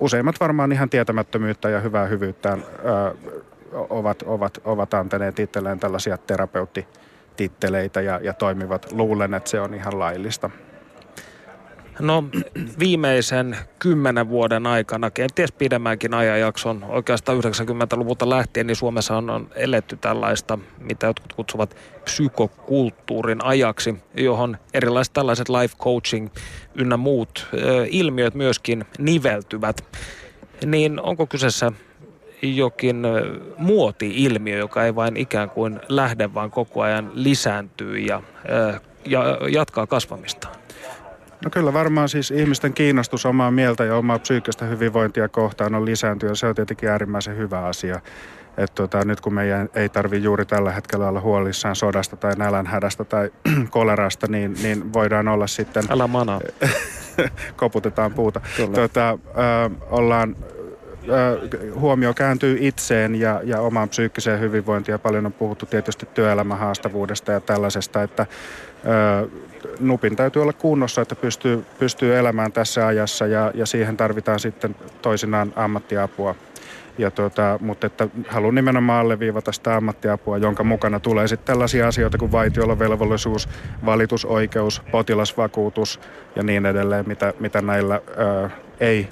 useimmat 0.00 0.40
varmaan 0.40 0.72
ihan 0.72 0.90
tietämättömyyttä 0.90 1.68
ja 1.68 1.80
hyvää 1.80 2.06
hyvyyttään 2.06 2.64
ö, 2.84 3.14
ovat, 3.72 4.22
ovat, 4.22 4.58
ovat 4.64 4.94
antaneet 4.94 5.38
itselleen 5.38 5.80
tällaisia 5.80 6.18
terapeuttititteleitä 6.18 8.00
ja, 8.00 8.20
ja 8.22 8.32
toimivat. 8.32 8.92
Luulen, 8.92 9.34
että 9.34 9.50
se 9.50 9.60
on 9.60 9.74
ihan 9.74 9.98
laillista. 9.98 10.50
No 12.00 12.24
viimeisen 12.78 13.56
kymmenen 13.78 14.28
vuoden 14.28 14.66
aikana, 14.66 15.10
kenties 15.10 15.52
pidemmänkin 15.52 16.14
ajanjakson, 16.14 16.84
oikeastaan 16.88 17.38
90-luvulta 17.38 18.30
lähtien, 18.30 18.66
niin 18.66 18.76
Suomessa 18.76 19.16
on, 19.16 19.50
eletty 19.54 19.96
tällaista, 19.96 20.58
mitä 20.78 21.06
jotkut 21.06 21.32
kutsuvat 21.32 21.76
psykokulttuurin 22.04 23.44
ajaksi, 23.44 23.94
johon 24.14 24.56
erilaiset 24.74 25.12
tällaiset 25.12 25.48
life 25.48 25.76
coaching 25.76 26.28
ynnä 26.74 26.96
muut 26.96 27.46
ö, 27.54 27.86
ilmiöt 27.90 28.34
myöskin 28.34 28.84
niveltyvät. 28.98 29.84
Niin 30.66 31.00
onko 31.00 31.26
kyseessä 31.26 31.72
jokin 32.42 33.02
muoti-ilmiö, 33.56 34.58
joka 34.58 34.84
ei 34.84 34.94
vain 34.94 35.16
ikään 35.16 35.50
kuin 35.50 35.80
lähde, 35.88 36.34
vaan 36.34 36.50
koko 36.50 36.82
ajan 36.82 37.10
lisääntyy 37.14 37.98
ja, 37.98 38.22
ja 39.06 39.38
jatkaa 39.50 39.86
kasvamistaan? 39.86 40.57
No 41.44 41.50
kyllä 41.50 41.72
varmaan 41.72 42.08
siis 42.08 42.30
ihmisten 42.30 42.72
kiinnostus 42.72 43.26
omaa 43.26 43.50
mieltä 43.50 43.84
ja 43.84 43.96
omaa 43.96 44.18
psyykkistä 44.18 44.64
hyvinvointia 44.64 45.28
kohtaan 45.28 45.74
on 45.74 45.84
lisääntynyt. 45.84 46.38
Se 46.38 46.46
on 46.46 46.54
tietenkin 46.54 46.88
äärimmäisen 46.88 47.36
hyvä 47.36 47.58
asia. 47.58 48.00
Et 48.56 48.74
tota, 48.74 49.04
nyt 49.04 49.20
kun 49.20 49.34
meidän 49.34 49.68
ei 49.74 49.88
tarvi 49.88 50.22
juuri 50.22 50.46
tällä 50.46 50.72
hetkellä 50.72 51.08
olla 51.08 51.20
huolissaan 51.20 51.76
sodasta 51.76 52.16
tai 52.16 52.32
nälänhädästä 52.36 53.04
tai 53.04 53.30
kolerasta, 53.70 54.26
niin, 54.26 54.56
niin 54.62 54.92
voidaan 54.92 55.28
olla 55.28 55.46
sitten... 55.46 55.84
Älä 55.90 56.06
mana. 56.06 56.40
koputetaan 57.56 58.12
puuta. 58.12 58.40
Tota, 58.74 59.10
ö, 59.10 59.70
ollaan 59.90 60.36
huomio 61.74 62.14
kääntyy 62.14 62.56
itseen 62.60 63.14
ja, 63.14 63.40
ja 63.44 63.60
omaan 63.60 63.88
psyykkiseen 63.88 64.40
hyvinvointiin. 64.40 64.92
Ja 64.92 64.98
paljon 64.98 65.26
on 65.26 65.32
puhuttu 65.32 65.66
tietysti 65.66 66.08
työelämän 66.14 66.58
haastavuudesta 66.58 67.32
ja 67.32 67.40
tällaisesta, 67.40 68.02
että 68.02 68.26
ö, 69.22 69.28
nupin 69.80 70.16
täytyy 70.16 70.42
olla 70.42 70.52
kunnossa, 70.52 71.02
että 71.02 71.14
pystyy, 71.14 71.64
pystyy 71.78 72.16
elämään 72.18 72.52
tässä 72.52 72.86
ajassa 72.86 73.26
ja, 73.26 73.52
ja 73.54 73.66
siihen 73.66 73.96
tarvitaan 73.96 74.40
sitten 74.40 74.76
toisinaan 75.02 75.52
ammattiapua. 75.56 76.34
Ja 76.98 77.10
tuota, 77.10 77.58
mutta 77.60 77.86
että 77.86 78.08
haluan 78.28 78.54
nimenomaan 78.54 79.00
alleviivata 79.00 79.52
sitä 79.52 79.76
ammattiapua, 79.76 80.38
jonka 80.38 80.64
mukana 80.64 81.00
tulee 81.00 81.28
sitten 81.28 81.46
tällaisia 81.46 81.88
asioita 81.88 82.18
kuin 82.18 82.32
vaitiolovelvollisuus, 82.32 83.48
valitusoikeus, 83.86 84.82
potilasvakuutus 84.90 86.00
ja 86.36 86.42
niin 86.42 86.66
edelleen, 86.66 87.08
mitä, 87.08 87.32
mitä 87.40 87.62
näillä 87.62 88.00
ö, 88.18 88.50
ei 88.80 89.08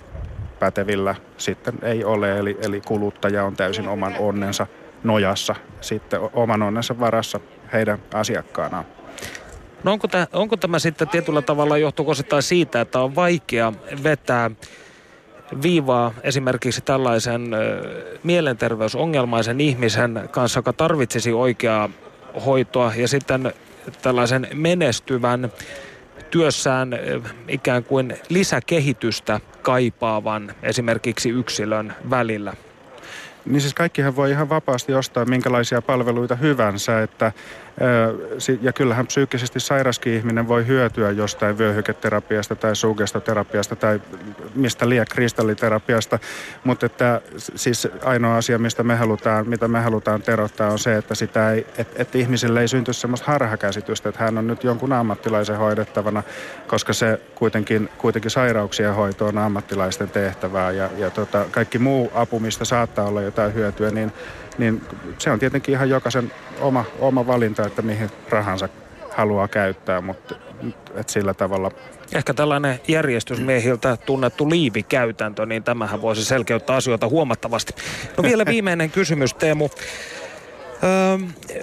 pätevillä 0.58 1.14
sitten 1.36 1.74
ei 1.82 2.04
ole. 2.04 2.38
Eli, 2.38 2.58
eli 2.60 2.80
kuluttaja 2.80 3.44
on 3.44 3.56
täysin 3.56 3.88
oman 3.88 4.14
onnensa 4.18 4.66
nojassa, 5.04 5.54
sitten 5.80 6.20
oman 6.32 6.62
onnensa 6.62 7.00
varassa 7.00 7.40
heidän 7.72 7.98
asiakkaanaan. 8.14 8.84
No 9.84 9.92
onko, 9.92 10.08
tämä, 10.08 10.26
onko 10.32 10.56
tämä 10.56 10.78
sitten 10.78 11.08
tietyllä 11.08 11.42
tavalla 11.42 11.78
johtuuko 11.78 12.12
siitä, 12.40 12.80
että 12.80 13.00
on 13.00 13.14
vaikea 13.14 13.72
vetää 14.02 14.50
viivaa 15.62 16.12
esimerkiksi 16.22 16.80
tällaisen 16.80 17.50
mielenterveysongelmaisen 18.22 19.60
ihmisen 19.60 20.28
kanssa, 20.30 20.58
joka 20.58 20.72
tarvitsisi 20.72 21.32
oikeaa 21.32 21.90
hoitoa 22.46 22.92
ja 22.96 23.08
sitten 23.08 23.52
tällaisen 24.02 24.48
menestyvän 24.54 25.52
työssään 26.30 26.98
ikään 27.48 27.84
kuin 27.84 28.16
lisäkehitystä 28.28 29.40
kaipaavan 29.62 30.54
esimerkiksi 30.62 31.30
yksilön 31.30 31.94
välillä? 32.10 32.54
Niin 33.44 33.60
siis 33.60 33.74
kaikkihan 33.74 34.16
voi 34.16 34.30
ihan 34.30 34.48
vapaasti 34.48 34.94
ostaa 34.94 35.24
minkälaisia 35.24 35.82
palveluita 35.82 36.36
hyvänsä, 36.36 37.02
että 37.02 37.32
ja 38.60 38.72
kyllähän 38.72 39.06
psyykkisesti 39.06 39.60
sairaskin 39.60 40.14
ihminen 40.14 40.48
voi 40.48 40.66
hyötyä 40.66 41.10
jostain 41.10 41.58
vyöhyketerapiasta 41.58 42.54
tai 42.56 42.76
sugestoterapiasta 42.76 43.76
tai 43.76 44.00
mistä 44.54 44.88
liian 44.88 45.06
kristalliterapiasta, 45.10 46.18
mutta 46.64 46.86
että 46.86 47.20
siis 47.36 47.88
ainoa 48.04 48.36
asia, 48.36 48.58
mistä 48.58 48.82
me 48.82 48.96
halutaan, 48.96 49.48
mitä 49.48 49.68
me 49.68 49.80
halutaan 49.80 50.22
terottaa 50.22 50.70
on 50.70 50.78
se, 50.78 50.96
että, 50.96 51.14
sitä 51.14 51.52
ei, 51.52 51.66
että, 51.78 52.02
että 52.02 52.18
ihmisille 52.18 52.60
ei 52.60 52.68
synty 52.68 52.92
semmoista 52.92 53.32
harhakäsitystä, 53.32 54.08
että 54.08 54.24
hän 54.24 54.38
on 54.38 54.46
nyt 54.46 54.64
jonkun 54.64 54.92
ammattilaisen 54.92 55.58
hoidettavana, 55.58 56.22
koska 56.66 56.92
se 56.92 57.20
kuitenkin, 57.34 57.88
kuitenkin 57.98 58.30
sairauksien 58.30 58.94
hoito 58.94 59.26
on 59.26 59.38
ammattilaisten 59.38 60.10
tehtävää 60.10 60.70
ja, 60.70 60.90
ja 60.98 61.10
tota, 61.10 61.44
kaikki 61.50 61.78
muu 61.78 62.12
apu, 62.14 62.40
mistä 62.40 62.64
saattaa 62.64 63.04
olla 63.04 63.22
jotain 63.22 63.54
hyötyä, 63.54 63.90
niin 63.90 64.12
niin 64.58 64.82
se 65.18 65.30
on 65.30 65.38
tietenkin 65.38 65.74
ihan 65.74 65.90
jokaisen 65.90 66.32
oma, 66.60 66.84
oma 66.98 67.26
valinta, 67.26 67.66
että 67.66 67.82
mihin 67.82 68.10
rahansa 68.30 68.68
haluaa 69.10 69.48
käyttää, 69.48 70.00
mutta 70.00 70.34
et 70.94 71.08
sillä 71.08 71.34
tavalla. 71.34 71.70
Ehkä 72.14 72.34
tällainen 72.34 72.80
järjestysmiehiltä 72.88 73.96
tunnettu 74.06 74.50
liivikäytäntö, 74.50 75.46
niin 75.46 75.62
tämähän 75.62 76.02
voisi 76.02 76.24
selkeyttää 76.24 76.76
asioita 76.76 77.08
huomattavasti. 77.08 77.74
No 78.16 78.22
vielä 78.22 78.46
viimeinen 78.54 78.90
kysymys, 78.90 79.34
Teemu. 79.34 79.68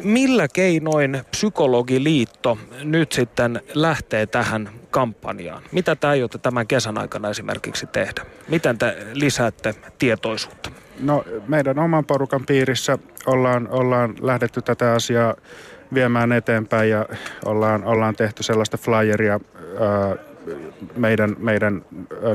Millä 0.03 0.47
keinoin 0.47 1.21
Psykologiliitto 1.31 2.57
nyt 2.83 3.11
sitten 3.11 3.61
lähtee 3.73 4.25
tähän 4.25 4.69
kampanjaan? 4.91 5.63
Mitä 5.71 5.95
te 5.95 6.07
aiotte 6.07 6.37
tämän 6.37 6.67
kesän 6.67 6.97
aikana 6.97 7.29
esimerkiksi 7.29 7.87
tehdä? 7.87 8.25
Miten 8.47 8.77
te 8.77 8.97
lisäätte 9.13 9.75
tietoisuutta? 9.99 10.71
No 10.99 11.25
meidän 11.47 11.79
oman 11.79 12.05
porukan 12.05 12.45
piirissä 12.45 12.97
ollaan, 13.25 13.67
ollaan 13.71 14.15
lähdetty 14.21 14.61
tätä 14.61 14.93
asiaa 14.93 15.35
viemään 15.93 16.31
eteenpäin 16.31 16.89
ja 16.89 17.05
ollaan, 17.45 17.83
ollaan 17.83 18.15
tehty 18.15 18.43
sellaista 18.43 18.77
flyeria 18.77 19.39
ää, 19.79 20.15
meidän, 20.95 21.35
meidän 21.39 21.85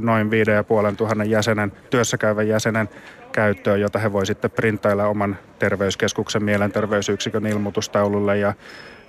noin 0.00 0.30
viiden 0.30 0.54
ja 0.54 0.64
puolen 0.64 0.96
tuhannen 0.96 1.30
jäsenen, 1.30 1.72
työssäkäyvän 1.90 2.48
jäsenen 2.48 2.88
käyttöön, 3.32 3.80
jota 3.80 3.98
he 3.98 4.12
voi 4.12 4.26
sitten 4.26 4.50
printtailla 4.50 5.06
oman 5.06 5.38
terveyskeskuksen 5.58 6.44
mielenterveysyksikön 6.44 7.46
ilmoitustaululle 7.46 8.38
ja, 8.38 8.54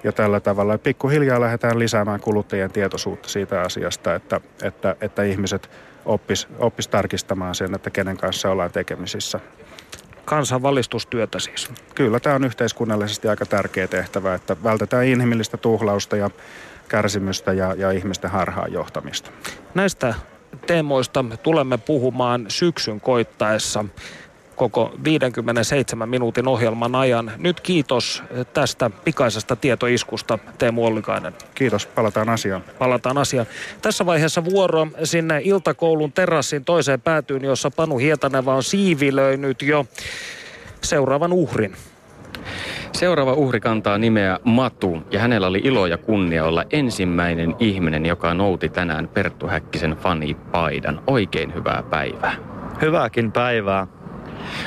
ja 0.03 0.11
tällä 0.11 0.39
tavalla. 0.39 0.77
Pikkuhiljaa 0.77 1.41
lähdetään 1.41 1.79
lisäämään 1.79 2.19
kuluttajien 2.19 2.71
tietoisuutta 2.71 3.29
siitä 3.29 3.61
asiasta, 3.61 4.15
että, 4.15 4.41
että, 4.63 4.95
että 5.01 5.23
ihmiset 5.23 5.69
oppis, 6.05 6.47
oppis 6.59 6.87
tarkistamaan 6.87 7.55
sen, 7.55 7.75
että 7.75 7.89
kenen 7.89 8.17
kanssa 8.17 8.51
ollaan 8.51 8.71
tekemisissä. 8.71 9.39
Kansanvalistustyötä 10.25 11.39
siis. 11.39 11.71
Kyllä, 11.95 12.19
tämä 12.19 12.35
on 12.35 12.43
yhteiskunnallisesti 12.43 13.27
aika 13.27 13.45
tärkeä 13.45 13.87
tehtävä, 13.87 14.33
että 14.33 14.55
vältetään 14.63 15.05
inhimillistä 15.05 15.57
tuhlausta 15.57 16.15
ja 16.17 16.29
kärsimystä 16.87 17.53
ja, 17.53 17.73
ja 17.77 17.91
ihmisten 17.91 18.31
harhaan 18.31 18.73
johtamista. 18.73 19.31
Näistä 19.73 20.13
teemoista 20.67 21.25
tulemme 21.43 21.77
puhumaan 21.77 22.45
syksyn 22.47 23.01
koittaessa 23.01 23.85
koko 24.59 24.93
57 25.03 26.09
minuutin 26.09 26.47
ohjelman 26.47 26.95
ajan. 26.95 27.31
Nyt 27.37 27.61
kiitos 27.61 28.23
tästä 28.53 28.89
pikaisesta 29.05 29.55
tietoiskusta, 29.55 30.39
Teemu 30.57 30.85
Ollikainen. 30.85 31.33
Kiitos, 31.55 31.85
palataan 31.85 32.29
asiaan. 32.29 32.63
Palataan 32.79 33.17
asiaan. 33.17 33.47
Tässä 33.81 34.05
vaiheessa 34.05 34.45
vuoro 34.45 34.87
sinne 35.03 35.41
iltakoulun 35.43 36.11
terassin 36.11 36.65
toiseen 36.65 37.01
päätyyn, 37.01 37.43
jossa 37.43 37.71
Panu 37.71 37.97
Hietaneva 37.97 38.55
on 38.55 38.63
siivilöinyt 38.63 39.61
jo 39.61 39.85
seuraavan 40.81 41.33
uhrin. 41.33 41.75
Seuraava 42.91 43.33
uhri 43.33 43.59
kantaa 43.59 43.97
nimeä 43.97 44.39
Matu 44.43 44.97
ja 45.11 45.19
hänellä 45.19 45.47
oli 45.47 45.61
ilo 45.63 45.87
ja 45.87 45.97
kunnia 45.97 46.45
olla 46.45 46.63
ensimmäinen 46.71 47.55
ihminen, 47.59 48.05
joka 48.05 48.33
nouti 48.33 48.69
tänään 48.69 49.07
Perttu 49.07 49.47
Häkkisen 49.47 49.91
fanipaidan. 49.91 51.01
Oikein 51.07 51.53
hyvää 51.53 51.83
päivää. 51.89 52.35
Hyvääkin 52.81 53.31
päivää. 53.31 53.87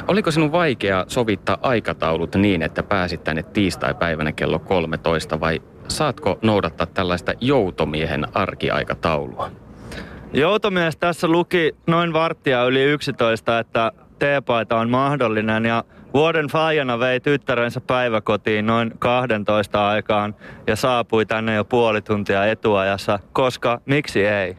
Oliko 0.08 0.30
sinun 0.30 0.52
vaikea 0.52 1.04
sovittaa 1.08 1.58
aikataulut 1.62 2.34
niin, 2.34 2.62
että 2.62 2.82
pääsit 2.82 3.24
tänne 3.24 3.42
tiistai-päivänä 3.42 4.32
kello 4.32 4.58
13 4.58 5.40
vai 5.40 5.62
saatko 5.88 6.38
noudattaa 6.42 6.86
tällaista 6.86 7.32
joutomiehen 7.40 8.26
arkiaikataulua? 8.34 9.50
Joutomies 10.32 10.96
tässä 10.96 11.28
luki 11.28 11.76
noin 11.86 12.12
varttia 12.12 12.64
yli 12.64 12.82
11, 12.82 13.58
että 13.58 13.92
teepaita 14.22 14.78
on 14.78 14.90
mahdollinen 14.90 15.64
ja 15.64 15.84
vuoden 16.14 16.46
faijana 16.46 16.98
vei 16.98 17.20
tyttärensä 17.20 17.80
päiväkotiin 17.80 18.66
noin 18.66 18.92
12 18.98 19.88
aikaan 19.88 20.34
ja 20.66 20.76
saapui 20.76 21.26
tänne 21.26 21.54
jo 21.54 21.64
puoli 21.64 22.02
tuntia 22.02 22.46
etuajassa, 22.46 23.18
koska 23.32 23.80
miksi 23.86 24.26
ei? 24.26 24.56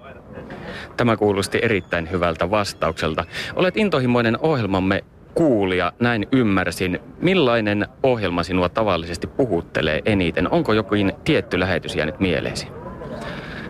Tämä 0.97 1.17
kuulosti 1.17 1.59
erittäin 1.61 2.11
hyvältä 2.11 2.51
vastaukselta. 2.51 3.25
Olet 3.55 3.77
intohimoinen 3.77 4.37
ohjelmamme 4.41 5.03
kuulija, 5.33 5.91
näin 5.99 6.27
ymmärsin. 6.31 6.99
Millainen 7.21 7.87
ohjelma 8.03 8.43
sinua 8.43 8.69
tavallisesti 8.69 9.27
puhuttelee 9.27 10.01
eniten? 10.05 10.51
Onko 10.51 10.73
jokin 10.73 11.13
tietty 11.23 11.59
lähetys 11.59 11.95
jäänyt 11.95 12.19
mieleesi? 12.19 12.67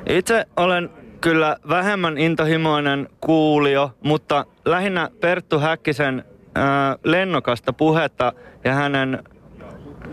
Itse 0.10 0.46
olen 0.58 0.90
kyllä 1.24 1.58
vähemmän 1.70 2.18
intohimoinen 2.18 3.10
kuulio, 3.22 3.92
mutta 4.02 4.46
lähinnä 4.66 5.10
Perttu 5.20 5.60
Häkkisen 5.60 6.24
ää, 6.56 6.96
lennokasta 7.04 7.74
puhetta 7.74 8.34
ja 8.64 8.74
hänen 8.74 9.24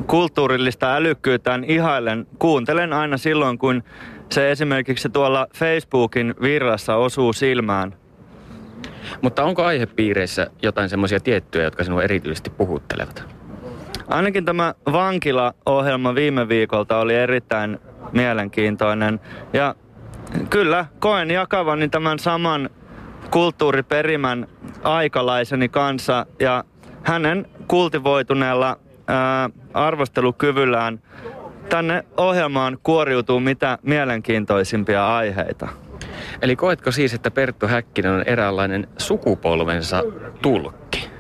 kulttuurillista 0.06 0.94
älykkyyttään 0.94 1.64
ihailen. 1.64 2.26
Kuuntelen 2.38 2.92
aina 2.92 3.16
silloin, 3.16 3.58
kun 3.58 3.82
se 4.30 4.50
esimerkiksi 4.50 5.08
tuolla 5.08 5.46
Facebookin 5.54 6.34
virrassa 6.42 6.96
osuu 6.96 7.32
silmään. 7.32 7.94
Mutta 9.22 9.44
onko 9.44 9.64
aihepiireissä 9.64 10.50
jotain 10.62 10.88
semmoisia 10.88 11.20
tiettyjä, 11.20 11.64
jotka 11.64 11.84
sinua 11.84 12.02
erityisesti 12.02 12.50
puhuttelevat? 12.50 13.24
Ainakin 14.08 14.44
tämä 14.44 14.74
vankila-ohjelma 14.92 16.14
viime 16.14 16.48
viikolta 16.48 16.98
oli 16.98 17.14
erittäin 17.14 17.78
mielenkiintoinen. 18.12 19.20
Ja 19.52 19.74
kyllä, 20.51 20.87
koen 20.99 21.31
jakavani 21.31 21.89
tämän 21.89 22.18
saman 22.18 22.70
kulttuuriperimän 23.31 24.47
aikalaiseni 24.83 25.68
kanssa 25.68 26.26
ja 26.41 26.64
hänen 27.03 27.47
kultivoituneella 27.68 28.78
ää, 29.07 29.51
arvostelukyvyllään 29.74 31.01
tänne 31.68 32.05
ohjelmaan 32.16 32.78
kuoriutuu 32.83 33.41
mitä 33.41 33.78
mielenkiintoisimpia 33.83 35.16
aiheita. 35.16 35.68
Eli 36.43 36.57
koetko 36.57 36.91
siis, 36.91 37.14
että 37.14 37.31
Perttu 37.31 37.66
Häkkinen 37.66 38.12
on 38.12 38.22
eräänlainen 38.26 38.89
sukupolvensa 38.99 40.03
tulkki? 40.43 41.11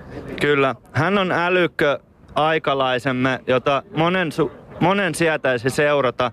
Kyllä, 0.40 0.74
hän 0.92 1.18
on 1.18 1.32
älykkö 1.32 1.98
aikalaisemme, 2.34 3.40
jota 3.46 3.82
monen, 3.96 4.28
su- 4.28 4.50
monen 4.80 5.14
sietäisi 5.14 5.70
seurata. 5.70 6.32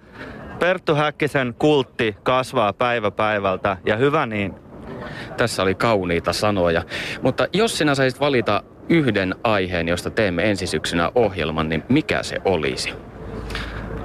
Perttu 0.59 0.95
Häkkisen 0.95 1.55
kultti 1.59 2.15
kasvaa 2.23 2.73
päivä 2.73 3.11
päivältä 3.11 3.77
ja 3.85 3.97
hyvä 3.97 4.25
niin. 4.25 4.53
Tässä 5.37 5.63
oli 5.63 5.75
kauniita 5.75 6.33
sanoja. 6.33 6.83
Mutta 7.21 7.47
jos 7.53 7.77
sinä 7.77 7.95
saisit 7.95 8.19
valita 8.19 8.63
yhden 8.89 9.35
aiheen, 9.43 9.87
josta 9.87 10.09
teemme 10.09 10.49
ensi 10.49 10.67
syksynä 10.67 11.11
ohjelman, 11.15 11.69
niin 11.69 11.83
mikä 11.89 12.23
se 12.23 12.37
olisi? 12.45 12.89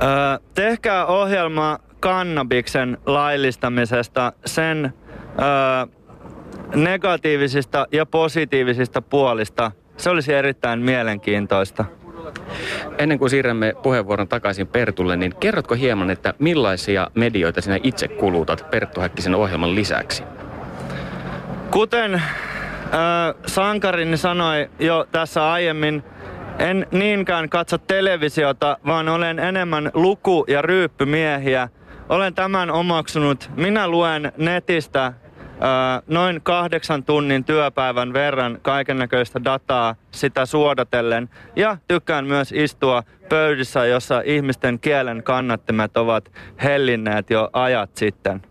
Öö, 0.02 0.38
tehkää 0.54 1.06
ohjelma 1.06 1.78
kannabiksen 2.00 2.98
laillistamisesta, 3.06 4.32
sen 4.46 4.92
öö, 5.38 6.02
negatiivisista 6.74 7.86
ja 7.92 8.06
positiivisista 8.06 9.02
puolista. 9.02 9.72
Se 9.96 10.10
olisi 10.10 10.34
erittäin 10.34 10.80
mielenkiintoista. 10.80 11.84
Ennen 12.98 13.18
kuin 13.18 13.30
siirrämme 13.30 13.74
puheenvuoron 13.82 14.28
takaisin 14.28 14.66
Pertulle, 14.66 15.16
niin 15.16 15.34
kerrotko 15.40 15.74
hieman, 15.74 16.10
että 16.10 16.34
millaisia 16.38 17.10
medioita 17.14 17.60
sinä 17.60 17.78
itse 17.82 18.08
kulutat 18.08 18.66
Perttu 18.70 19.00
Häkkisen 19.00 19.34
ohjelman 19.34 19.74
lisäksi? 19.74 20.22
Kuten 21.70 22.14
äh, 22.14 22.22
sankarini 23.46 24.16
sanoi 24.16 24.70
jo 24.78 25.06
tässä 25.12 25.52
aiemmin, 25.52 26.02
en 26.58 26.86
niinkään 26.90 27.48
katso 27.48 27.78
televisiota, 27.78 28.76
vaan 28.86 29.08
olen 29.08 29.38
enemmän 29.38 29.90
luku- 29.94 30.44
ja 30.48 30.62
ryyppymiehiä. 30.62 31.68
Olen 32.08 32.34
tämän 32.34 32.70
omaksunut. 32.70 33.50
Minä 33.56 33.88
luen 33.88 34.32
netistä 34.36 35.12
noin 36.06 36.40
kahdeksan 36.42 37.04
tunnin 37.04 37.44
työpäivän 37.44 38.12
verran 38.12 38.58
kaikennäköistä 38.62 39.44
dataa 39.44 39.94
sitä 40.10 40.46
suodatellen. 40.46 41.28
Ja 41.56 41.76
tykkään 41.88 42.26
myös 42.26 42.52
istua 42.52 43.02
pöydissä, 43.28 43.86
jossa 43.86 44.22
ihmisten 44.24 44.78
kielen 44.78 45.22
kannattimet 45.22 45.96
ovat 45.96 46.32
hellinneet 46.62 47.30
jo 47.30 47.50
ajat 47.52 47.96
sitten. 47.96 48.42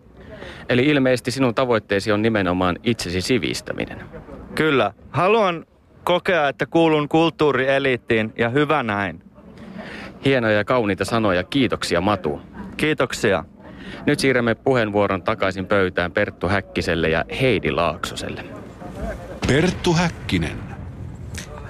Eli 0.70 0.86
ilmeisesti 0.86 1.32
sinun 1.32 1.56
tavoitteesi 1.56 2.12
on 2.12 2.22
nimenomaan 2.22 2.80
itsesi 2.84 3.22
sivistäminen. 3.22 4.06
Kyllä. 4.56 4.94
Haluan 5.12 5.66
kokea, 6.04 6.50
että 6.50 6.66
kuulun 6.66 7.10
kulttuurieliittiin 7.10 8.34
ja 8.38 8.50
hyvä 8.50 8.84
näin. 8.84 9.24
Hienoja 10.26 10.58
ja 10.58 10.64
kauniita 10.64 11.06
sanoja. 11.06 11.44
Kiitoksia 11.44 12.02
Matu. 12.02 12.42
Kiitoksia. 12.78 13.46
Nyt 14.06 14.20
siirrämme 14.20 14.56
puheenvuoron 14.56 15.24
takaisin 15.24 15.66
pöytään 15.66 16.12
Perttu 16.12 16.48
Häkkiselle 16.48 17.10
ja 17.10 17.26
Heidi 17.42 17.72
Laaksoselle. 17.72 18.46
Perttu 19.48 19.94
Häkkinen. 19.94 20.58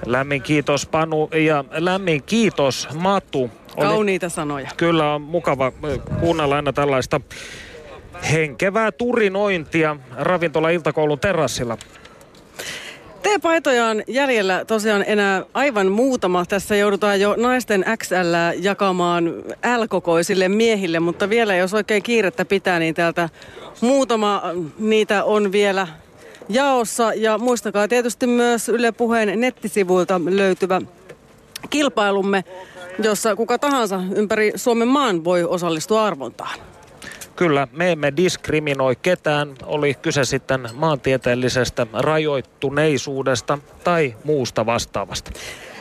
Lämmin 0.06 0.42
kiitos 0.42 0.86
Panu 0.86 1.30
ja 1.32 1.64
lämmin 1.70 2.22
kiitos 2.22 2.88
Matu. 2.94 3.50
Oli, 3.76 3.86
Kauniita 3.86 4.28
sanoja. 4.28 4.68
Kyllä 4.76 5.14
on 5.14 5.22
mukava 5.22 5.72
kuunnella 6.20 6.56
aina 6.56 6.72
tällaista 6.72 7.20
henkevää 8.32 8.92
turinointia 8.92 9.96
ravintola 10.16 10.70
iltakoulun 10.70 11.18
terassilla. 11.18 11.78
T-paitoja 13.22 13.86
on 13.86 14.02
jäljellä 14.06 14.64
tosiaan 14.64 15.04
enää 15.06 15.42
aivan 15.54 15.92
muutama. 15.92 16.44
Tässä 16.46 16.76
joudutaan 16.76 17.20
jo 17.20 17.34
naisten 17.38 17.84
XL 17.98 18.34
jakamaan 18.60 19.34
L-kokoisille 19.78 20.48
miehille, 20.48 21.00
mutta 21.00 21.30
vielä 21.30 21.56
jos 21.56 21.74
oikein 21.74 22.02
kiirettä 22.02 22.44
pitää, 22.44 22.78
niin 22.78 22.94
täältä 22.94 23.28
muutama 23.80 24.42
niitä 24.78 25.24
on 25.24 25.52
vielä 25.52 25.88
jaossa. 26.48 27.14
Ja 27.14 27.38
muistakaa 27.38 27.88
tietysti 27.88 28.26
myös 28.26 28.68
Yle 28.68 28.92
Puheen 28.92 29.40
nettisivuilta 29.40 30.20
löytyvä 30.24 30.80
kilpailumme, 31.70 32.44
jossa 33.02 33.36
kuka 33.36 33.58
tahansa 33.58 34.00
ympäri 34.14 34.52
Suomen 34.56 34.88
maan 34.88 35.24
voi 35.24 35.44
osallistua 35.44 36.06
arvontaan. 36.06 36.71
Kyllä, 37.42 37.68
me 37.72 37.92
emme 37.92 38.12
diskriminoi 38.16 38.96
ketään, 38.96 39.54
oli 39.62 39.94
kyse 39.94 40.24
sitten 40.24 40.68
maantieteellisestä 40.74 41.86
rajoittuneisuudesta 41.92 43.58
tai 43.84 44.14
muusta 44.24 44.66
vastaavasta. 44.66 45.30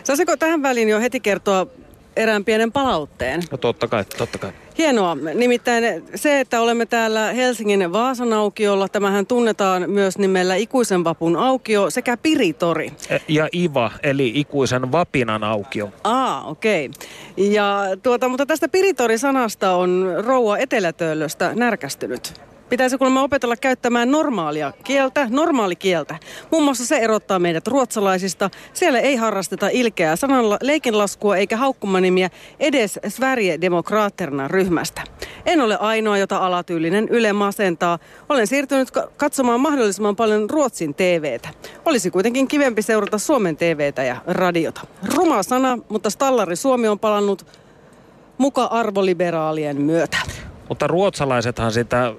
Saisiko 0.03 0.37
tähän 0.37 0.61
väliin 0.61 0.89
jo 0.89 0.99
heti 0.99 1.19
kertoa 1.19 1.67
erään 2.15 2.45
pienen 2.45 2.71
palautteen? 2.71 3.43
No 3.51 3.57
totta 3.57 3.87
kai, 3.87 4.05
totta 4.17 4.37
kai. 4.37 4.51
Hienoa. 4.77 5.17
Nimittäin 5.33 5.83
se, 6.15 6.39
että 6.39 6.61
olemme 6.61 6.85
täällä 6.85 7.33
Helsingin 7.33 7.93
Vaasan 7.93 8.33
aukiolla, 8.33 8.89
tämähän 8.89 9.25
tunnetaan 9.25 9.89
myös 9.89 10.17
nimellä 10.17 10.55
Ikuisen 10.55 11.03
vapun 11.03 11.35
aukio 11.35 11.89
sekä 11.89 12.17
Piritori. 12.17 12.91
E, 13.09 13.17
ja 13.27 13.47
IVA, 13.53 13.91
eli 14.03 14.31
Ikuisen 14.35 14.91
vapinan 14.91 15.43
aukio. 15.43 15.89
Aa, 16.03 16.43
okei. 16.43 16.85
Okay. 16.85 17.51
Ja 17.51 17.83
tuota, 18.03 18.27
mutta 18.27 18.45
tästä 18.45 18.67
Piritori-sanasta 18.69 19.71
on 19.71 20.13
rouva 20.17 20.57
Etelätöölöstä 20.57 21.51
närkästynyt. 21.55 22.50
Pitäisi 22.71 22.97
kuulemma 22.97 23.23
opetella 23.23 23.55
käyttämään 23.55 24.11
normaalia 24.11 24.73
kieltä, 24.83 25.27
normaalikieltä. 25.29 26.19
Muun 26.51 26.63
muassa 26.63 26.85
se 26.85 26.97
erottaa 26.97 27.39
meidät 27.39 27.67
ruotsalaisista. 27.67 28.49
Siellä 28.73 28.99
ei 28.99 29.15
harrasteta 29.15 29.69
ilkeää 29.69 30.15
sanalla 30.15 30.57
leikinlaskua 30.61 31.37
eikä 31.37 31.57
haukkumanimiä 31.57 32.29
edes 32.59 32.99
Sverigedemokraterna 33.07 34.47
ryhmästä. 34.47 35.01
En 35.45 35.61
ole 35.61 35.77
ainoa, 35.77 36.17
jota 36.17 36.37
alatyylinen 36.37 37.07
Yle 37.09 37.33
masentaa. 37.33 37.99
Olen 38.29 38.47
siirtynyt 38.47 38.89
katsomaan 39.17 39.59
mahdollisimman 39.59 40.15
paljon 40.15 40.49
Ruotsin 40.49 40.95
TVtä. 40.95 41.49
Olisi 41.85 42.11
kuitenkin 42.11 42.47
kivempi 42.47 42.81
seurata 42.81 43.17
Suomen 43.17 43.57
TVtä 43.57 44.03
ja 44.03 44.15
radiota. 44.27 44.81
Ruma 45.15 45.43
sana, 45.43 45.77
mutta 45.89 46.09
Stallari 46.09 46.55
Suomi 46.55 46.87
on 46.87 46.99
palannut 46.99 47.45
muka 48.37 48.63
arvoliberaalien 48.63 49.81
myötä. 49.81 50.17
Mutta 50.71 50.87
ruotsalaisethan 50.87 51.71
sitä 51.71 52.05
ö, 52.05 52.13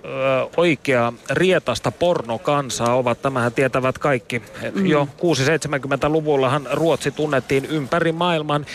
oikeaa 0.57 1.13
rietasta 1.31 1.91
pornokansaa 1.91 2.97
ovat, 2.97 3.23
tämähän 3.23 3.53
tietävät 3.53 3.99
kaikki. 3.99 4.43
Mm. 4.75 4.87
Jo 4.87 5.09
6-70-luvullahan 5.19 6.69
Ruotsi 6.73 7.11
tunnettiin 7.11 7.65
ympäri 7.65 8.13
maailman 8.13 8.67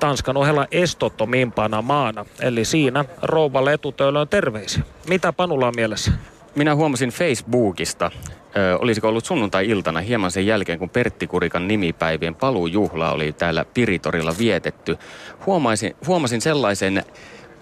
Tanskan 0.00 0.36
ohella 0.36 0.66
estottomimpana 0.70 1.82
maana. 1.82 2.26
Eli 2.40 2.64
siinä 2.64 3.04
rouva 3.22 3.64
Letutöölön 3.64 4.28
terveisiä. 4.28 4.82
Mitä 5.08 5.32
Panulla 5.32 5.66
on 5.66 5.76
mielessä? 5.76 6.12
Minä 6.54 6.74
huomasin 6.74 7.10
Facebookista, 7.10 8.10
ö, 8.56 8.78
olisiko 8.78 9.08
ollut 9.08 9.24
sunnuntai-iltana 9.24 10.00
hieman 10.00 10.30
sen 10.30 10.46
jälkeen, 10.46 10.78
kun 10.78 10.90
Pertti 10.90 11.26
Kurikan 11.26 11.68
nimipäivien 11.68 12.34
paluujuhla 12.34 13.12
oli 13.12 13.32
täällä 13.32 13.64
Piritorilla 13.74 14.34
vietetty. 14.38 14.98
Huomasin, 15.46 15.96
huomasin 16.06 16.40
sellaisen 16.40 17.04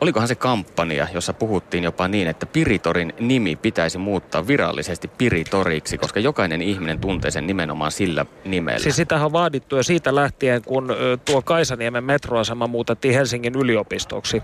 Olikohan 0.00 0.28
se 0.28 0.34
kampanja, 0.34 1.06
jossa 1.14 1.32
puhuttiin 1.32 1.84
jopa 1.84 2.08
niin, 2.08 2.28
että 2.28 2.46
Piritorin 2.46 3.12
nimi 3.20 3.56
pitäisi 3.56 3.98
muuttaa 3.98 4.46
virallisesti 4.46 5.08
Piritoriksi, 5.08 5.98
koska 5.98 6.20
jokainen 6.20 6.62
ihminen 6.62 6.98
tuntee 6.98 7.30
sen 7.30 7.46
nimenomaan 7.46 7.92
sillä 7.92 8.26
nimellä. 8.44 8.78
Siis 8.78 8.96
sitähän 8.96 9.26
on 9.26 9.32
vaadittu 9.32 9.76
jo 9.76 9.82
siitä 9.82 10.14
lähtien, 10.14 10.62
kun 10.62 10.88
tuo 11.24 11.42
Kaisaniemen 11.42 12.04
metroasema 12.04 12.66
muutettiin 12.66 13.14
Helsingin 13.14 13.54
yliopistoksi. 13.54 14.42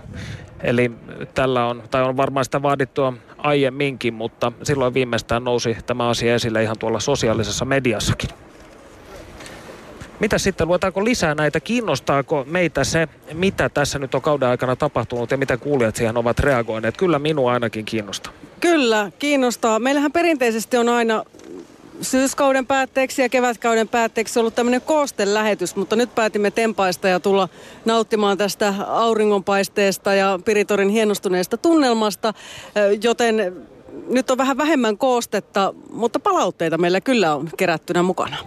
Eli 0.63 0.91
tällä 1.33 1.65
on, 1.65 1.83
tai 1.91 2.03
on 2.03 2.17
varmaan 2.17 2.45
sitä 2.45 2.61
vaadittua 2.61 3.13
aiemminkin, 3.37 4.13
mutta 4.13 4.51
silloin 4.63 4.93
viimeistään 4.93 5.43
nousi 5.43 5.77
tämä 5.85 6.09
asia 6.09 6.35
esille 6.35 6.63
ihan 6.63 6.79
tuolla 6.79 6.99
sosiaalisessa 6.99 7.65
mediassakin. 7.65 8.29
Mitä 10.19 10.37
sitten, 10.37 10.67
luetaanko 10.67 11.03
lisää 11.03 11.35
näitä? 11.35 11.59
Kiinnostaako 11.59 12.45
meitä 12.47 12.83
se, 12.83 13.07
mitä 13.33 13.69
tässä 13.69 13.99
nyt 13.99 14.15
on 14.15 14.21
kauden 14.21 14.49
aikana 14.49 14.75
tapahtunut 14.75 15.31
ja 15.31 15.37
mitä 15.37 15.57
kuulijat 15.57 15.95
siihen 15.95 16.17
ovat 16.17 16.39
reagoineet? 16.39 16.97
Kyllä 16.97 17.19
minua 17.19 17.53
ainakin 17.53 17.85
kiinnostaa. 17.85 18.33
Kyllä, 18.59 19.11
kiinnostaa. 19.19 19.79
Meillähän 19.79 20.11
perinteisesti 20.11 20.77
on 20.77 20.89
aina 20.89 21.23
syyskauden 22.01 22.65
päätteeksi 22.65 23.21
ja 23.21 23.29
kevätkauden 23.29 23.87
päätteeksi 23.87 24.39
ollut 24.39 24.55
tämmöinen 24.55 24.81
koostelähetys, 24.81 25.75
mutta 25.75 25.95
nyt 25.95 26.15
päätimme 26.15 26.51
tempaista 26.51 27.07
ja 27.07 27.19
tulla 27.19 27.49
nauttimaan 27.85 28.37
tästä 28.37 28.73
auringonpaisteesta 28.87 30.13
ja 30.13 30.39
Piritorin 30.45 30.89
hienostuneesta 30.89 31.57
tunnelmasta, 31.57 32.33
joten 33.03 33.65
nyt 34.09 34.31
on 34.31 34.37
vähän 34.37 34.57
vähemmän 34.57 34.97
koostetta, 34.97 35.73
mutta 35.91 36.19
palautteita 36.19 36.77
meillä 36.77 37.01
kyllä 37.01 37.35
on 37.35 37.49
kerättynä 37.57 38.03
mukana. 38.03 38.37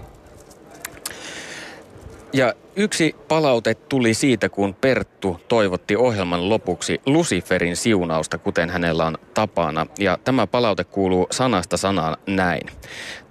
Ja 2.32 2.54
yksi 2.76 3.16
palaute 3.28 3.74
tuli 3.74 4.14
siitä, 4.14 4.48
kun 4.48 4.74
Perttu 4.74 5.40
toivotti 5.48 5.96
ohjelman 5.96 6.48
lopuksi 6.48 7.00
Luciferin 7.06 7.76
siunausta, 7.76 8.38
kuten 8.38 8.70
hänellä 8.70 9.06
on 9.06 9.18
tapana. 9.34 9.86
Ja 9.98 10.18
tämä 10.24 10.46
palaute 10.46 10.84
kuuluu 10.84 11.26
sanasta 11.30 11.76
sanaan 11.76 12.16
näin. 12.26 12.66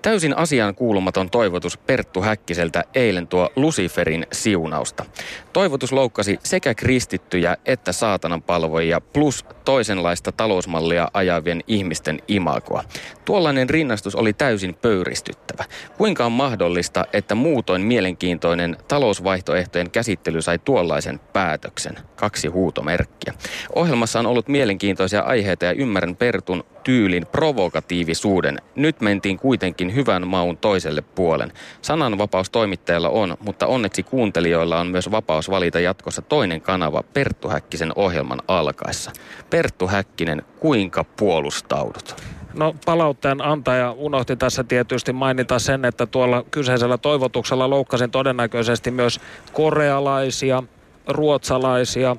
Täysin 0.01 0.37
asiaan 0.37 0.75
kuulumaton 0.75 1.29
toivotus 1.29 1.77
Perttu 1.77 2.21
Häkkiseltä 2.21 2.83
eilen 2.95 3.27
tuo 3.27 3.49
Luciferin 3.55 4.27
siunausta. 4.31 5.05
Toivotus 5.53 5.91
loukkasi 5.91 6.39
sekä 6.43 6.73
kristittyjä 6.73 7.57
että 7.65 7.91
saatanan 7.91 8.41
palvojia 8.41 9.01
plus 9.01 9.45
toisenlaista 9.65 10.31
talousmallia 10.31 11.07
ajavien 11.13 11.63
ihmisten 11.67 12.19
imagoa. 12.27 12.83
Tuollainen 13.25 13.69
rinnastus 13.69 14.15
oli 14.15 14.33
täysin 14.33 14.75
pöyristyttävä. 14.75 15.65
Kuinka 15.97 16.25
on 16.25 16.31
mahdollista, 16.31 17.05
että 17.13 17.35
muutoin 17.35 17.81
mielenkiintoinen 17.81 18.77
talousvaihtoehtojen 18.87 19.91
käsittely 19.91 20.41
sai 20.41 20.59
tuollaisen 20.59 21.19
päätöksen? 21.33 21.95
Kaksi 22.15 22.47
huutomerkkiä. 22.47 23.33
Ohjelmassa 23.75 24.19
on 24.19 24.27
ollut 24.27 24.47
mielenkiintoisia 24.47 25.21
aiheita 25.21 25.65
ja 25.65 25.71
ymmärrän 25.71 26.15
Pertun 26.15 26.63
tyylin 26.83 27.25
provokatiivisuuden. 27.25 28.57
Nyt 28.75 29.01
mentiin 29.01 29.37
kuitenkin 29.37 29.88
hyvän 29.95 30.27
maun 30.27 30.57
toiselle 30.57 31.01
puolen. 31.01 31.51
Sananvapaus 31.81 32.49
toimittajalla 32.49 33.09
on, 33.09 33.37
mutta 33.39 33.67
onneksi 33.67 34.03
kuuntelijoilla 34.03 34.79
on 34.79 34.87
myös 34.87 35.11
vapaus 35.11 35.49
valita 35.49 35.79
jatkossa 35.79 36.21
toinen 36.21 36.61
kanava 36.61 37.03
Perttu 37.13 37.49
Häkkisen 37.49 37.91
ohjelman 37.95 38.41
alkaessa. 38.47 39.11
Perttu 39.49 39.87
Häkkinen, 39.87 40.41
kuinka 40.59 41.03
puolustaudut? 41.03 42.15
No 42.53 42.75
palautteen 42.85 43.41
antaja 43.41 43.91
unohti 43.91 44.35
tässä 44.35 44.63
tietysti 44.63 45.13
mainita 45.13 45.59
sen, 45.59 45.85
että 45.85 46.05
tuolla 46.05 46.43
kyseisellä 46.51 46.97
toivotuksella 46.97 47.69
loukkasin 47.69 48.11
todennäköisesti 48.11 48.91
myös 48.91 49.19
korealaisia, 49.53 50.63
ruotsalaisia, 51.07 52.15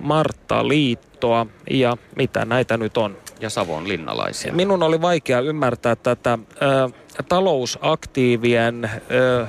Martta 0.00 0.68
Liittoa 0.68 1.46
ja 1.70 1.96
mitä 2.16 2.44
näitä 2.44 2.76
nyt 2.76 2.96
on 2.96 3.16
ja 3.42 3.50
Savon 3.50 3.88
linnalaisia. 3.88 4.52
Minun 4.52 4.82
oli 4.82 5.00
vaikea 5.00 5.40
ymmärtää 5.40 5.96
tätä 5.96 6.38
ö, 6.62 6.90
talousaktiivien 7.28 8.90
ö, 9.10 9.46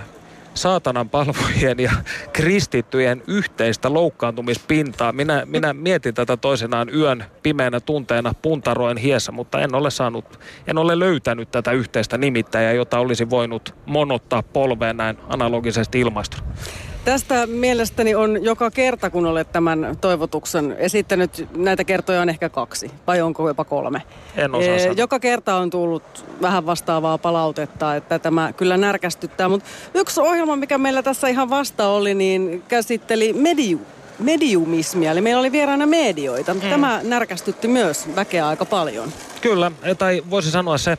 saatanan 0.54 1.10
palvojien 1.10 1.80
ja 1.80 1.92
kristittyjen 2.34 3.24
yhteistä 3.28 3.94
loukkaantumispintaa. 3.94 5.12
Minä, 5.12 5.44
minä 5.46 5.74
mietin 5.74 6.14
tätä 6.14 6.38
toisenaan 6.38 6.96
yön 6.96 7.26
pimeänä 7.44 7.80
tunteena 7.80 8.34
puntaroin 8.42 8.98
hiessä, 8.98 9.32
mutta 9.32 9.62
en 9.62 9.76
ole 9.76 9.92
saanut, 9.92 10.40
en 10.68 10.78
ole 10.78 11.00
löytänyt 11.00 11.52
tätä 11.52 11.72
yhteistä 11.72 12.18
nimittäjää, 12.18 12.74
jota 12.74 13.00
olisi 13.00 13.30
voinut 13.30 13.76
monottaa 13.86 14.44
polveen 14.44 14.98
näin 14.98 15.18
analogisesti 15.30 16.00
ilmaistuna. 16.00 16.44
Tästä 17.06 17.48
mielestäni 17.48 18.16
on 18.16 18.44
joka 18.44 18.72
kerta, 18.72 19.10
kun 19.10 19.26
olet 19.26 19.52
tämän 19.52 19.98
toivotuksen 20.02 20.76
esittänyt, 20.80 21.48
näitä 21.56 21.84
kertoja 21.84 22.22
on 22.22 22.30
ehkä 22.30 22.50
kaksi, 22.50 22.92
vai 23.08 23.22
onko 23.22 23.48
jopa 23.48 23.64
kolme? 23.64 24.02
En 24.36 24.56
osaa 24.56 24.80
sanoa. 24.80 24.94
Joka 24.98 25.20
kerta 25.20 25.56
on 25.56 25.70
tullut 25.70 26.26
vähän 26.42 26.66
vastaavaa 26.66 27.18
palautetta, 27.18 27.96
että 27.96 28.20
tämä 28.20 28.54
kyllä 28.54 28.78
närkästyttää. 28.78 29.50
Mutta 29.50 29.70
yksi 29.94 30.20
ohjelma, 30.20 30.56
mikä 30.56 30.78
meillä 30.78 31.04
tässä 31.04 31.28
ihan 31.28 31.50
vasta 31.50 31.88
oli, 31.88 32.14
niin 32.14 32.64
käsitteli 32.68 33.34
mediu, 33.34 33.82
mediumismia. 34.20 35.12
Eli 35.12 35.22
meillä 35.22 35.40
oli 35.40 35.52
vieraana 35.52 35.86
medioita. 35.86 36.54
Mm. 36.54 36.60
Tämä 36.60 37.00
närkästytti 37.04 37.68
myös 37.68 38.16
väkeä 38.16 38.48
aika 38.48 38.66
paljon. 38.66 39.10
Kyllä, 39.42 39.72
tai 39.98 40.24
voisi 40.30 40.52
sanoa 40.52 40.78
se 40.78 40.98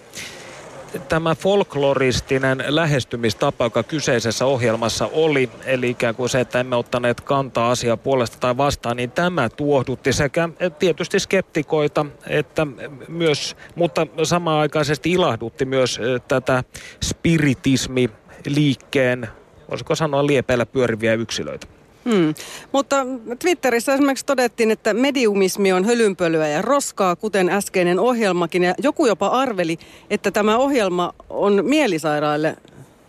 tämä 1.09 1.34
folkloristinen 1.34 2.64
lähestymistapa, 2.68 3.64
joka 3.64 3.82
kyseisessä 3.82 4.47
ohjelmassa 4.47 5.11
oli, 5.12 5.51
eli 5.64 5.90
ikään 5.90 6.14
kuin 6.14 6.28
se, 6.28 6.40
että 6.40 6.61
emme 6.61 6.76
ottaneet 6.76 7.20
kantaa 7.20 7.70
asiaa 7.70 7.97
puolesta 7.97 8.36
tai 8.40 8.57
vastaan, 8.57 8.97
niin 8.97 9.11
tämä 9.11 9.49
tuohdutti 9.49 10.12
sekä 10.12 10.49
tietysti 10.78 11.20
skeptikoita, 11.20 12.07
että 12.26 12.66
myös, 13.09 13.57
mutta 13.74 14.07
samaaikaisesti 14.22 15.12
ilahdutti 15.12 15.64
myös 15.64 15.99
eh, 15.99 16.20
tätä 16.28 16.64
spiritismi-liikkeen, 17.05 19.28
voisiko 19.70 19.95
sanoa 19.95 20.26
liepeillä 20.26 20.66
pyöriviä 20.66 21.14
yksilöitä. 21.14 21.66
Hmm. 22.05 22.35
Mutta 22.73 23.07
Twitterissä 23.39 23.95
esimerkiksi 23.95 24.27
todettiin, 24.27 24.71
että 24.71 24.95
mediumismi 24.95 25.73
on 25.73 25.85
hölynpölyä 25.85 26.49
ja 26.49 26.63
roskaa, 26.63 27.17
kuten 27.17 27.49
äskeinen 27.49 27.99
ohjelmakin. 27.99 28.63
Ja 28.63 28.75
joku 28.79 29.07
jopa 29.07 29.27
arveli, 29.27 29.79
että 30.11 30.31
tämä 30.31 30.57
ohjelma 30.57 31.15
on 31.31 31.61
mielisairaille 31.63 32.57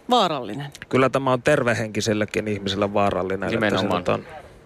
vaarallinen. 0.10 0.72
Kyllä 0.90 1.10
tämä 1.10 1.34
on 1.34 1.42
tervehenkisellekin 1.42 2.48
ihmiselle 2.48 2.94
vaarallinen. 2.94 3.50
Nimenomaan. 3.50 4.04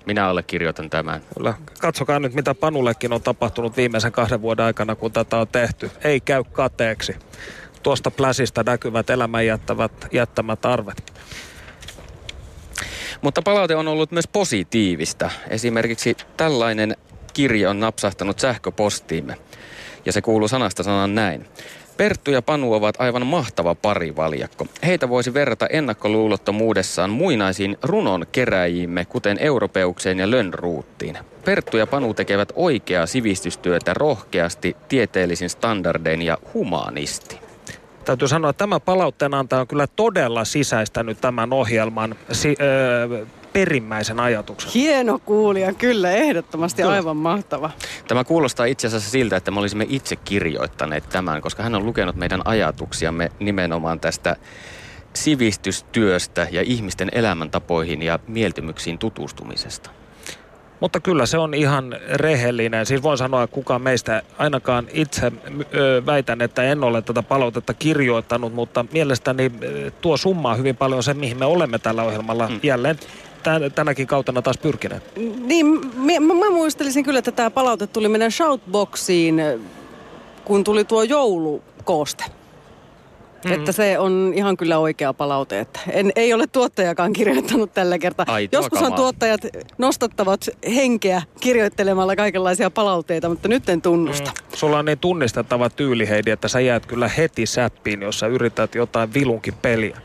Minä 0.06 0.28
allekirjoitan 0.28 0.90
tämän. 0.90 1.22
Kyllä. 1.38 1.54
Katsokaa 1.80 2.20
nyt, 2.20 2.34
mitä 2.34 2.56
Panullekin 2.56 3.14
on 3.14 3.22
tapahtunut 3.22 3.78
viimeisen 3.78 4.12
kahden 4.12 4.42
vuoden 4.42 4.66
aikana, 4.66 4.96
kun 4.96 5.12
tätä 5.12 5.38
on 5.38 5.48
tehty. 5.48 5.92
Ei 6.04 6.20
käy 6.20 6.44
kateeksi. 6.52 7.16
Tuosta 7.84 8.12
pläsistä 8.12 8.64
näkyvät 8.66 9.10
elämän 9.10 9.46
jättävät, 9.46 9.92
jättämät 10.12 10.66
arvet. 10.66 11.14
Mutta 13.22 13.42
palaute 13.42 13.76
on 13.76 13.88
ollut 13.88 14.12
myös 14.12 14.28
positiivista. 14.28 15.30
Esimerkiksi 15.50 16.18
tällainen 16.38 16.98
kirja 17.34 17.70
on 17.70 17.80
napsahtanut 17.80 18.40
sähköpostiimme. 18.40 19.38
Ja 20.06 20.12
se 20.12 20.22
kuuluu 20.22 20.48
sanasta 20.48 20.84
sanan 20.84 21.16
näin. 21.16 21.46
Perttu 21.98 22.32
ja 22.32 22.42
Panu 22.42 22.74
ovat 22.74 22.96
aivan 23.00 23.28
mahtava 23.28 23.76
parivaljakko. 23.76 24.66
Heitä 24.86 25.10
voisi 25.10 25.34
verrata 25.34 25.68
ennakkoluulottomuudessaan 25.68 27.10
muinaisiin 27.10 27.78
runon 27.84 28.26
keräjiimme, 28.32 29.06
kuten 29.06 29.38
Europeukseen 29.40 30.20
ja 30.20 30.32
Lönnruuttiin. 30.32 31.18
Perttu 31.46 31.78
ja 31.78 31.88
Panu 31.88 32.14
tekevät 32.14 32.54
oikeaa 32.56 33.06
sivistystyötä 33.06 33.94
rohkeasti, 33.94 34.76
tieteellisin 34.90 35.50
standardein 35.50 36.22
ja 36.22 36.38
humaanisti 36.54 37.49
täytyy 38.10 38.28
sanoa, 38.28 38.50
että 38.50 38.58
tämä 38.58 38.80
palautteenantaja 38.80 39.62
on 39.62 39.68
kyllä 39.68 39.88
todella 39.88 40.46
sisäistänyt 40.46 41.22
tämän 41.22 41.54
ohjelman 41.54 42.16
si- 42.32 42.56
öö, 42.62 43.26
perimmäisen 43.54 44.20
ajatuksen. 44.20 44.72
Hieno 44.72 45.20
kuulija, 45.20 45.74
kyllä, 45.74 46.12
ehdottomasti 46.12 46.82
kyllä. 46.82 46.94
aivan 46.96 47.18
mahtava. 47.18 47.70
Tämä 48.08 48.24
kuulostaa 48.24 48.66
itse 48.66 48.88
asiassa 48.88 49.10
siltä, 49.10 49.36
että 49.36 49.52
me 49.52 49.60
olisimme 49.60 49.86
itse 49.90 50.16
kirjoittaneet 50.16 51.10
tämän, 51.10 51.42
koska 51.42 51.64
hän 51.64 51.76
on 51.76 51.86
lukenut 51.86 52.16
meidän 52.16 52.42
ajatuksiamme 52.46 53.32
nimenomaan 53.40 54.00
tästä 54.00 54.36
sivistystyöstä 55.14 56.48
ja 56.52 56.62
ihmisten 56.62 57.10
elämäntapoihin 57.12 58.02
ja 58.02 58.20
mieltymyksiin 58.28 58.98
tutustumisesta. 58.98 59.90
Mutta 60.80 61.00
kyllä 61.00 61.26
se 61.26 61.38
on 61.38 61.54
ihan 61.54 61.96
rehellinen. 62.14 62.86
Siis 62.86 63.04
voin 63.04 63.18
sanoa, 63.18 63.44
että 63.44 63.54
kukaan 63.54 63.82
meistä, 63.82 64.22
ainakaan 64.38 64.88
itse 64.94 65.32
ö, 65.74 66.04
väitän, 66.06 66.42
että 66.42 66.64
en 66.64 66.84
ole 66.84 67.02
tätä 67.02 67.24
palautetta 67.24 67.74
kirjoittanut, 67.74 68.54
mutta 68.54 68.86
mielestäni 68.92 69.52
tuo 70.02 70.18
summaa 70.18 70.56
hyvin 70.56 70.78
paljon 70.78 71.04
se, 71.04 71.14
mihin 71.14 71.38
me 71.38 71.46
olemme 71.46 71.80
tällä 71.80 72.04
ohjelmalla 72.04 72.50
mm. 72.50 72.60
jälleen 72.64 73.00
tänäkin 73.76 74.08
kautena 74.08 74.42
taas 74.42 74.58
pyrkineet. 74.58 75.04
Niin, 75.46 75.66
mä, 76.22 76.36
mä 76.36 76.50
muistelisin 76.50 77.04
kyllä, 77.04 77.20
että 77.20 77.32
tämä 77.32 77.50
palaute 77.50 77.88
tuli 77.88 78.10
meidän 78.10 78.32
shoutboxiin, 78.32 79.42
kun 80.46 80.64
tuli 80.64 80.86
tuo 80.86 81.04
joulukooste. 81.04 82.39
Mm. 83.46 83.52
Että 83.52 83.72
se 83.72 84.00
on 84.00 84.32
ihan 84.36 84.58
kyllä 84.58 84.78
oikea 84.78 85.14
palaute. 85.14 85.60
Että 85.60 85.80
en, 85.92 86.12
ei 86.16 86.34
ole 86.34 86.48
tuottajakaan 86.48 87.14
kirjoittanut 87.14 87.74
tällä 87.74 87.98
kertaa. 87.98 88.26
Joskushan 88.52 88.94
tuottajat 88.94 89.42
nostattavat 89.78 90.50
henkeä 90.76 91.22
kirjoittelemalla 91.40 92.16
kaikenlaisia 92.16 92.70
palautteita, 92.70 93.30
mutta 93.30 93.48
nyt 93.48 93.70
en 93.70 93.82
tunnusta. 93.82 94.32
Mm. 94.32 94.58
Sulla 94.58 94.80
on 94.80 94.86
niin 94.86 95.00
tunnistettava 95.00 95.70
tyyli, 95.70 96.10
Heidi, 96.10 96.32
että 96.32 96.48
sä 96.48 96.60
jäät 96.60 96.86
kyllä 96.86 97.08
heti 97.08 97.46
säppiin, 97.46 98.02
jos 98.02 98.20
sä 98.20 98.28
yrität 98.28 98.76
jotain 98.76 99.14
vilunkin 99.14 99.54
peliä. 99.62 99.98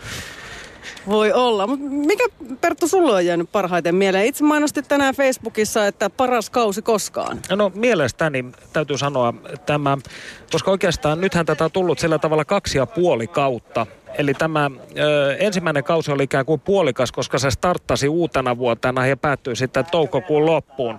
Voi 1.09 1.33
olla. 1.33 1.67
Mutta 1.67 1.85
mikä 1.89 2.25
Perttu 2.61 2.89
sulla 2.89 3.15
on 3.15 3.27
jäänyt 3.27 3.53
parhaiten 3.53 3.95
mieleen? 3.95 4.27
Itse 4.27 4.45
mainosti 4.45 4.83
tänään 4.83 5.15
Facebookissa, 5.15 5.87
että 5.87 6.11
paras 6.11 6.51
kausi 6.51 6.83
koskaan. 6.83 7.41
No 7.51 7.73
mielestäni 7.75 8.45
täytyy 8.73 8.99
sanoa 8.99 9.35
tämä, 9.67 9.99
koska 10.53 10.71
oikeastaan 10.71 11.21
nythän 11.21 11.47
tätä 11.47 11.65
on 11.65 11.71
tullut 11.71 11.99
sillä 11.99 12.19
tavalla 12.19 12.45
kaksi 12.45 12.79
ja 12.79 12.87
puoli 12.87 13.27
kautta. 13.27 13.87
Eli 14.19 14.35
tämä 14.35 14.71
ö, 14.99 15.37
ensimmäinen 15.37 15.85
kausi 15.85 16.13
oli 16.13 16.23
ikään 16.23 16.47
kuin 16.47 16.61
puolikas, 16.61 17.13
koska 17.13 17.39
se 17.39 17.51
starttasi 17.51 18.09
uutena 18.09 18.59
vuotena 18.59 19.07
ja 19.07 19.17
päättyi 19.17 19.57
sitten 19.57 19.85
toukokuun 19.91 20.47
loppuun. 20.47 20.99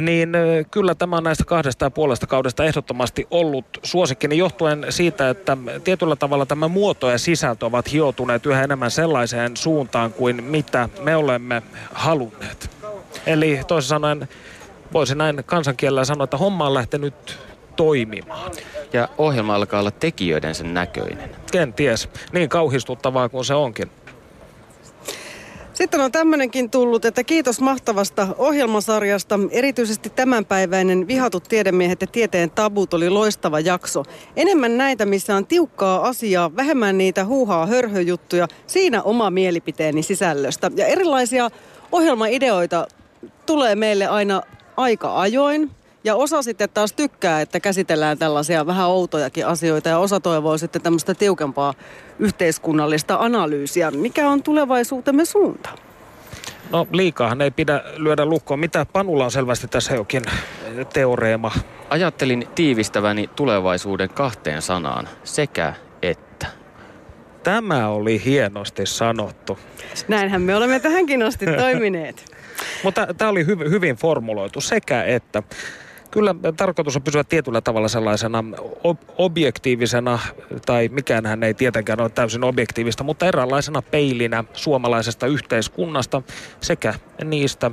Niin 0.00 0.32
kyllä 0.70 0.94
tämä 0.94 1.16
on 1.16 1.24
näistä 1.24 1.44
kahdesta 1.44 1.84
ja 1.84 1.90
puolesta 1.90 2.26
kaudesta 2.26 2.64
ehdottomasti 2.64 3.26
ollut 3.30 3.64
suosikkini 3.82 4.38
johtuen 4.38 4.86
siitä, 4.90 5.30
että 5.30 5.56
tietyllä 5.84 6.16
tavalla 6.16 6.46
tämä 6.46 6.68
muoto 6.68 7.10
ja 7.10 7.18
sisältö 7.18 7.66
ovat 7.66 7.92
hioutuneet 7.92 8.46
yhä 8.46 8.64
enemmän 8.64 8.90
sellaiseen 8.90 9.56
suuntaan 9.56 10.12
kuin 10.12 10.44
mitä 10.44 10.88
me 11.00 11.16
olemme 11.16 11.62
halunneet. 11.92 12.70
Eli 13.26 13.60
toisin 13.66 13.88
sanoen 13.88 14.28
voisi 14.92 15.14
näin 15.14 15.42
kansankielellä 15.46 16.04
sanoa, 16.04 16.24
että 16.24 16.36
homma 16.36 16.66
on 16.66 16.74
lähtenyt 16.74 17.38
toimimaan. 17.76 18.50
Ja 18.92 19.08
ohjelma 19.18 19.54
alkaa 19.54 19.80
olla 19.80 19.90
tekijöidensä 19.90 20.64
näköinen. 20.64 21.30
Kenties, 21.52 22.08
niin 22.32 22.48
kauhistuttavaa 22.48 23.28
kuin 23.28 23.44
se 23.44 23.54
onkin. 23.54 23.90
Sitten 25.76 26.00
on 26.00 26.12
tämmöinenkin 26.12 26.70
tullut, 26.70 27.04
että 27.04 27.24
kiitos 27.24 27.60
mahtavasta 27.60 28.28
ohjelmasarjasta. 28.38 29.40
Erityisesti 29.50 30.10
tämänpäiväinen 30.10 31.06
Vihatut 31.06 31.44
tiedemiehet 31.44 32.00
ja 32.00 32.06
tieteen 32.06 32.50
tabut 32.50 32.94
oli 32.94 33.10
loistava 33.10 33.60
jakso. 33.60 34.02
Enemmän 34.36 34.76
näitä, 34.76 35.06
missä 35.06 35.36
on 35.36 35.46
tiukkaa 35.46 36.08
asiaa, 36.08 36.56
vähemmän 36.56 36.98
niitä 36.98 37.24
huuhaa 37.24 37.66
hörhöjuttuja. 37.66 38.48
Siinä 38.66 39.02
oma 39.02 39.30
mielipiteeni 39.30 40.02
sisällöstä. 40.02 40.70
Ja 40.76 40.86
erilaisia 40.86 41.50
ohjelmaideoita 41.92 42.86
tulee 43.46 43.74
meille 43.74 44.06
aina 44.06 44.42
aika 44.76 45.20
ajoin. 45.20 45.70
Ja 46.06 46.14
osa 46.14 46.42
sitten 46.42 46.68
taas 46.74 46.92
tykkää, 46.92 47.40
että 47.40 47.60
käsitellään 47.60 48.18
tällaisia 48.18 48.66
vähän 48.66 48.86
outojakin 48.86 49.46
asioita 49.46 49.88
ja 49.88 49.98
osa 49.98 50.20
toivoo 50.20 50.58
sitten 50.58 50.82
tämmöistä 50.82 51.14
tiukempaa 51.14 51.74
yhteiskunnallista 52.18 53.16
analyysiä. 53.20 53.90
Mikä 53.90 54.28
on 54.28 54.42
tulevaisuutemme 54.42 55.24
suunta? 55.24 55.70
No 56.70 56.86
liikaahan 56.92 57.40
ei 57.40 57.50
pidä 57.50 57.82
lyödä 57.96 58.24
lukkoon. 58.24 58.60
Mitä 58.60 58.86
Panulla 58.92 59.24
on 59.24 59.30
selvästi 59.30 59.68
tässä 59.68 59.94
jokin 59.94 60.22
teoreema? 60.92 61.52
Ajattelin 61.90 62.48
tiivistäväni 62.54 63.30
tulevaisuuden 63.36 64.10
kahteen 64.10 64.62
sanaan, 64.62 65.08
sekä 65.24 65.74
että. 66.02 66.46
Tämä 67.42 67.88
oli 67.88 68.24
hienosti 68.24 68.86
sanottu. 68.86 69.58
Näinhän 70.08 70.42
me 70.42 70.56
olemme 70.56 70.80
tähänkin 70.80 71.22
asti 71.22 71.46
toimineet. 71.62 72.24
Mutta 72.82 73.06
tämä 73.18 73.30
oli 73.30 73.44
hy- 73.44 73.70
hyvin 73.70 73.96
formuloitu, 73.96 74.60
sekä 74.60 75.04
että. 75.04 75.42
Kyllä 76.10 76.34
tarkoitus 76.56 76.96
on 76.96 77.02
pysyä 77.02 77.24
tietyllä 77.24 77.60
tavalla 77.60 77.88
sellaisena 77.88 78.44
ob- 78.84 79.10
objektiivisena, 79.18 80.18
tai 80.66 80.88
mikään 80.88 81.26
hän 81.26 81.42
ei 81.42 81.54
tietenkään 81.54 82.00
ole 82.00 82.08
täysin 82.08 82.44
objektiivista, 82.44 83.04
mutta 83.04 83.26
eräänlaisena 83.26 83.82
peilinä 83.82 84.44
suomalaisesta 84.52 85.26
yhteiskunnasta 85.26 86.22
sekä 86.60 86.94
niistä 87.24 87.70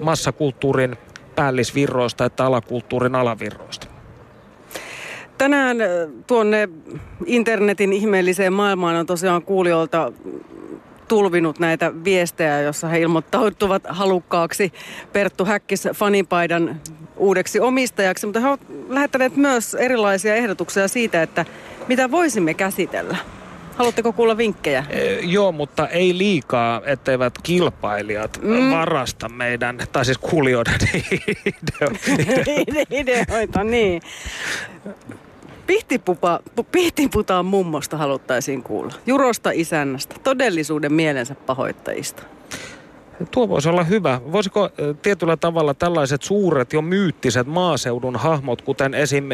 massakulttuurin 0.00 0.96
päällisvirroista 1.34 2.24
että 2.24 2.44
alakulttuurin 2.44 3.14
alavirroista. 3.14 3.86
Tänään 5.38 5.80
ö, 5.80 6.08
tuonne 6.26 6.68
internetin 7.26 7.92
ihmeelliseen 7.92 8.52
maailmaan 8.52 8.96
on 8.96 9.06
tosiaan 9.06 9.42
kuulijoilta 9.42 10.12
tulvinut 11.08 11.58
näitä 11.58 11.92
viestejä, 12.04 12.60
jossa 12.60 12.88
he 12.88 13.00
ilmoittautuvat 13.00 13.82
halukkaaksi 13.88 14.72
Perttu 15.12 15.44
Häkkis 15.44 15.88
fanipaidan 15.94 16.80
uudeksi 17.16 17.60
omistajaksi, 17.60 18.26
mutta 18.26 18.40
he 18.40 18.48
ovat 18.48 18.60
lähettäneet 18.88 19.36
myös 19.36 19.74
erilaisia 19.74 20.34
ehdotuksia 20.34 20.88
siitä, 20.88 21.22
että 21.22 21.44
mitä 21.88 22.10
voisimme 22.10 22.54
käsitellä. 22.54 23.16
Haluatteko 23.76 24.12
kuulla 24.12 24.36
vinkkejä? 24.36 24.84
E, 24.90 25.14
joo, 25.14 25.52
mutta 25.52 25.88
ei 25.88 26.18
liikaa, 26.18 26.82
etteivät 26.84 27.34
kilpailijat 27.42 28.38
mm. 28.42 28.70
varasta 28.70 29.28
meidän, 29.28 29.78
tai 29.92 30.04
siis 30.04 30.18
kuulijoiden 30.18 30.78
ideoita. 31.46 32.00
Ideoita, 33.00 33.64
niin. 33.64 34.02
Pihtipupa, 35.68 36.40
pu- 36.60 36.66
pihtiputaan 36.72 37.46
mummosta 37.46 37.96
haluttaisiin 37.96 38.62
kuulla. 38.62 38.94
Jurosta 39.06 39.50
isännästä, 39.54 40.14
todellisuuden 40.22 40.92
mielensä 40.92 41.34
pahoittajista. 41.34 42.22
Tuo 43.30 43.48
voisi 43.48 43.68
olla 43.68 43.84
hyvä. 43.84 44.20
Voisiko 44.32 44.70
tietyllä 45.02 45.36
tavalla 45.36 45.74
tällaiset 45.74 46.22
suuret 46.22 46.72
jo 46.72 46.82
myyttiset 46.82 47.46
maaseudun 47.46 48.16
hahmot, 48.16 48.62
kuten 48.62 48.94
esim. 48.94 49.24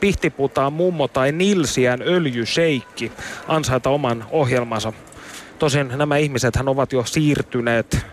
Pihtiputaan 0.00 0.72
mummo 0.72 1.08
tai 1.08 1.32
Nilsiän 1.32 2.02
öljyseikki, 2.02 3.12
ansaita 3.48 3.90
oman 3.90 4.24
ohjelmansa? 4.30 4.92
Tosin 5.58 5.92
nämä 5.96 6.16
ihmisethän 6.16 6.68
ovat 6.68 6.92
jo 6.92 7.04
siirtyneet 7.04 8.06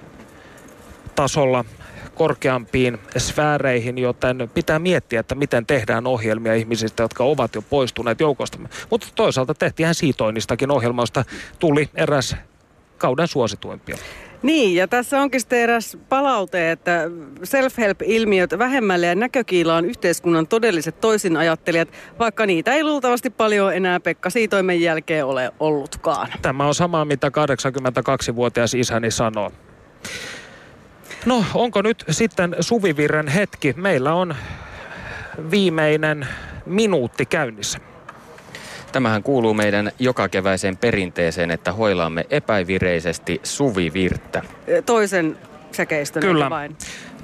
tasolla 1.16 1.66
korkeampiin 2.18 2.98
sfääreihin, 3.18 3.98
joten 3.98 4.50
pitää 4.54 4.80
miettiä, 4.80 5.20
että 5.20 5.36
miten 5.36 5.66
tehdään 5.66 6.08
ohjelmia 6.08 6.54
ihmisistä, 6.54 7.04
jotka 7.04 7.24
ovat 7.24 7.56
jo 7.56 7.62
poistuneet 7.62 8.20
joukosta. 8.20 8.58
Mutta 8.90 9.08
toisaalta 9.16 9.54
tehtiin 9.54 9.96
siitoinnistakin 9.96 10.72
ohjelmasta 10.72 11.26
tuli 11.60 11.90
eräs 11.96 12.36
kauden 12.98 13.28
suosituimpia. 13.28 13.98
Niin, 14.42 14.76
ja 14.76 14.88
tässä 14.88 15.22
onkin 15.22 15.40
sitten 15.40 15.60
eräs 15.60 15.98
palaute, 16.10 16.72
että 16.72 17.10
self-help-ilmiöt 17.44 18.60
vähemmälle 18.60 19.06
ja 19.06 19.16
näkökiila 19.16 19.76
on 19.76 19.86
yhteiskunnan 19.86 20.48
todelliset 20.48 21.02
toisinajattelijat, 21.02 21.90
vaikka 22.20 22.46
niitä 22.46 22.74
ei 22.74 22.84
luultavasti 22.84 23.30
paljon 23.30 23.76
enää 23.76 24.00
Pekka 24.00 24.30
Siitoimen 24.30 24.82
jälkeen 24.82 25.26
ole 25.26 25.52
ollutkaan. 25.60 26.28
Tämä 26.42 26.68
on 26.68 26.76
sama, 26.76 27.06
mitä 27.06 27.28
82-vuotias 27.28 28.74
isäni 28.74 29.12
sanoo. 29.12 29.52
No, 31.26 31.44
onko 31.54 31.82
nyt 31.82 32.04
sitten 32.10 32.56
suvivirren 32.60 33.28
hetki? 33.28 33.74
Meillä 33.78 34.14
on 34.14 34.36
viimeinen 35.52 36.28
minuutti 36.66 37.26
käynnissä. 37.26 37.80
Tämähän 38.92 39.24
kuuluu 39.24 39.54
meidän 39.54 39.92
jokakeväiseen 40.00 40.78
perinteeseen, 40.78 41.52
että 41.52 41.72
hoilaamme 41.72 42.26
epävireisesti 42.30 43.42
suvivirttä. 43.44 44.44
Toisen 44.86 45.38
säkeistön 45.72 46.22
Kyllä. 46.22 46.50
vain. 46.50 46.78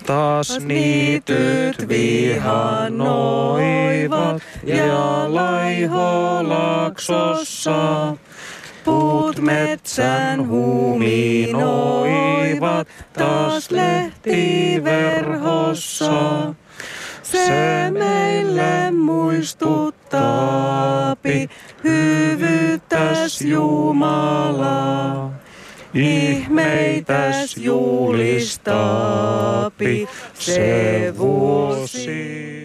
Taas 0.06 0.60
niityt 0.60 1.88
vihanoivat 1.88 4.44
ja 4.64 5.34
laiholaksossa. 5.34 7.72
Puut 8.86 9.40
metsän 9.40 10.48
huuminoivat 10.48 12.88
taas 13.14 13.72
lehtiverhossa. 13.72 16.54
Se 17.24 17.92
meille 17.92 18.92
muistuttaapi 18.92 21.50
hyvyyttäs 21.84 23.42
Jumala. 23.42 25.32
Ihmeitäs 25.94 27.58
julistaapi 27.58 30.08
se 30.34 31.14
vuosi. 31.18 32.63